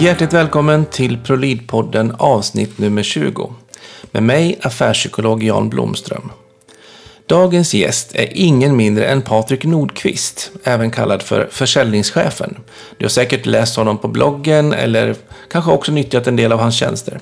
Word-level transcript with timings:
Hjärtligt 0.00 0.32
välkommen 0.32 0.84
till 0.84 1.18
ProLid-podden 1.18 2.14
avsnitt 2.18 2.78
nummer 2.78 3.02
20. 3.02 3.52
Med 4.10 4.22
mig 4.22 4.58
affärspsykolog 4.62 5.42
Jan 5.42 5.68
Blomström. 5.68 6.30
Dagens 7.26 7.74
gäst 7.74 8.14
är 8.14 8.28
ingen 8.32 8.76
mindre 8.76 9.06
än 9.06 9.22
Patrik 9.22 9.64
Nordqvist, 9.64 10.50
även 10.64 10.90
kallad 10.90 11.22
för 11.22 11.48
försäljningschefen. 11.50 12.56
Du 12.96 13.04
har 13.04 13.10
säkert 13.10 13.46
läst 13.46 13.76
honom 13.76 13.98
på 13.98 14.08
bloggen 14.08 14.72
eller 14.72 15.14
kanske 15.50 15.70
också 15.70 15.92
nyttjat 15.92 16.26
en 16.26 16.36
del 16.36 16.52
av 16.52 16.58
hans 16.58 16.76
tjänster. 16.76 17.20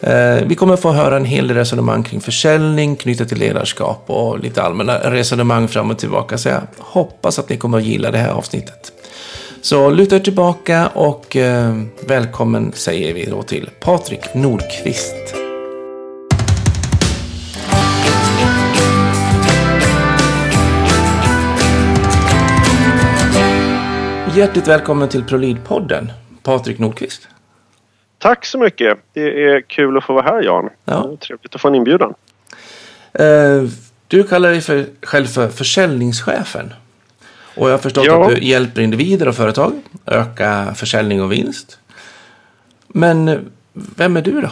Eh, 0.00 0.34
vi 0.46 0.54
kommer 0.54 0.76
få 0.76 0.92
höra 0.92 1.16
en 1.16 1.24
hel 1.24 1.48
del 1.48 1.56
resonemang 1.56 2.02
kring 2.02 2.20
försäljning 2.20 2.96
knutet 2.96 3.28
till 3.28 3.38
ledarskap 3.38 4.04
och 4.06 4.38
lite 4.38 4.62
allmänna 4.62 4.98
resonemang 4.98 5.68
fram 5.68 5.90
och 5.90 5.98
tillbaka. 5.98 6.38
Så 6.38 6.48
jag 6.48 6.62
hoppas 6.78 7.38
att 7.38 7.48
ni 7.48 7.56
kommer 7.56 7.78
att 7.78 7.84
gilla 7.84 8.10
det 8.10 8.18
här 8.18 8.30
avsnittet. 8.30 8.92
Så 9.64 9.90
luta 9.90 10.16
er 10.16 10.20
tillbaka 10.20 10.88
och 10.88 11.36
eh, 11.36 11.74
välkommen 12.08 12.72
säger 12.72 13.14
vi 13.14 13.24
då 13.24 13.42
till 13.42 13.70
Patrik 13.80 14.34
Nordqvist. 14.34 15.34
Hjärtligt 24.34 24.68
välkommen 24.68 25.08
till 25.08 25.24
ProLid-podden, 25.24 26.12
Patrik 26.42 26.78
Nordqvist. 26.78 27.28
Tack 28.18 28.44
så 28.44 28.58
mycket. 28.58 28.98
Det 29.12 29.44
är 29.44 29.60
kul 29.60 29.96
att 29.96 30.04
få 30.04 30.12
vara 30.12 30.24
här 30.24 30.42
Jan. 30.42 30.70
Ja. 30.84 31.16
Trevligt 31.20 31.54
att 31.54 31.60
få 31.60 31.68
en 31.68 31.74
inbjudan. 31.74 32.14
Eh, 33.12 33.62
du 34.08 34.22
kallar 34.22 34.50
dig 34.50 34.60
för, 34.60 34.86
själv 35.02 35.26
för 35.26 35.48
försäljningschefen. 35.48 36.72
Och 37.56 37.66
jag 37.68 37.72
har 37.72 37.78
förstått 37.78 38.04
Ja. 38.04 38.24
att 38.24 38.34
du 38.34 38.42
hjälper 38.44 38.80
individer 38.80 39.28
och 39.28 39.34
företag 39.34 39.72
öka 40.06 40.74
försäljning 40.76 41.22
och 41.22 41.32
vinst. 41.32 41.78
Men 42.88 43.28
eh, 43.28 43.38
vem 43.72 44.16
är 44.16 44.22
du 44.22 44.40
då? 44.40 44.48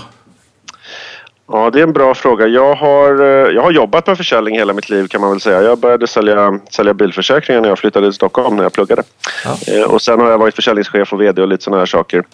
Ja, 1.53 1.70
det 1.70 1.79
är 1.79 1.83
en 1.83 1.92
bra 1.92 2.15
fråga. 2.15 2.47
Jag 2.47 2.75
har, 2.75 3.20
eh, 3.23 3.55
jag 3.55 3.62
har 3.62 3.70
jobbat 3.73 4.07
med 4.07 4.17
försäljning 4.17 4.55
hela 4.59 4.73
mitt 4.73 4.89
liv 4.91 5.07
kan 5.07 5.20
man 5.20 5.31
väl 5.31 5.41
säga. 5.41 5.62
Jag 5.62 5.79
började 5.79 6.07
sälja, 6.07 6.61
sälja 6.70 6.95
bilförsäkringar 6.95 7.61
när 7.61 7.69
jag 7.69 7.79
flyttade 7.79 8.07
till 8.07 8.12
Stockholm 8.15 8.57
när 8.57 8.62
jag 8.62 8.73
pluggade. 8.73 9.03
Ja. 9.45 9.57
Eh, 9.75 9.83
Och 9.83 10.03
sen 10.03 10.20
har 10.20 10.31
jag 10.31 10.39
varit 10.39 10.55
försäljningschef 10.55 11.12
och 11.12 11.20
VD 11.20 11.42
och 11.42 11.48
lite 11.48 11.64
sådana 11.64 11.79
här 11.81 11.87
saker. 11.87 12.25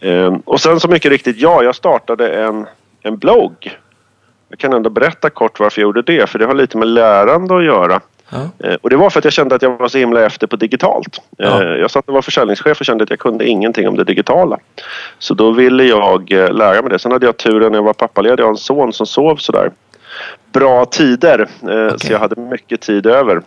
Eh, 0.00 0.34
Och 0.44 0.60
sen 0.60 0.80
så 0.80 0.88
mycket 0.88 1.10
riktigt, 1.10 1.36
ja, 1.36 1.62
jag 1.62 1.74
startade 1.74 2.28
en, 2.28 2.66
en 3.02 3.18
blogg. 3.18 3.78
Jag 4.48 4.58
kan 4.58 4.72
ändå 4.72 4.90
berätta 4.90 5.30
kort 5.30 5.60
varför 5.60 5.80
jag 5.80 5.86
gjorde 5.86 6.02
det, 6.02 6.26
för 6.30 6.38
det 6.38 6.46
har 6.46 6.54
lite 6.54 6.78
med 6.78 6.88
lärande 6.88 7.56
att 7.56 7.64
göra. 7.64 8.00
Ja. 8.30 8.68
Eh, 8.68 8.74
Och 8.80 8.90
det 8.90 8.96
var 8.96 9.10
för 9.10 9.18
att 9.18 9.24
jag 9.24 9.32
kände 9.32 9.54
att 9.54 9.62
jag 9.62 9.78
var 9.78 9.88
så 9.88 9.98
himla 9.98 10.26
efter 10.26 10.46
på 10.46 10.56
digitalt. 10.56 11.18
Eh, 11.38 11.46
Ja. 11.48 11.64
Jag 11.64 11.90
satt 11.90 12.08
och 12.08 12.14
var 12.14 12.22
försäljningschef 12.22 12.80
och 12.80 12.86
kände 12.86 13.04
att 13.04 13.10
jag 13.10 13.18
kunde 13.18 13.44
ingenting 13.48 13.88
om 13.88 13.96
det 13.96 14.04
digitala. 14.04 14.58
Så 15.18 15.34
då 15.34 15.50
ville 15.50 15.84
jag 15.84 16.32
eh, 16.32 16.52
lära 16.52 16.82
mig 16.82 16.90
det. 16.90 16.98
Sen 16.98 17.12
hade 17.12 17.26
jag 17.26 17.36
turen 17.36 17.72
när 17.72 17.78
jag 17.78 17.82
var 17.84 17.92
pappaledig. 17.92 18.40
Jag 18.40 18.44
har 18.46 18.50
en 18.50 18.56
son 18.56 18.92
som 18.92 19.06
sov 19.06 19.36
sådär 19.36 19.70
bra 20.52 20.84
tider. 20.84 21.48
Eh, 21.70 21.96
Så 21.96 22.12
jag 22.12 22.18
hade 22.18 22.40
mycket 22.40 22.80
tid 22.80 23.06
över. 23.06 23.42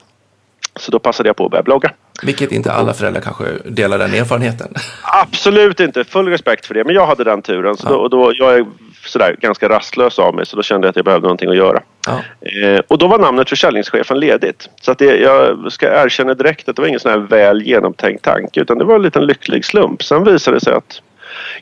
Så 0.75 0.91
då 0.91 0.99
passade 0.99 1.29
jag 1.29 1.35
på 1.35 1.45
att 1.45 1.51
börja 1.51 1.63
blogga. 1.63 1.91
Vilket 2.23 2.51
inte 2.51 2.71
alla 2.71 2.93
föräldrar 2.93 3.21
kanske 3.21 3.45
delar 3.65 3.97
den 3.99 4.13
erfarenheten. 4.13 4.73
Absolut 5.03 5.79
inte, 5.79 6.03
full 6.03 6.27
respekt 6.27 6.65
för 6.65 6.73
det. 6.73 6.83
Men 6.83 6.95
jag 6.95 7.07
hade 7.07 7.23
den 7.23 7.41
turen. 7.41 7.77
Så 7.77 7.87
Ja. 7.87 7.91
då, 7.91 7.97
och 7.99 8.09
då, 8.09 8.31
jag 8.35 8.53
är 8.55 8.65
sådär 9.05 9.35
ganska 9.39 9.69
rastlös 9.69 10.19
av 10.19 10.35
mig 10.35 10.45
så 10.45 10.55
då 10.55 10.63
kände 10.63 10.87
jag 10.87 10.89
att 10.89 10.95
jag 10.95 11.05
behövde 11.05 11.25
någonting 11.27 11.49
att 11.49 11.55
göra. 11.55 11.81
Ja. 12.07 12.19
Eh, 12.47 12.79
och 12.87 12.97
då 12.97 13.07
var 13.07 13.19
namnet 13.19 13.49
försäljningschefen 13.49 14.19
ledigt. 14.19 14.69
Så 14.81 14.91
att 14.91 14.97
det, 14.97 15.15
jag 15.17 15.71
ska 15.71 16.03
erkänna 16.05 16.33
direkt 16.33 16.69
att 16.69 16.75
det 16.75 16.81
var 16.81 16.87
ingen 16.89 16.99
sån 16.99 17.11
här 17.11 17.17
väl 17.19 17.61
genomtänkt 17.61 18.23
tanke 18.23 18.61
utan 18.61 18.77
det 18.77 18.85
var 18.85 18.95
en 18.95 19.01
liten 19.01 19.25
lycklig 19.25 19.65
slump. 19.65 20.03
Sen 20.03 20.23
visade 20.23 20.57
det 20.57 20.61
sig 20.61 20.73
att 20.73 21.01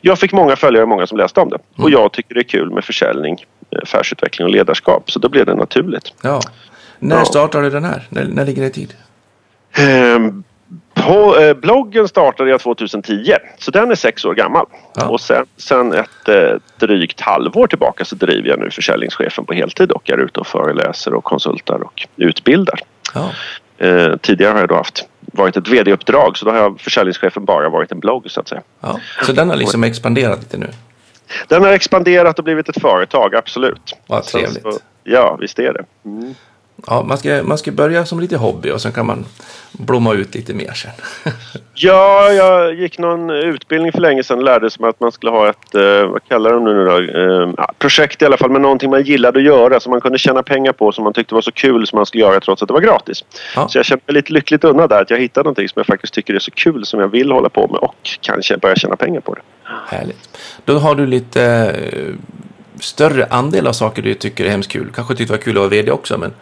jag 0.00 0.18
fick 0.18 0.32
många 0.32 0.56
följare, 0.56 0.86
många 0.86 1.06
som 1.06 1.18
läste 1.18 1.40
om 1.40 1.50
det. 1.50 1.58
Och 1.82 1.90
jag 1.90 2.12
tycker 2.12 2.34
det 2.34 2.40
är 2.40 2.44
kul 2.44 2.70
med 2.70 2.84
försäljning, 2.84 3.44
eh, 3.70 3.78
affärsutveckling 3.82 4.46
och 4.46 4.52
ledarskap. 4.52 5.10
Så 5.10 5.18
då 5.18 5.28
blev 5.28 5.46
det 5.46 5.54
naturligt. 5.54 6.12
ja. 6.22 6.40
När 6.98 7.16
Ja. 7.16 7.24
startade 7.24 7.64
du 7.64 7.70
den 7.70 7.84
här? 7.84 8.02
När, 8.08 8.24
när 8.24 8.44
ligger 8.46 8.62
det 8.62 8.68
i 8.68 8.70
tid? 8.72 8.94
Ehm, 9.74 10.44
på, 10.94 11.38
eh, 11.38 11.54
bloggen 11.54 12.08
startade 12.08 12.50
jag 12.50 12.60
2010, 12.60 13.32
så 13.58 13.70
den 13.70 13.90
är 13.90 13.94
sex 13.94 14.24
år 14.24 14.34
gammal. 14.34 14.66
Ja. 14.94 15.08
Och 15.08 15.20
sen, 15.20 15.46
sen 15.56 15.92
ett 15.92 16.28
eh, 16.28 16.52
drygt 16.80 17.20
halvår 17.20 17.66
tillbaka 17.66 18.04
så 18.04 18.14
driver 18.16 18.48
jag 18.48 18.58
nu 18.58 18.70
försäljningschefen 18.70 19.44
på 19.44 19.54
heltid 19.54 19.92
och 19.92 20.10
är 20.10 20.18
ute 20.18 20.40
och 20.40 20.46
föreläser 20.46 21.14
och 21.14 21.24
konsultar 21.24 21.82
och 21.82 22.06
utbildar. 22.16 22.80
Ja. 23.14 23.30
Eh, 23.86 24.16
tidigare 24.16 24.52
har 24.52 24.60
jag 24.60 24.68
då 24.68 24.74
haft 24.74 25.08
varit 25.20 25.56
ett 25.56 25.68
vd-uppdrag 25.68 26.38
så 26.38 26.44
då 26.44 26.50
har 26.50 26.58
jag 26.58 26.80
försäljningschefen 26.80 27.44
bara 27.44 27.68
varit 27.68 27.92
en 27.92 28.00
blogg 28.00 28.30
så 28.30 28.40
att 28.40 28.48
säga. 28.48 28.62
ja. 28.80 29.00
Så 29.26 29.32
den 29.32 29.48
har 29.48 29.56
liksom 29.56 29.84
expanderat 29.84 30.38
lite 30.38 30.58
nu. 30.58 30.68
Den 31.48 31.62
har 31.64 31.72
expanderat 31.72 32.38
och 32.38 32.44
blivit 32.44 32.68
ett 32.68 32.80
företag, 32.80 33.34
absolut. 33.34 33.96
Vad 34.06 34.24
Så- 34.24 34.38
trevligt. 34.38 34.62
Så, 34.62 34.78
ja, 35.04 35.36
visst 35.40 35.58
är 35.58 35.72
det. 35.72 35.84
Mm. 36.04 36.34
Ja, 36.86 37.02
man, 37.02 37.18
ska, 37.18 37.42
man 37.42 37.58
ska 37.58 37.72
börja 37.72 38.06
som 38.06 38.20
lite 38.20 38.36
hobby 38.36 38.70
och 38.70 38.80
sen 38.80 38.92
kan 38.92 39.06
man 39.06 39.24
blomma 39.72 40.14
ut 40.14 40.34
lite 40.34 40.54
mer 40.54 40.72
sen. 40.72 40.90
Ja, 41.74 42.32
jag 42.32 42.74
gick 42.74 42.98
någon 42.98 43.30
utbildning 43.30 43.92
för 43.92 44.00
länge 44.00 44.22
sedan 44.22 44.38
och 44.38 44.44
lärde 44.44 44.70
sig 44.70 44.86
att 44.86 45.00
man 45.00 45.12
skulle 45.12 45.32
ha 45.32 45.50
ett, 45.50 45.74
eh, 45.74 46.06
vad 46.06 46.28
kallar 46.28 46.52
de 46.52 46.64
nu 46.64 46.84
då? 46.84 46.98
Eh, 46.98 47.52
ja, 47.56 47.72
projekt 47.78 48.22
i 48.22 48.24
alla 48.24 48.36
fall, 48.36 48.50
men 48.50 48.62
någonting 48.62 48.90
man 48.90 49.02
gillade 49.02 49.38
att 49.38 49.44
göra 49.44 49.80
som 49.80 49.90
man 49.90 50.00
kunde 50.00 50.18
tjäna 50.18 50.42
pengar 50.42 50.72
på 50.72 50.92
som 50.92 51.04
man 51.04 51.12
tyckte 51.12 51.34
var 51.34 51.42
så 51.42 51.52
kul 51.52 51.86
som 51.86 51.96
man 51.96 52.06
skulle 52.06 52.24
göra 52.24 52.40
trots 52.40 52.62
att 52.62 52.68
det 52.68 52.74
var 52.74 52.80
gratis. 52.80 53.24
Ja. 53.56 53.68
Så 53.68 53.78
jag 53.78 53.84
kände 53.84 54.02
mig 54.06 54.14
lite 54.14 54.32
lyckligt 54.32 54.64
undan 54.64 54.88
där 54.88 55.02
att 55.02 55.10
jag 55.10 55.18
hittade 55.18 55.44
någonting 55.44 55.68
som 55.68 55.80
jag 55.80 55.86
faktiskt 55.86 56.14
tycker 56.14 56.34
är 56.34 56.38
så 56.38 56.50
kul 56.50 56.86
som 56.86 57.00
jag 57.00 57.08
vill 57.08 57.32
hålla 57.32 57.48
på 57.48 57.68
med 57.68 57.80
och 57.80 57.96
kanske 58.20 58.56
börja 58.56 58.76
tjäna 58.76 58.96
pengar 58.96 59.20
på 59.20 59.34
det. 59.34 59.40
Härligt. 59.86 60.38
Då 60.64 60.78
har 60.78 60.94
du 60.94 61.06
lite 61.06 61.42
eh, 61.92 62.14
större 62.80 63.26
andel 63.26 63.66
av 63.66 63.72
saker 63.72 64.02
du 64.02 64.14
tycker 64.14 64.44
är 64.44 64.50
hemskt 64.50 64.72
kul. 64.72 64.90
Kanske 64.94 65.14
tyckte 65.14 65.34
det 65.34 65.38
var 65.38 65.44
kul 65.44 65.56
att 65.56 65.60
vara 65.60 65.68
vd 65.68 65.90
också, 65.90 66.18
men 66.18 66.32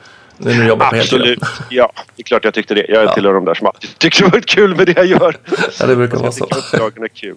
när 0.40 0.54
du 0.54 0.66
jobbar 0.68 0.90
på 0.90 0.96
heltid. 0.96 1.18
Absolut. 1.20 1.38
Ja, 1.70 1.92
det 2.16 2.22
är 2.22 2.24
klart 2.24 2.44
jag 2.44 2.54
tyckte 2.54 2.74
det. 2.74 2.86
Jag 2.88 3.04
Ja. 3.04 3.14
tillhör 3.14 3.34
de 3.34 3.44
där 3.44 3.54
som 3.54 3.66
alltid 3.66 3.98
tycker 3.98 4.24
det 4.24 4.30
var 4.30 4.40
kul 4.40 4.76
med 4.76 4.86
det 4.86 4.92
jag 4.96 5.06
gör. 5.06 5.36
Ja, 5.80 5.86
det 5.86 5.96
brukar 5.96 6.18
vara 6.18 6.32
Så 6.32 6.40
jag 6.40 6.48
så. 6.48 6.54
tycker 6.54 6.76
uppdragen 6.76 7.02
är 7.04 7.08
kul. 7.08 7.36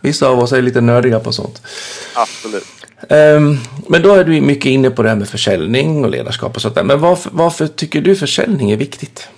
Vissa 0.00 0.28
av 0.28 0.38
oss 0.38 0.52
är 0.52 0.62
lite 0.62 0.80
nördiga 0.80 1.20
på 1.20 1.32
sånt. 1.32 1.62
Absolut. 2.14 2.64
Ehm, 3.08 3.56
men 3.88 4.02
då 4.02 4.14
är 4.14 4.24
du 4.24 4.40
mycket 4.40 4.66
inne 4.66 4.90
på 4.90 5.02
det 5.02 5.08
här 5.08 5.16
med 5.16 5.28
försäljning 5.28 6.04
och 6.04 6.10
ledarskap 6.10 6.56
och 6.56 6.62
sånt 6.62 6.74
där. 6.74 6.84
Men 6.84 7.00
varför, 7.00 7.30
varför 7.32 7.66
tycker 7.66 8.00
du 8.00 8.16
försäljning 8.16 8.70
är 8.70 8.76
viktigt? 8.76 9.28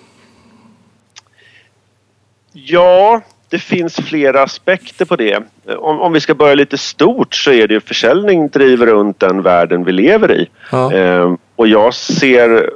Ja, 2.52 3.20
det 3.50 3.58
finns 3.58 3.96
flera 3.96 4.42
aspekter 4.42 5.04
på 5.04 5.16
det. 5.16 5.42
Om, 5.78 6.00
om 6.00 6.12
vi 6.12 6.20
ska 6.20 6.34
börja 6.34 6.54
lite 6.54 6.78
stort 6.78 7.34
så 7.34 7.50
är 7.50 7.68
det 7.68 7.74
ju 7.74 7.80
försäljning 7.80 8.48
driver 8.48 8.86
runt 8.86 9.20
den 9.20 9.42
världen 9.42 9.84
vi 9.84 9.92
lever 9.92 10.32
i. 10.32 10.48
Ja. 10.72 10.92
Ehm, 10.92 11.38
och 11.56 11.68
jag 11.68 11.94
ser, 11.94 12.70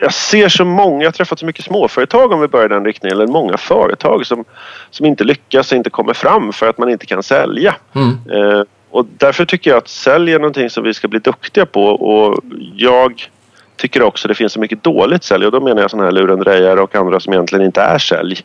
jag 0.00 0.14
ser 0.14 0.48
så 0.48 0.64
många, 0.64 1.02
jag 1.02 1.08
har 1.08 1.12
träffat 1.12 1.38
så 1.38 1.46
mycket 1.46 1.64
småföretag 1.64 2.32
om 2.32 2.40
vi 2.40 2.48
börjar 2.48 2.66
i 2.66 2.68
den 2.68 2.84
riktningen, 2.84 3.18
eller 3.18 3.26
många 3.26 3.56
företag 3.56 4.26
som, 4.26 4.44
som 4.90 5.06
inte 5.06 5.24
lyckas 5.24 5.72
och 5.72 5.76
inte 5.76 5.90
kommer 5.90 6.14
fram 6.14 6.52
för 6.52 6.68
att 6.68 6.78
man 6.78 6.90
inte 6.90 7.06
kan 7.06 7.22
sälja. 7.22 7.76
Mm. 7.94 8.08
Ehm, 8.08 8.66
och 8.90 9.06
därför 9.16 9.44
tycker 9.44 9.70
jag 9.70 9.78
att 9.78 9.88
sälj 9.88 10.32
är 10.32 10.38
någonting 10.38 10.70
som 10.70 10.84
vi 10.84 10.94
ska 10.94 11.08
bli 11.08 11.18
duktiga 11.18 11.66
på 11.66 11.84
och 11.84 12.40
jag 12.76 13.28
tycker 13.76 14.02
också 14.02 14.28
det 14.28 14.34
finns 14.34 14.52
så 14.52 14.60
mycket 14.60 14.84
dåligt 14.84 15.24
sälj 15.24 15.46
och 15.46 15.52
då 15.52 15.60
menar 15.60 15.82
jag 15.82 15.90
sådana 15.90 16.04
här 16.04 16.12
lurendrejare 16.12 16.80
och 16.80 16.94
andra 16.94 17.20
som 17.20 17.32
egentligen 17.32 17.66
inte 17.66 17.80
är 17.80 17.98
sälj. 17.98 18.40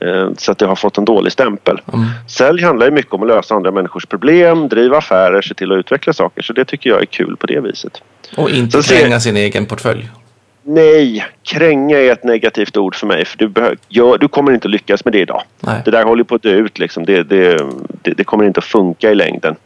Eh, 0.00 0.28
Så 0.38 0.52
att 0.52 0.58
det 0.58 0.66
har 0.66 0.76
fått 0.76 0.98
en 0.98 1.04
dålig 1.04 1.32
stämpel. 1.32 1.80
Mm. 1.92 2.06
Sälj 2.28 2.62
handlar 2.62 2.86
ju 2.86 2.92
mycket 2.92 3.12
om 3.12 3.22
att 3.22 3.28
lösa 3.28 3.54
andra 3.54 3.70
människors 3.70 4.06
problem, 4.06 4.68
driva 4.68 4.98
affärer, 4.98 5.42
se 5.42 5.54
till 5.54 5.72
att 5.72 5.78
utveckla 5.78 6.12
saker. 6.12 6.42
Så 6.42 6.52
det 6.52 6.64
tycker 6.64 6.90
jag 6.90 7.00
är 7.00 7.06
kul 7.06 7.36
på 7.36 7.46
det 7.46 7.60
viset. 7.60 8.02
Och 8.36 8.50
inte 8.50 8.82
kränga 8.82 9.20
sin 9.20 9.36
egen 9.36 9.66
portfölj. 9.66 10.08
Nej, 10.64 11.26
kränga 11.42 11.98
är 11.98 12.12
ett 12.12 12.24
negativt 12.24 12.76
ord 12.76 12.94
för 12.94 13.06
mig 13.06 13.24
för 13.24 13.38
du, 13.38 13.48
behö- 13.48 13.76
ja, 13.88 14.16
du 14.20 14.28
kommer 14.28 14.52
inte 14.52 14.68
lyckas 14.68 15.04
med 15.04 15.12
det 15.12 15.20
idag. 15.20 15.42
Nej. 15.60 15.82
Det 15.84 15.90
där 15.90 16.04
håller 16.04 16.24
på 16.24 16.34
att 16.34 16.42
dö 16.42 16.50
ut 16.50 16.78
liksom. 16.78 17.04
Det, 17.04 17.22
det, 17.22 17.56
det, 18.02 18.10
det 18.10 18.24
kommer 18.24 18.44
inte 18.44 18.58
att 18.58 18.64
funka 18.64 19.10
i 19.10 19.14
längden. 19.14 19.56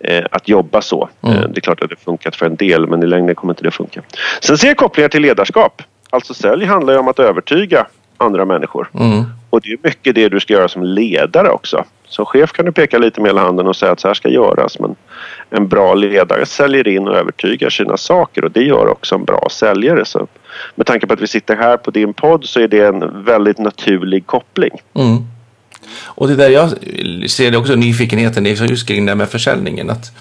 Eh, 0.00 0.24
att 0.30 0.48
jobba 0.48 0.82
så. 0.82 1.08
Mm. 1.22 1.36
Eh, 1.36 1.48
det 1.48 1.58
är 1.58 1.60
klart 1.60 1.82
att 1.82 1.88
det 1.88 1.96
har 1.98 2.04
funkat 2.04 2.36
för 2.36 2.46
en 2.46 2.56
del 2.56 2.86
men 2.86 3.02
i 3.02 3.06
längden 3.06 3.34
kommer 3.34 3.52
inte 3.52 3.62
det 3.62 3.68
att 3.68 3.74
funka. 3.74 4.02
Sen 4.40 4.58
ser 4.58 4.68
jag 4.68 4.76
kopplingar 4.76 5.08
till 5.08 5.22
ledarskap. 5.22 5.82
Alltså 6.10 6.34
sälj 6.34 6.64
handlar 6.64 6.92
ju 6.92 6.98
om 6.98 7.08
att 7.08 7.18
övertyga 7.18 7.86
andra 8.16 8.44
människor. 8.44 8.90
Mm. 8.94 9.24
Och 9.50 9.60
det 9.60 9.68
är 9.68 9.78
mycket 9.82 10.14
det 10.14 10.28
du 10.28 10.40
ska 10.40 10.52
göra 10.52 10.68
som 10.68 10.82
ledare 10.82 11.48
också. 11.48 11.84
Som 12.06 12.26
chef 12.26 12.52
kan 12.52 12.64
du 12.64 12.72
peka 12.72 12.98
lite 12.98 13.20
med 13.20 13.28
hela 13.28 13.40
handen 13.40 13.66
och 13.66 13.76
säga 13.76 13.92
att 13.92 14.00
så 14.00 14.08
här 14.08 14.14
ska 14.14 14.28
göras. 14.28 14.78
Men 14.78 14.96
en 15.50 15.68
bra 15.68 15.94
ledare 15.94 16.46
säljer 16.46 16.88
in 16.88 17.08
och 17.08 17.16
övertygar 17.16 17.70
sina 17.70 17.96
saker 17.96 18.44
och 18.44 18.50
det 18.50 18.62
gör 18.62 18.88
också 18.88 19.14
en 19.14 19.24
bra 19.24 19.48
säljare. 19.50 20.04
Så 20.04 20.26
med 20.74 20.86
tanke 20.86 21.06
på 21.06 21.12
att 21.12 21.20
vi 21.20 21.26
sitter 21.26 21.56
här 21.56 21.76
på 21.76 21.90
din 21.90 22.14
podd 22.14 22.44
så 22.44 22.60
är 22.60 22.68
det 22.68 22.86
en 22.86 23.24
väldigt 23.24 23.58
naturlig 23.58 24.26
koppling. 24.26 24.72
Mm. 24.94 25.16
Och 26.04 26.28
det 26.28 26.36
där 26.36 26.50
jag 26.50 26.70
ser 27.30 27.50
det 27.50 27.56
också 27.56 27.74
nyfikenheten 27.74 28.46
i 28.46 28.50
just 28.50 28.88
kring 28.88 29.06
det 29.06 29.10
här 29.10 29.16
med 29.16 29.28
försäljningen. 29.28 29.90
Att, 29.90 30.12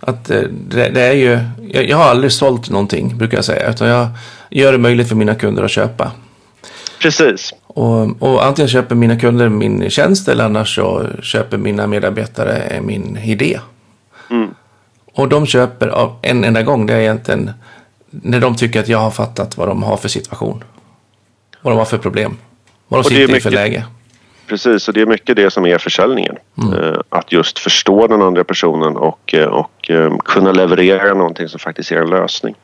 att 0.00 0.30
eh, 0.30 0.42
det, 0.68 0.88
det 0.88 1.02
är 1.02 1.12
ju, 1.12 1.38
jag, 1.70 1.88
jag 1.88 1.96
har 1.96 2.04
aldrig 2.04 2.32
sålt 2.32 2.70
någonting 2.70 3.18
brukar 3.18 3.38
jag 3.38 3.44
säga. 3.44 3.70
Utan 3.70 3.88
jag 3.88 4.08
gör 4.50 4.72
det 4.72 4.78
möjligt 4.78 5.08
för 5.08 5.16
mina 5.16 5.34
kunder 5.34 5.62
att 5.62 5.70
köpa. 5.70 6.12
Precis. 7.00 7.54
Och, 7.66 8.22
och 8.22 8.44
antingen 8.44 8.68
köper 8.68 8.94
mina 8.94 9.16
kunder 9.16 9.48
min 9.48 9.90
tjänst 9.90 10.28
eller 10.28 10.44
annars 10.44 10.74
så 10.74 11.06
köper 11.22 11.58
mina 11.58 11.86
medarbetare 11.86 12.80
min 12.82 13.16
idé. 13.16 13.60
Mm. 14.30 14.48
Och 15.14 15.28
de 15.28 15.46
köper 15.46 15.88
av 15.88 16.16
en 16.22 16.44
enda 16.44 16.62
gång. 16.62 16.86
Det 16.86 16.94
är 16.94 17.00
egentligen 17.00 17.50
när 18.10 18.40
de 18.40 18.56
tycker 18.56 18.80
att 18.80 18.88
jag 18.88 18.98
har 18.98 19.10
fattat 19.10 19.56
vad 19.56 19.68
de 19.68 19.82
har 19.82 19.96
för 19.96 20.08
situation. 20.08 20.64
Vad 21.62 21.72
de 21.72 21.78
har 21.78 21.84
för 21.84 21.98
problem. 21.98 22.36
Vad 22.88 22.98
de 22.98 23.00
Och 23.00 23.06
sitter 23.06 23.22
i 23.22 23.26
för 23.26 23.32
mycket- 23.32 23.52
läge. 23.52 23.84
Precis, 24.46 24.88
och 24.88 24.94
det 24.94 25.00
är 25.00 25.06
mycket 25.06 25.36
det 25.36 25.50
som 25.50 25.66
är 25.66 25.78
försäljningen. 25.78 26.36
Eh, 26.58 27.00
Att 27.08 27.32
just 27.32 27.58
förstå 27.58 28.06
den 28.06 28.22
andra 28.22 28.44
personen 28.44 28.96
och, 28.96 29.34
eh, 29.34 29.46
och 29.46 29.90
eh, 29.90 30.16
kunna 30.24 30.52
leverera 30.52 31.14
någonting 31.14 31.48
som 31.48 31.58
faktiskt 31.58 31.92
är 31.92 31.96
en 31.96 32.10
lösning. 32.10 32.54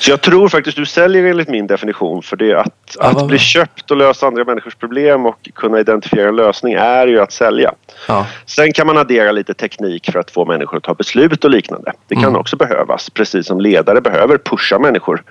Så 0.00 0.10
jag 0.10 0.20
tror 0.20 0.48
faktiskt 0.48 0.76
du 0.76 0.86
säljer 0.86 1.24
enligt 1.24 1.48
min 1.48 1.66
definition 1.66 2.22
för 2.22 2.36
det 2.36 2.54
att, 2.54 2.96
Ja, 2.98 3.06
att 3.06 3.26
bli 3.26 3.38
köpt 3.38 3.90
och 3.90 3.96
lösa 3.96 4.26
andra 4.26 4.44
människors 4.44 4.74
problem 4.74 5.26
och 5.26 5.50
kunna 5.54 5.80
identifiera 5.80 6.28
en 6.28 6.36
lösning 6.36 6.74
är 6.74 7.06
ju 7.06 7.20
att 7.20 7.32
sälja. 7.32 7.72
Ja. 8.08 8.26
Sen 8.46 8.72
kan 8.72 8.86
man 8.86 8.98
addera 8.98 9.32
lite 9.32 9.54
teknik 9.54 10.10
för 10.12 10.18
att 10.18 10.30
få 10.30 10.44
människor 10.44 10.76
att 10.76 10.82
ta 10.82 10.94
beslut 10.94 11.44
och 11.44 11.50
liknande. 11.50 11.92
Det 12.08 12.14
kan 12.14 12.36
också 12.36 12.56
behövas, 12.56 13.10
precis 13.10 13.46
som 13.46 13.60
ledare 13.60 14.00
behöver 14.00 14.38
pusha 14.38 14.78
människor. 14.78 15.22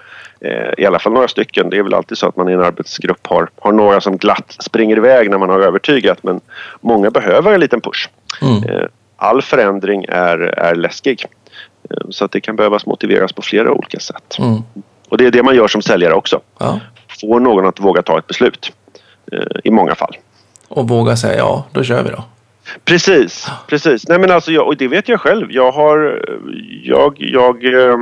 Eh, 0.41 0.73
I 0.77 0.85
alla 0.85 0.99
fall 0.99 1.13
några 1.13 1.27
stycken. 1.27 1.69
Det 1.69 1.77
är 1.77 1.83
väl 1.83 1.93
alltid 1.93 2.17
så 2.17 2.27
att 2.27 2.35
man 2.35 2.49
i 2.49 2.53
en 2.53 2.63
arbetsgrupp 2.63 3.27
har, 3.27 3.49
har 3.59 3.71
några 3.71 4.01
som 4.01 4.17
glatt 4.17 4.55
springer 4.59 4.97
iväg 4.97 5.29
när 5.29 5.37
man 5.37 5.49
har 5.49 5.59
övertygat 5.59 6.23
men 6.23 6.41
många 6.81 7.11
behöver 7.11 7.53
en 7.53 7.59
liten 7.59 7.81
push. 7.81 8.09
Mm. 8.41 8.63
Eh, 8.63 8.85
All 9.21 9.41
förändring 9.41 10.05
är, 10.09 10.39
är 10.39 10.75
läskig. 10.75 11.25
Eh, 11.89 11.97
Så 12.09 12.25
att 12.25 12.31
det 12.31 12.41
kan 12.41 12.55
behövas 12.55 12.85
motiveras 12.85 13.33
på 13.33 13.41
flera 13.41 13.71
olika 13.71 13.99
sätt. 13.99 14.35
Mm. 14.39 14.61
Och 15.09 15.17
det 15.17 15.25
är 15.25 15.31
det 15.31 15.43
man 15.43 15.55
gör 15.55 15.67
som 15.67 15.81
säljare 15.81 16.13
också. 16.13 16.39
ja. 16.57 16.79
Får 17.21 17.39
någon 17.39 17.65
att 17.65 17.79
våga 17.79 18.01
ta 18.01 18.17
ett 18.19 18.27
beslut. 18.27 18.71
eh, 19.31 19.39
I 19.63 19.71
många 19.71 19.95
fall. 19.95 20.17
Och 20.67 20.87
våga 20.87 21.15
säga 21.15 21.37
ja, 21.37 21.65
då 21.71 21.83
kör 21.83 22.03
vi 22.03 22.09
då. 22.09 22.23
Precis, 22.85 23.47
precis. 23.67 24.07
Nej 24.07 24.19
men 24.19 24.31
alltså 24.31 24.51
jag, 24.51 24.67
och 24.67 24.77
det 24.77 24.87
vet 24.87 25.09
jag 25.09 25.21
själv. 25.21 25.51
Jag 25.51 25.71
har, 25.71 26.21
jag, 26.83 27.15
jag, 27.17 27.65
eh, 27.89 27.97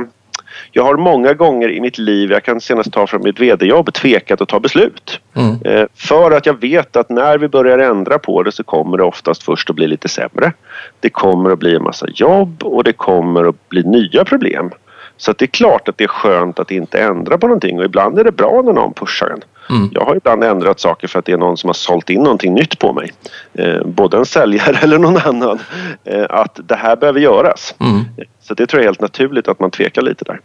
jag 0.72 0.84
har 0.84 0.96
många 0.96 1.34
gånger 1.34 1.68
i 1.70 1.80
mitt 1.80 1.98
liv, 1.98 2.30
jag 2.30 2.44
kan 2.44 2.60
senast 2.60 2.92
ta 2.92 3.06
från 3.06 3.22
mitt 3.22 3.40
vd-jobb, 3.40 3.92
tvekat 3.92 4.40
att 4.40 4.48
ta 4.48 4.60
beslut. 4.60 5.20
Mm. 5.34 5.58
Eh, 5.64 5.86
För 5.94 6.30
att 6.30 6.46
jag 6.46 6.60
vet 6.60 6.96
att 6.96 7.10
när 7.10 7.38
vi 7.38 7.48
börjar 7.48 7.78
ändra 7.78 8.18
på 8.18 8.42
det 8.42 8.52
så 8.52 8.64
kommer 8.64 8.96
det 8.96 9.04
oftast 9.04 9.42
först 9.42 9.70
att 9.70 9.76
bli 9.76 9.86
lite 9.86 10.08
sämre. 10.08 10.52
Det 11.00 11.10
kommer 11.10 11.50
att 11.50 11.58
bli 11.58 11.76
en 11.76 11.82
massa 11.82 12.06
jobb 12.14 12.62
och 12.62 12.84
det 12.84 12.92
kommer 12.92 13.44
att 13.48 13.68
bli 13.68 13.82
nya 13.82 14.24
problem. 14.24 14.70
Så 15.16 15.32
det 15.32 15.44
är 15.44 15.46
klart 15.46 15.88
att 15.88 15.98
det 15.98 16.04
är 16.04 16.08
skönt 16.08 16.58
att 16.58 16.70
inte 16.70 17.00
ändra 17.00 17.38
på 17.38 17.46
någonting 17.46 17.78
och 17.78 17.84
ibland 17.84 18.18
är 18.18 18.24
det 18.24 18.32
bra 18.32 18.62
när 18.64 18.72
någon 18.72 18.92
pushar 18.94 19.28
en. 19.30 19.40
Mm. 19.70 19.90
Jag 19.92 20.04
har 20.04 20.16
ibland 20.16 20.44
ändrat 20.44 20.80
saker 20.80 21.08
för 21.08 21.18
att 21.18 21.24
det 21.24 21.32
är 21.32 21.36
någon 21.36 21.56
som 21.56 21.68
har 21.68 21.74
sålt 21.74 22.10
in 22.10 22.22
någonting 22.22 22.54
nytt 22.54 22.78
på 22.78 22.92
mig. 22.92 23.12
Eh, 23.52 23.84
både 23.84 24.16
en 24.16 24.26
säljare 24.26 24.78
eller 24.82 24.98
någon 24.98 25.16
annan. 25.16 25.58
Eh, 26.04 26.26
att 26.30 26.60
det 26.64 26.76
här 26.76 26.96
behöver 26.96 27.20
göras. 27.20 27.74
Mm. 27.80 28.04
Så 28.40 28.54
det 28.54 28.66
tror 28.66 28.80
jag 28.80 28.84
är 28.84 28.88
helt 28.88 29.00
naturligt 29.00 29.48
att 29.48 29.60
man 29.60 29.70
tvekar 29.70 30.02
lite 30.02 30.24
där. 30.24 30.40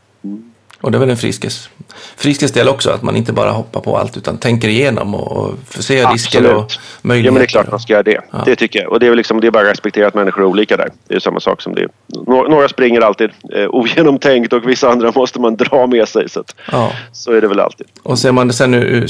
Och 0.84 0.92
det 0.92 0.98
är 0.98 1.00
väl 1.00 1.10
en 1.10 1.18
friskes, 1.18 1.70
friskes 2.18 2.52
del 2.52 2.68
också, 2.70 2.90
att 2.90 3.02
man 3.02 3.16
inte 3.16 3.34
bara 3.34 3.52
hoppar 3.52 3.82
på 3.82 3.98
allt 3.98 4.18
utan 4.18 4.38
tänker 4.38 4.68
igenom 4.68 5.16
och, 5.16 5.32
och 5.32 5.54
får 5.70 5.82
se 5.84 6.06
risker 6.06 6.56
och 6.56 6.66
Ja 6.72 6.78
möjligheter. 7.02 7.34
men 7.34 7.40
det 7.40 7.46
är 7.46 7.48
klart 7.48 7.72
man 7.72 7.80
ska 7.80 7.94
göra 7.94 8.04
det. 8.04 8.22
Det 8.46 8.56
tycker 8.56 8.82
jag. 8.82 8.92
Och 8.92 9.00
det 9.00 9.06
är, 9.06 9.10
väl 9.10 9.18
liksom, 9.18 9.42
det 9.42 9.48
är 9.48 9.52
bara 9.52 9.64
att 9.64 9.72
respektera 9.72 10.08
att 10.08 10.14
människor 10.14 10.42
är 10.42 10.46
olika 10.46 10.78
där. 10.78 10.90
Det 11.08 11.16
är 11.16 11.20
samma 11.20 11.40
sak 11.40 11.62
som 11.62 11.76
det. 11.76 11.88
Några, 12.28 12.50
några 12.50 12.68
springer 12.70 13.02
alltid 13.02 13.30
eh, 13.56 13.66
ogenomtänkt 13.70 14.54
och 14.54 14.70
vissa 14.70 14.90
andra 14.90 15.12
måste 15.16 15.40
man 15.42 15.56
dra 15.56 15.88
med 15.88 16.08
sig. 16.08 16.30
Så, 16.30 16.40
att, 16.40 16.56
Ja. 16.72 16.92
så 17.12 17.32
är 17.32 17.42
det 17.42 17.48
väl 17.48 17.60
alltid. 17.60 17.88
Och 18.04 18.20
ser 18.20 18.32
man 18.32 18.48
det 18.48 18.54
sen 18.54 18.74
ur 18.74 19.08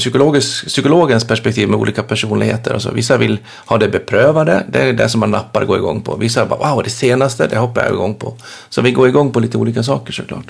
psykologens 0.68 1.24
perspektiv 1.28 1.68
med 1.68 1.80
olika 1.80 2.02
personligheter. 2.02 2.74
Alltså, 2.74 2.90
vissa 2.90 3.16
vill 3.16 3.38
ha 3.66 3.78
det 3.78 3.88
beprövade, 3.88 4.64
det 4.68 4.78
är 4.82 4.92
det 4.92 5.08
som 5.08 5.20
man 5.20 5.30
nappar 5.30 5.60
och 5.60 5.66
går 5.68 5.78
igång 5.78 6.00
på. 6.00 6.16
Vissa 6.16 6.46
bara 6.46 6.74
wow, 6.74 6.82
det 6.84 6.90
senaste, 6.90 7.46
det 7.46 7.56
hoppar 7.56 7.82
jag 7.82 7.92
igång 7.92 8.14
på. 8.14 8.34
Så 8.68 8.82
vi 8.82 8.92
går 8.92 9.08
igång 9.08 9.32
på 9.32 9.40
lite 9.40 9.58
olika 9.58 9.82
saker 9.82 10.12
såklart. 10.12 10.46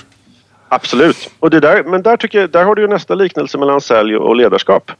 Absolut. 0.69 1.29
Och 1.39 1.49
det 1.49 1.59
där, 1.59 1.83
men 1.83 2.01
där, 2.01 2.17
tycker 2.17 2.39
jag, 2.41 2.49
där 2.49 2.63
har 2.63 2.75
du 2.75 2.81
ju 2.81 2.87
nästa 2.87 3.15
liknelse 3.15 3.57
mellan 3.57 3.81
sälj 3.81 4.15
och 4.17 4.35
ledarskap. 4.35 4.91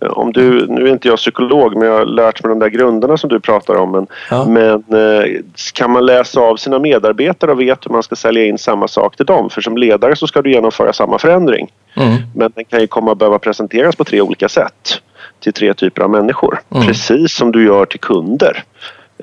Eh, 0.00 0.08
Om 0.08 0.32
du, 0.32 0.66
nu 0.66 0.88
är 0.88 0.92
inte 0.92 1.08
jag 1.08 1.18
psykolog 1.18 1.76
men 1.76 1.88
jag 1.88 1.98
har 1.98 2.04
lärt 2.04 2.44
mig 2.44 2.48
de 2.48 2.58
där 2.58 2.68
grunderna 2.68 3.16
som 3.16 3.30
du 3.30 3.40
pratar 3.40 3.74
om. 3.74 3.90
Men, 3.92 4.06
Ja. 4.30 4.44
men 4.48 4.74
eh, 4.74 5.24
kan 5.74 5.90
man 5.90 6.06
läsa 6.06 6.40
av 6.40 6.56
sina 6.56 6.78
medarbetare 6.78 7.50
och 7.50 7.60
vet 7.60 7.86
hur 7.86 7.90
man 7.92 8.02
ska 8.02 8.16
sälja 8.16 8.44
in 8.44 8.58
samma 8.58 8.88
sak 8.88 9.16
till 9.16 9.26
dem? 9.26 9.50
För 9.50 9.60
som 9.60 9.76
ledare 9.76 10.16
så 10.16 10.26
ska 10.26 10.42
du 10.42 10.52
genomföra 10.52 10.92
samma 10.92 11.18
förändring. 11.18 11.72
Mm. 11.96 12.16
Men 12.34 12.52
den 12.54 12.64
kan 12.64 12.80
ju 12.80 12.86
komma 12.86 13.12
att 13.12 13.18
behöva 13.18 13.38
presenteras 13.38 13.96
på 13.96 14.04
tre 14.04 14.20
olika 14.20 14.48
sätt 14.48 15.00
till 15.40 15.52
tre 15.52 15.74
typer 15.74 16.02
av 16.02 16.10
människor. 16.10 16.60
Mm. 16.74 16.86
Precis 16.86 17.32
som 17.34 17.52
du 17.52 17.64
gör 17.64 17.84
till 17.84 18.00
kunder. 18.00 18.64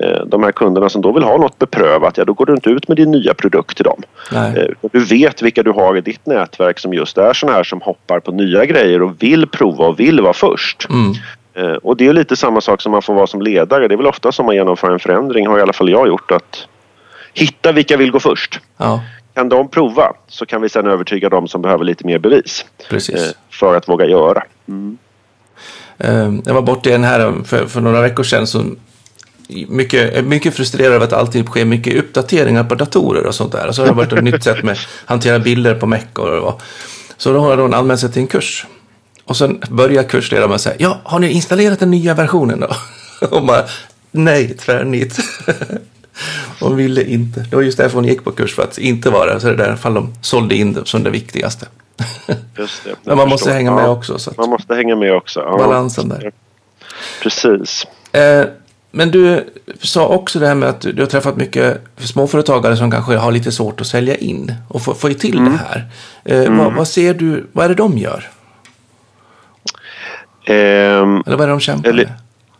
Eh, 0.02 0.24
De 0.26 0.42
här 0.42 0.52
kunderna 0.52 0.88
som 0.88 1.02
då 1.02 1.12
vill 1.12 1.22
ha 1.22 1.36
något 1.36 1.58
beprövat, 1.58 2.16
ja 2.18 2.24
då 2.24 2.32
går 2.32 2.46
du 2.46 2.52
inte 2.52 2.70
ut 2.70 2.88
med 2.88 2.96
din 2.96 3.10
nya 3.10 3.34
produkt 3.34 3.76
till 3.76 3.84
dem. 3.84 4.02
Nej. 4.32 4.58
Eh, 4.82 4.88
Du 4.92 5.00
vet 5.04 5.42
vilka 5.42 5.62
du 5.62 5.70
har 5.70 5.96
i 5.96 6.00
ditt 6.00 6.26
nätverk 6.26 6.78
som 6.78 6.94
just 6.94 7.18
är 7.18 7.32
såna 7.32 7.52
här 7.52 7.62
som 7.64 7.80
hoppar 7.80 8.20
på 8.20 8.32
nya 8.32 8.64
grejer 8.64 9.02
och 9.02 9.22
vill 9.22 9.46
prova 9.46 9.86
och 9.86 10.00
vill 10.00 10.20
vara 10.20 10.32
först. 10.32 10.86
Mm. 10.90 11.12
Eh, 11.54 11.76
Och 11.76 11.96
det 11.96 12.06
är 12.08 12.12
lite 12.12 12.36
samma 12.36 12.60
sak 12.60 12.80
som 12.82 12.92
man 12.92 13.02
får 13.02 13.14
vara 13.14 13.26
som 13.26 13.42
ledare. 13.42 13.88
Det 13.88 13.94
är 13.94 13.96
väl 13.96 14.06
ofta 14.06 14.32
som 14.32 14.46
man 14.46 14.54
genomför 14.54 14.90
en 14.90 14.98
förändring, 14.98 15.46
har 15.46 15.58
i 15.58 15.62
alla 15.62 15.72
fall 15.72 15.88
jag 15.90 16.08
gjort, 16.08 16.30
att 16.30 16.66
hitta 17.34 17.72
vilka 17.72 17.96
vill 17.96 18.10
gå 18.10 18.20
först. 18.20 18.60
Ja, 18.76 19.00
Kan 19.34 19.48
de 19.48 19.68
prova 19.68 20.12
så 20.28 20.46
kan 20.46 20.62
vi 20.62 20.68
sedan 20.68 20.86
övertyga 20.86 21.28
dem 21.28 21.48
som 21.48 21.62
behöver 21.62 21.84
lite 21.84 22.06
mer 22.06 22.18
bevis 22.18 22.64
precis. 22.90 23.34
för 23.50 23.76
att 23.76 23.88
våga 23.88 24.06
göra. 24.06 24.42
Eh, 25.98 26.32
Jag 26.44 26.54
var 26.54 26.62
borta 26.62 26.88
i 26.88 26.92
den 26.92 27.04
här 27.04 27.32
för, 27.44 27.66
för 27.66 27.80
några 27.80 28.00
veckor 28.00 28.22
sedan. 28.22 28.46
Så 28.46 28.62
mycket, 29.68 30.24
mycket 30.24 30.54
frustrerad 30.54 30.92
över 30.92 31.04
att 31.04 31.10
det 31.10 31.16
alltid 31.16 31.46
sker 31.46 31.64
mycket 31.64 31.96
uppdateringar 31.96 32.64
på 32.64 32.74
datorer 32.74 33.26
och 33.26 33.34
sånt 33.34 33.52
där. 33.52 33.66
Och 33.68 33.74
så 33.74 33.82
har 33.82 33.86
det 33.88 33.94
varit 33.94 34.12
ett 34.12 34.24
nytt 34.24 34.44
sätt 34.44 34.62
med 34.62 34.72
att 34.72 34.78
hantera 35.06 35.38
bilder 35.38 35.74
på 35.74 35.86
Mac 35.86 35.98
och 36.14 36.42
vad. 36.42 36.54
Så 37.16 37.32
då 37.32 37.40
har 37.40 37.56
hon 37.56 37.74
anmält 37.74 38.00
sig 38.00 38.12
till 38.12 38.22
en 38.22 38.28
kurs. 38.28 38.66
Och 39.24 39.36
sen 39.36 39.62
börjar 39.70 40.02
kursledaren 40.02 40.48
med 40.50 40.54
att 40.54 40.60
säga, 40.60 40.76
ja, 40.78 41.00
har 41.04 41.18
ni 41.18 41.30
installerat 41.30 41.78
den 41.78 41.90
nya 41.90 42.14
versionen 42.14 42.60
då? 42.60 42.68
Och 43.36 43.46
bara, 43.46 43.64
nej, 44.10 44.56
tvärnit. 44.56 45.18
Hon 46.60 46.76
ville 46.76 47.04
inte. 47.04 47.40
Det 47.40 47.56
var 47.56 47.62
just 47.62 47.78
därför 47.78 47.94
hon 47.96 48.04
gick 48.04 48.24
på 48.24 48.32
kurs, 48.32 48.54
för 48.54 48.62
att 48.62 48.78
inte 48.78 49.10
vara 49.10 49.34
det. 49.34 49.40
Så 49.40 49.46
det 49.46 49.52
är 49.52 49.68
därför 49.68 49.90
de 49.90 50.14
sålde 50.22 50.54
in 50.54 50.72
det 50.72 50.86
som 50.86 51.02
det 51.02 51.10
viktigaste. 51.10 51.66
Just 52.58 52.84
det, 52.84 52.94
Men 53.04 53.16
man 53.16 53.28
måste 53.28 53.44
förstår. 53.44 53.54
hänga 53.56 53.74
med 53.74 53.84
Ja, 53.84 53.88
också. 53.88 54.18
Man 54.36 54.50
måste 54.50 54.74
hänga 54.74 54.96
med 54.96 55.14
också. 55.14 55.40
Ja, 55.40 55.58
balansen 55.58 56.08
där. 56.08 56.32
Precis. 57.22 57.86
Eh, 58.12 58.44
men 58.90 59.10
du 59.10 59.44
sa 59.82 60.06
också 60.08 60.38
det 60.38 60.46
här 60.46 60.54
med 60.54 60.68
att 60.68 60.80
du, 60.80 61.02
har 61.02 61.06
träffat 61.06 61.36
mycket 61.36 61.80
småföretagare 61.96 62.76
som 62.76 62.90
kanske 62.90 63.16
har 63.16 63.32
lite 63.32 63.52
svårt 63.52 63.80
att 63.80 63.86
sälja 63.86 64.16
in 64.16 64.54
och 64.68 64.82
få, 64.82 64.94
få 64.94 65.08
till 65.08 65.38
Mm. 65.38 65.52
det 65.52 65.58
här. 65.58 65.84
Eh, 66.44 66.56
vad, 66.58 66.74
vad 66.74 66.88
ser 66.88 67.14
du, 67.14 67.46
vad 67.52 67.64
är 67.64 67.68
det 67.68 67.74
de 67.74 67.98
gör? 67.98 68.28
Ehm, 70.44 71.22
Eller 71.26 71.36
vad 71.36 71.40
är 71.40 71.46
det 71.46 71.52
de 71.52 71.60
kämpar 71.60 71.88
Eller- 71.90 72.04
med? 72.04 72.12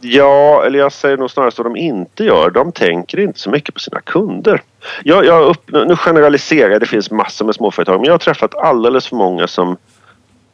Ja, 0.03 0.63
eller 0.67 0.79
jag 0.79 0.93
säger 0.93 1.17
nog 1.17 1.31
snarare 1.31 1.51
vad 1.57 1.67
de 1.67 1.77
inte 1.77 2.25
gör. 2.25 2.51
De 2.51 2.73
tänker 2.73 3.21
inte 3.21 3.39
så 3.41 3.51
mycket 3.51 3.75
på 3.75 3.81
sina 3.81 4.01
kunder. 4.01 4.63
Jag, 5.05 5.25
jag 5.27 5.43
upp, 5.49 5.71
nu 5.73 5.97
generaliserar 5.97 6.71
jag, 6.71 6.81
det 6.81 6.87
finns 6.87 7.11
massor 7.11 7.45
med 7.45 7.55
småföretag 7.55 7.97
men 8.01 8.05
jag 8.05 8.13
har 8.13 8.19
träffat 8.19 8.55
alldeles 8.55 9.07
för 9.07 9.17
många 9.17 9.47
som 9.47 9.77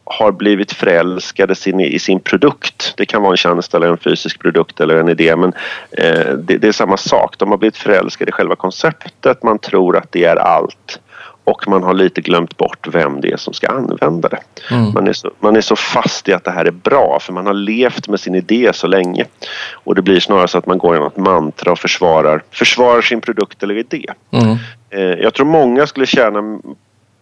har 0.07 0.33
blivit 0.33 0.73
förälskade 0.73 1.55
sin, 1.55 1.81
i 1.81 1.99
sin 1.99 2.21
produkt. 2.21 2.95
Det 2.97 3.07
kan 3.07 3.23
vara 3.23 3.31
en 3.31 3.37
tjänst 3.37 3.75
eller 3.75 3.87
en 3.87 3.99
fysisk 3.99 4.41
produkt 4.41 4.81
eller 4.81 4.97
en 4.97 5.09
idé 5.09 5.37
men 5.37 5.53
eh, 5.91 6.33
det, 6.33 6.59
det 6.59 6.69
är 6.69 6.73
samma 6.73 6.97
sak. 6.97 7.39
De 7.39 7.51
har 7.51 7.59
blivit 7.59 7.77
förälskade 7.77 8.29
i 8.29 8.33
själva 8.33 8.57
konceptet. 8.57 9.43
Man 9.43 9.59
tror 9.59 9.97
att 9.97 10.13
det 10.13 10.25
är 10.25 10.37
allt 10.37 11.01
och 11.47 11.69
man 11.69 11.83
har 11.83 11.95
lite 11.95 12.21
glömt 12.21 12.57
bort 12.57 12.89
vem 12.93 13.21
det 13.21 13.33
är 13.33 13.37
som 13.37 13.55
ska 13.55 13.69
använda 13.69 14.29
det. 14.29 14.41
Mm. 14.71 14.93
Man, 14.93 15.09
är 15.09 15.13
så, 15.13 15.31
man 15.41 15.57
är 15.57 15.61
så 15.61 15.77
fast 15.77 16.29
i 16.29 16.33
att 16.33 16.45
det 16.45 16.51
här 16.51 16.65
är 16.65 16.71
bra 16.71 17.19
för 17.21 17.33
man 17.33 17.47
har 17.47 17.55
levt 17.55 18.09
med 18.09 18.21
sin 18.21 18.35
idé 18.35 18.71
så 18.75 18.87
länge. 18.87 19.25
Och 19.73 19.95
det 19.95 20.03
blir 20.03 20.21
snarare 20.21 20.49
så 20.49 20.59
att 20.59 20.67
man 20.67 20.79
går 20.79 20.95
genom 20.95 21.09
ett 21.09 21.17
mantra 21.17 21.73
och 21.73 21.79
försvarar, 21.79 22.43
försvarar 22.51 23.03
sin 23.03 23.21
produkt 23.21 23.63
eller 23.63 23.77
idé. 23.77 24.07
Mm. 24.31 24.57
Eh, 24.91 25.23
jag 25.23 25.35
tror 25.35 25.47
många 25.47 25.87
skulle 25.87 26.07
tjäna 26.07 26.61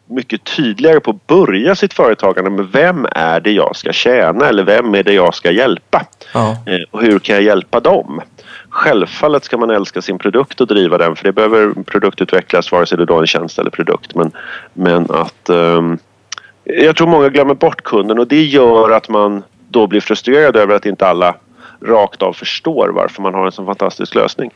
mycket 0.07 0.45
tydligare 0.45 1.01
på 1.01 1.11
att 1.11 1.27
börja 1.27 1.75
sitt 1.75 1.95
företagande 1.95 2.51
med 2.51 2.69
vem 2.73 3.07
är 3.11 3.41
det 3.41 3.53
jag 3.53 3.77
ska 3.77 3.93
tjäna 3.93 4.49
eller 4.49 4.65
vem 4.65 4.95
är 4.95 5.03
det 5.03 5.13
jag 5.13 5.35
ska 5.35 5.51
hjälpa? 5.51 6.07
Ja. 6.35 6.57
Eh, 6.67 6.81
och 6.91 7.03
hur 7.03 7.19
kan 7.19 7.35
jag 7.35 7.45
hjälpa 7.45 7.81
dem? 7.81 8.21
Självfallet 8.69 9.45
ska 9.45 9.57
man 9.57 9.71
älska 9.71 10.03
sin 10.03 10.19
produkt 10.19 10.61
och 10.61 10.67
driva 10.67 10.99
den 10.99 11.17
för 11.17 11.25
det 11.25 11.33
behöver 11.33 11.83
produktutvecklas 11.83 12.73
vare 12.73 12.87
sig 12.87 12.99
det 12.99 13.05
då 13.05 13.17
är 13.17 13.21
en 13.21 13.27
tjänst 13.27 13.59
eller 13.59 13.71
produkt. 13.71 14.15
Men, 14.15 14.33
men 14.73 15.11
att 15.11 15.49
ehm, 15.49 15.99
jag 16.65 16.97
tror 16.97 17.07
många 17.07 17.29
glömmer 17.29 17.55
bort 17.55 17.83
kunden 17.83 18.19
och 18.19 18.27
det 18.27 18.45
gör 18.45 18.91
att 18.91 19.09
man 19.09 19.43
då 19.69 19.87
blir 19.87 20.01
frustrerad 20.01 20.57
över 20.57 20.75
att 20.75 20.87
inte 20.87 21.07
alla 21.07 21.35
rakt 21.81 22.23
av 22.23 22.33
förstår 22.33 22.89
varför 22.89 23.23
man 23.23 23.35
har 23.35 23.47
en 23.47 23.53
så 23.53 23.65
fantastisk 23.65 24.15
lösning. 24.15 24.51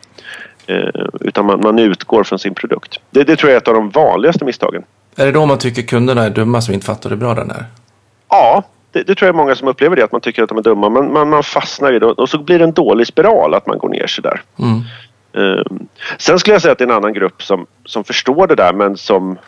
Eh, 0.66 1.06
utan 1.20 1.46
man, 1.46 1.60
man 1.60 1.78
utgår 1.78 2.24
från 2.24 2.38
sin 2.38 2.54
produkt. 2.54 3.00
Det, 3.10 3.24
det 3.24 3.36
tror 3.36 3.50
jag 3.50 3.54
är 3.54 3.60
ett 3.60 3.68
av 3.68 3.74
de 3.74 3.90
vanligaste 3.90 4.44
misstagen. 4.44 4.84
Är 5.18 5.26
det 5.26 5.32
då 5.32 5.46
man 5.46 5.58
tycker 5.58 5.82
kunderna 5.82 6.24
är 6.24 6.30
dumma 6.30 6.60
som 6.60 6.74
inte 6.74 6.86
fattar 6.86 7.10
hur 7.10 7.16
bra 7.16 7.34
den 7.34 7.50
är? 7.50 7.64
Ja, 8.28 8.62
det 8.92 8.98
det, 8.98 9.04
det, 9.04 9.14
tror 9.14 9.26
jag 9.26 9.34
är 9.34 9.36
många 9.36 9.54
som 9.54 9.68
upplever 9.68 9.96
det, 9.96 10.04
att 10.04 10.12
man 10.12 10.20
tycker 10.20 10.42
att 10.42 10.48
de 10.48 10.58
är 10.58 10.62
dumma. 10.62 10.88
Man, 10.88 11.12
man, 11.12 11.30
man 11.30 11.42
fastnar 11.42 11.92
i 11.92 11.98
det 11.98 12.06
och 12.06 12.28
så 12.28 12.38
blir 12.38 12.58
det 12.58 12.64
en 12.64 12.72
dålig 12.72 13.06
spiral 13.06 13.54
att 13.54 13.66
man 13.66 13.78
går 13.78 13.88
ner 13.88 14.06
sig 14.06 14.22
där. 14.22 14.42
Mm. 14.58 14.82
Um, 15.32 15.88
sen 16.18 16.38
skulle 16.38 16.54
jag 16.54 16.62
säga 16.62 16.72
att 16.72 16.78
det 16.78 16.84
är 16.84 16.88
en 16.88 16.94
annan 16.94 17.12
grupp 17.12 17.42
som, 17.42 17.66
som 17.84 18.04
förstår 18.04 18.46
det 18.46 18.54
där 18.54 18.72
men 18.72 18.96
som 18.96 19.38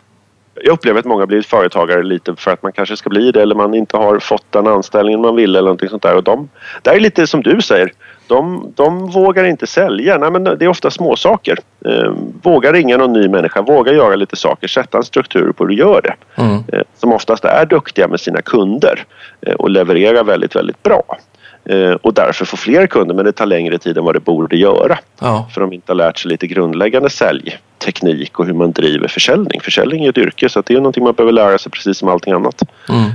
jag 0.55 0.73
upplever 0.73 0.99
att 0.99 1.05
många 1.05 1.25
blir 1.25 1.41
företagare 1.41 2.03
lite 2.03 2.35
för 2.35 2.51
att 2.51 2.63
man 2.63 2.71
kanske 2.71 2.97
ska 2.97 3.09
bli 3.09 3.31
det 3.31 3.41
eller 3.41 3.55
man 3.55 3.73
inte 3.73 3.97
har 3.97 4.19
fått 4.19 4.45
den 4.49 4.67
anställningen 4.67 5.21
man 5.21 5.35
vill 5.35 5.55
eller 5.55 5.61
någonting 5.61 5.89
sånt 5.89 6.03
där. 6.03 6.15
Och 6.15 6.23
de, 6.23 6.49
det 6.81 6.89
är 6.89 6.99
lite 6.99 7.27
som 7.27 7.41
du 7.41 7.61
säger, 7.61 7.91
de, 8.31 8.73
de 8.75 9.07
vågar 9.07 9.43
inte 9.43 9.67
sälja. 9.67 10.17
Nej, 10.17 10.31
men 10.31 10.43
det 10.43 10.61
är 10.61 10.67
ofta 10.67 10.91
små 10.91 11.15
saker. 11.15 11.57
Eh, 11.85 12.13
våga 12.43 12.73
ringa 12.73 12.97
någon 12.97 13.13
ny 13.13 13.27
människa, 13.27 13.61
våga 13.61 13.93
göra 13.93 14.15
lite 14.15 14.35
saker, 14.35 14.67
sätta 14.67 14.97
en 14.97 15.03
struktur 15.03 15.51
på 15.51 15.63
hur 15.63 15.69
du 15.69 15.75
gör 15.75 16.01
det. 16.01 16.41
Mm. 16.41 16.63
Eh, 16.73 16.81
som 16.97 17.13
oftast 17.13 17.45
är 17.45 17.65
duktiga 17.65 18.07
med 18.07 18.19
sina 18.19 18.41
kunder 18.41 19.05
eh, 19.41 19.53
och 19.53 19.69
levererar 19.69 20.23
väldigt, 20.23 20.55
väldigt 20.55 20.83
bra. 20.83 21.17
Eh, 21.65 21.91
och 21.91 22.13
därför 22.13 22.45
får 22.45 22.57
fler 22.57 22.87
kunder 22.87 23.15
men 23.15 23.25
det 23.25 23.31
tar 23.31 23.45
längre 23.45 23.77
tid 23.77 23.97
än 23.97 24.03
vad 24.03 24.15
det 24.15 24.19
borde 24.19 24.57
göra. 24.57 24.97
Ja. 25.19 25.49
För 25.53 25.61
de 25.61 25.73
inte 25.73 25.91
har 25.91 25.95
lärt 25.95 26.17
sig 26.17 26.31
lite 26.31 26.47
grundläggande 26.47 27.09
säljteknik 27.09 28.39
och 28.39 28.45
hur 28.45 28.53
man 28.53 28.71
driver 28.71 29.07
försäljning. 29.07 29.61
Försäljning 29.61 30.05
är 30.05 30.09
ett 30.09 30.17
yrke 30.17 30.49
så 30.49 30.63
det 30.65 30.73
är 30.73 30.77
någonting 30.77 31.03
man 31.03 31.13
behöver 31.13 31.33
lära 31.33 31.57
sig 31.57 31.71
precis 31.71 31.97
som 31.97 32.09
allting 32.09 32.33
annat. 32.33 32.63
Mm. 32.89 33.09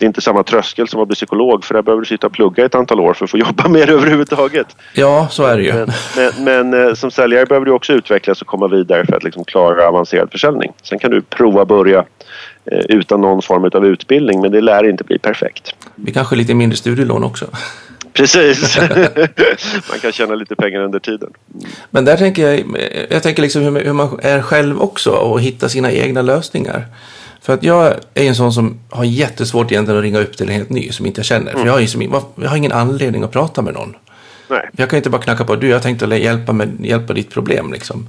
Det 0.00 0.04
är 0.04 0.06
inte 0.06 0.20
samma 0.20 0.42
tröskel 0.42 0.88
som 0.88 1.00
att 1.00 1.08
bli 1.08 1.14
psykolog 1.14 1.64
för 1.64 1.74
där 1.74 1.82
behöver 1.82 2.00
du 2.00 2.06
sitta 2.06 2.26
och 2.26 2.32
plugga 2.32 2.64
ett 2.64 2.74
antal 2.74 3.00
år 3.00 3.14
för 3.14 3.24
att 3.24 3.30
få 3.30 3.38
jobba 3.46 3.68
med 3.68 3.88
det 3.88 3.92
överhuvudtaget. 3.92 4.76
Ja, 4.92 5.28
så 5.30 5.44
är 5.44 5.56
det 5.56 5.62
ju. 5.62 5.72
Men, 5.72 5.90
men, 6.16 6.44
men 6.70 6.88
eh, 6.88 6.94
som 6.94 7.10
säljare 7.10 7.46
behöver 7.46 7.66
du 7.66 7.72
också 7.72 7.92
utvecklas 7.92 8.40
och 8.40 8.46
komma 8.46 8.68
vidare 8.68 9.06
för 9.06 9.16
att 9.16 9.24
liksom 9.24 9.44
klara 9.44 9.88
avancerad 9.88 10.30
försäljning. 10.30 10.72
Sen 10.82 10.98
kan 10.98 11.10
du 11.10 11.22
prova 11.22 11.64
börja 11.64 12.04
eh, 12.64 12.78
utan 12.78 13.20
någon 13.20 13.42
form 13.42 13.70
av 13.74 13.86
utbildning 13.86 14.40
men 14.40 14.52
det 14.52 14.60
lär 14.60 14.88
inte 14.88 15.04
bli 15.04 15.18
perfekt. 15.18 15.74
Vi 15.94 16.12
kanske 16.12 16.36
lite 16.36 16.54
mindre 16.54 16.76
studielån 16.76 17.24
också. 17.24 17.46
Precis. 18.12 18.78
man 19.90 19.98
kan 20.00 20.12
tjäna 20.12 20.34
lite 20.34 20.56
pengar 20.56 20.80
under 20.80 20.98
tiden. 20.98 21.30
Men 21.90 22.04
där 22.04 22.16
tänker 22.16 22.48
jag, 22.48 22.64
jag 23.10 23.22
tänker 23.22 23.42
liksom 23.42 23.62
hur, 23.62 23.92
man 23.92 24.20
är 24.22 24.42
själv 24.42 24.80
också 24.80 25.10
och 25.10 25.40
hitta 25.40 25.68
sina 25.68 25.92
egna 25.92 26.22
lösningar. 26.22 26.86
För 27.42 27.54
att 27.54 27.62
jag 27.62 27.94
är 28.14 28.28
en 28.28 28.34
sån 28.34 28.52
som 28.52 28.80
har 28.90 29.04
jättesvårt 29.04 29.72
egentligen 29.72 29.98
att 29.98 30.04
ringa 30.04 30.18
upp 30.18 30.36
till 30.36 30.48
en 30.48 30.54
helt 30.54 30.70
ny 30.70 30.90
som 30.90 31.06
inte 31.06 31.18
jag 31.18 31.26
känner. 31.26 31.50
Mm. 31.50 31.60
För 31.60 31.66
jag 31.66 31.72
har, 31.72 31.80
liksom, 31.80 32.22
jag 32.34 32.48
har 32.48 32.56
ingen 32.56 32.72
anledning 32.72 33.22
att 33.22 33.32
prata 33.32 33.62
med 33.62 33.74
någon. 33.74 33.96
Nej. 34.48 34.68
Jag 34.76 34.90
kan 34.90 34.96
inte 34.96 35.10
bara 35.10 35.22
knacka 35.22 35.44
på, 35.44 35.56
du 35.56 35.68
jag 35.68 35.82
tänkte 35.82 36.06
hjälpa, 36.06 36.52
med, 36.52 36.76
hjälpa 36.80 37.12
ditt 37.12 37.30
problem 37.30 37.72
liksom. 37.72 38.08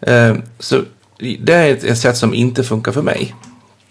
Eh, 0.00 0.34
så 0.58 0.80
det 1.18 1.52
är 1.52 1.72
ett, 1.72 1.84
ett 1.84 1.98
sätt 1.98 2.16
som 2.16 2.34
inte 2.34 2.64
funkar 2.64 2.92
för 2.92 3.02
mig. 3.02 3.34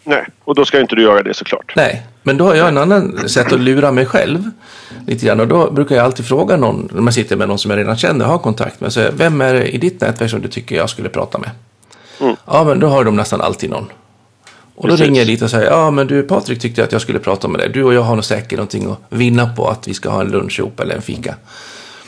Nej, 0.04 0.26
och 0.44 0.56
då 0.56 0.66
ska 0.66 0.80
inte 0.80 0.96
du 0.96 1.02
göra 1.02 1.24
det 1.24 1.34
såklart. 1.34 1.74
Nej, 1.76 2.06
men 2.24 2.38
då 2.38 2.46
har 2.46 2.56
jag 2.56 2.68
en 2.68 2.78
annan 2.78 3.30
sätt 3.30 3.54
att 3.54 3.60
lura 3.60 3.92
mig 3.92 4.06
själv 4.06 4.50
lite 5.08 5.26
grann. 5.26 5.40
Och 5.40 5.48
då 5.48 5.72
brukar 5.72 5.96
jag 5.96 6.06
alltid 6.06 6.26
fråga 6.26 6.58
någon, 6.58 6.90
när 6.94 7.02
man 7.02 7.14
sitter 7.14 7.36
med 7.36 7.48
någon 7.48 7.60
som 7.60 7.72
jag 7.72 7.78
redan 7.78 7.98
känner, 7.98 8.26
har 8.26 8.38
kontakt 8.38 8.80
med, 8.80 8.94
så 8.94 9.10
vem 9.14 9.42
är 9.42 9.54
det 9.54 9.68
i 9.68 9.78
ditt 9.78 10.02
nätverk 10.02 10.32
som 10.32 10.42
du 10.42 10.48
tycker 10.48 10.76
jag 10.76 10.90
skulle 10.90 11.10
prata 11.10 11.38
med? 11.38 11.50
Mm. 12.22 12.36
Ja, 12.46 12.64
men 12.64 12.80
då 12.80 12.88
har 12.88 13.04
de 13.04 13.16
nästan 13.16 13.42
alltid 13.42 13.70
någon. 13.70 13.86
Och 14.76 14.88
då 14.88 14.96
ringer 14.96 15.22
jag 15.22 15.28
dit 15.28 15.42
och 15.42 15.50
säger, 15.50 15.72
ja 15.72 15.92
men 15.92 16.08
du 16.08 16.24
Patrik 16.24 16.60
tyckte 16.60 16.84
att 16.84 16.92
jag 16.92 17.02
skulle 17.02 17.20
prata 17.20 17.48
med 17.48 17.60
dig. 17.60 17.70
Du 17.70 17.84
och 17.84 17.94
jag 17.94 18.02
har 18.02 18.16
nog 18.16 18.26
säkert 18.26 18.52
någonting 18.52 18.92
att 18.92 19.00
vinna 19.10 19.50
på 19.56 19.68
att 19.68 19.88
vi 19.88 19.94
ska 19.94 20.10
ha 20.10 20.22
en 20.22 20.28
lunch 20.28 20.60
ihop 20.60 20.80
eller 20.80 20.96
en 20.96 21.02
fika. 21.02 21.36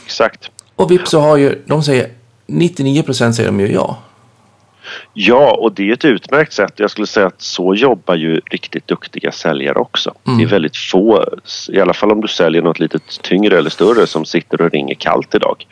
Exakt. 0.05 0.49
Och 0.75 0.91
vips 0.91 1.09
så 1.09 1.19
har 1.19 1.37
ju, 1.37 1.61
de 1.65 1.83
säger, 1.83 2.09
99 2.45 3.03
procent 3.03 3.35
säger 3.35 3.49
de 3.49 3.59
ju 3.59 3.73
ja. 3.73 3.97
Ja, 5.13 5.51
och 5.51 5.71
det 5.73 5.89
är 5.89 5.93
ett 5.93 6.05
utmärkt 6.05 6.53
sätt. 6.53 6.73
Jag 6.75 6.91
skulle 6.91 7.07
säga 7.07 7.27
att 7.27 7.41
så 7.41 7.75
jobbar 7.75 8.15
ju 8.15 8.41
riktigt 8.45 8.87
duktiga 8.87 9.31
säljare 9.31 9.79
också. 9.79 10.09
Mm. 10.09 10.37
Det 10.37 10.43
är 10.43 10.45
mm. 10.45 10.51
väldigt 10.51 10.77
få, 10.77 11.25
i 11.69 11.79
alla 11.79 11.93
fall 11.93 12.11
om 12.11 12.21
du 12.21 12.27
säljer 12.27 12.61
något 12.61 12.79
lite 12.79 12.99
tyngre 13.21 13.57
eller 13.57 13.69
större 13.69 14.07
som 14.07 14.25
sitter 14.25 14.61
och 14.61 14.71
ringer 14.71 14.95
kallt 14.95 15.35
idag. 15.35 15.65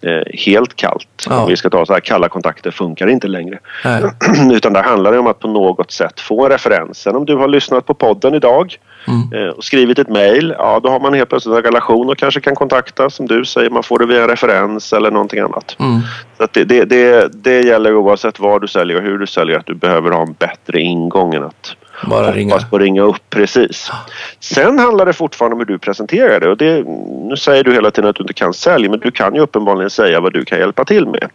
Eh, 0.00 0.38
helt 0.46 0.76
kallt. 0.76 1.26
Ja. 1.28 1.42
Om 1.42 1.48
vi 1.48 1.56
ska 1.56 1.70
ta 1.70 1.86
så 1.86 1.92
här, 1.92 2.00
kalla 2.00 2.28
kontakter 2.28 2.70
funkar 2.70 3.06
inte 3.06 3.28
längre. 3.28 3.58
Utan 4.52 4.72
det 4.72 4.82
handlar 4.82 5.18
om 5.18 5.26
att 5.26 5.38
på 5.38 5.48
något 5.48 5.90
sätt 5.90 6.20
få 6.20 6.44
en 6.44 6.50
referens. 6.50 6.98
Sen 6.98 7.16
om 7.16 7.24
du 7.24 7.36
har 7.36 7.48
lyssnat 7.48 7.86
på 7.86 7.94
podden 7.94 8.34
idag 8.34 8.78
mm. 9.08 9.32
eh, 9.32 9.48
och 9.48 9.64
skrivit 9.64 9.98
ett 9.98 10.08
mejl, 10.08 10.54
ja 10.58 10.80
då 10.82 10.88
har 10.88 11.00
man 11.00 11.14
helt 11.14 11.28
plötsligt 11.28 11.56
en 11.56 11.62
relation 11.62 12.10
och 12.10 12.18
kanske 12.18 12.40
kan 12.40 12.54
kontakta 12.54 13.10
som 13.10 13.26
du 13.26 13.44
säger, 13.44 13.70
man 13.70 13.82
får 13.82 13.98
det 13.98 14.06
via 14.06 14.22
en 14.22 14.28
referens 14.28 14.92
eller 14.92 15.10
någonting 15.10 15.40
annat. 15.40 15.76
Mm. 15.78 16.00
Så 16.38 16.46
det, 16.52 16.64
det, 16.64 16.84
det, 16.84 17.28
det 17.42 17.60
gäller 17.60 17.94
oavsett 17.94 18.40
vad 18.40 18.60
du 18.60 18.68
säljer 18.68 18.96
och 18.96 19.02
hur 19.02 19.18
du 19.18 19.26
säljer 19.26 19.58
att 19.58 19.66
du 19.66 19.74
behöver 19.74 20.10
ha 20.10 20.22
en 20.22 20.32
bättre 20.32 20.80
ingång 20.80 21.34
än 21.34 21.44
att 21.44 21.76
bara 22.06 22.20
hoppas 22.20 22.36
ringa. 22.36 22.58
på 22.58 22.76
att 22.76 22.82
ringa 22.82 23.02
upp. 23.02 23.30
Precis. 23.30 23.90
Sen 24.40 24.78
handlar 24.78 25.06
det 25.06 25.12
fortfarande 25.12 25.54
om 25.54 25.58
hur 25.58 25.66
du 25.66 25.78
presenterar 25.78 26.40
det. 26.40 26.48
Och 26.48 26.56
det. 26.56 26.84
Nu 27.28 27.36
säger 27.36 27.64
du 27.64 27.72
hela 27.72 27.90
tiden 27.90 28.10
att 28.10 28.16
du 28.16 28.22
inte 28.22 28.34
kan 28.34 28.54
sälja 28.54 28.90
men 28.90 29.00
du 29.00 29.10
kan 29.10 29.34
ju 29.34 29.40
uppenbarligen 29.40 29.90
säga 29.90 30.20
vad 30.20 30.32
du 30.32 30.44
kan 30.44 30.58
hjälpa 30.58 30.84
till 30.84 31.06
med. 31.06 31.28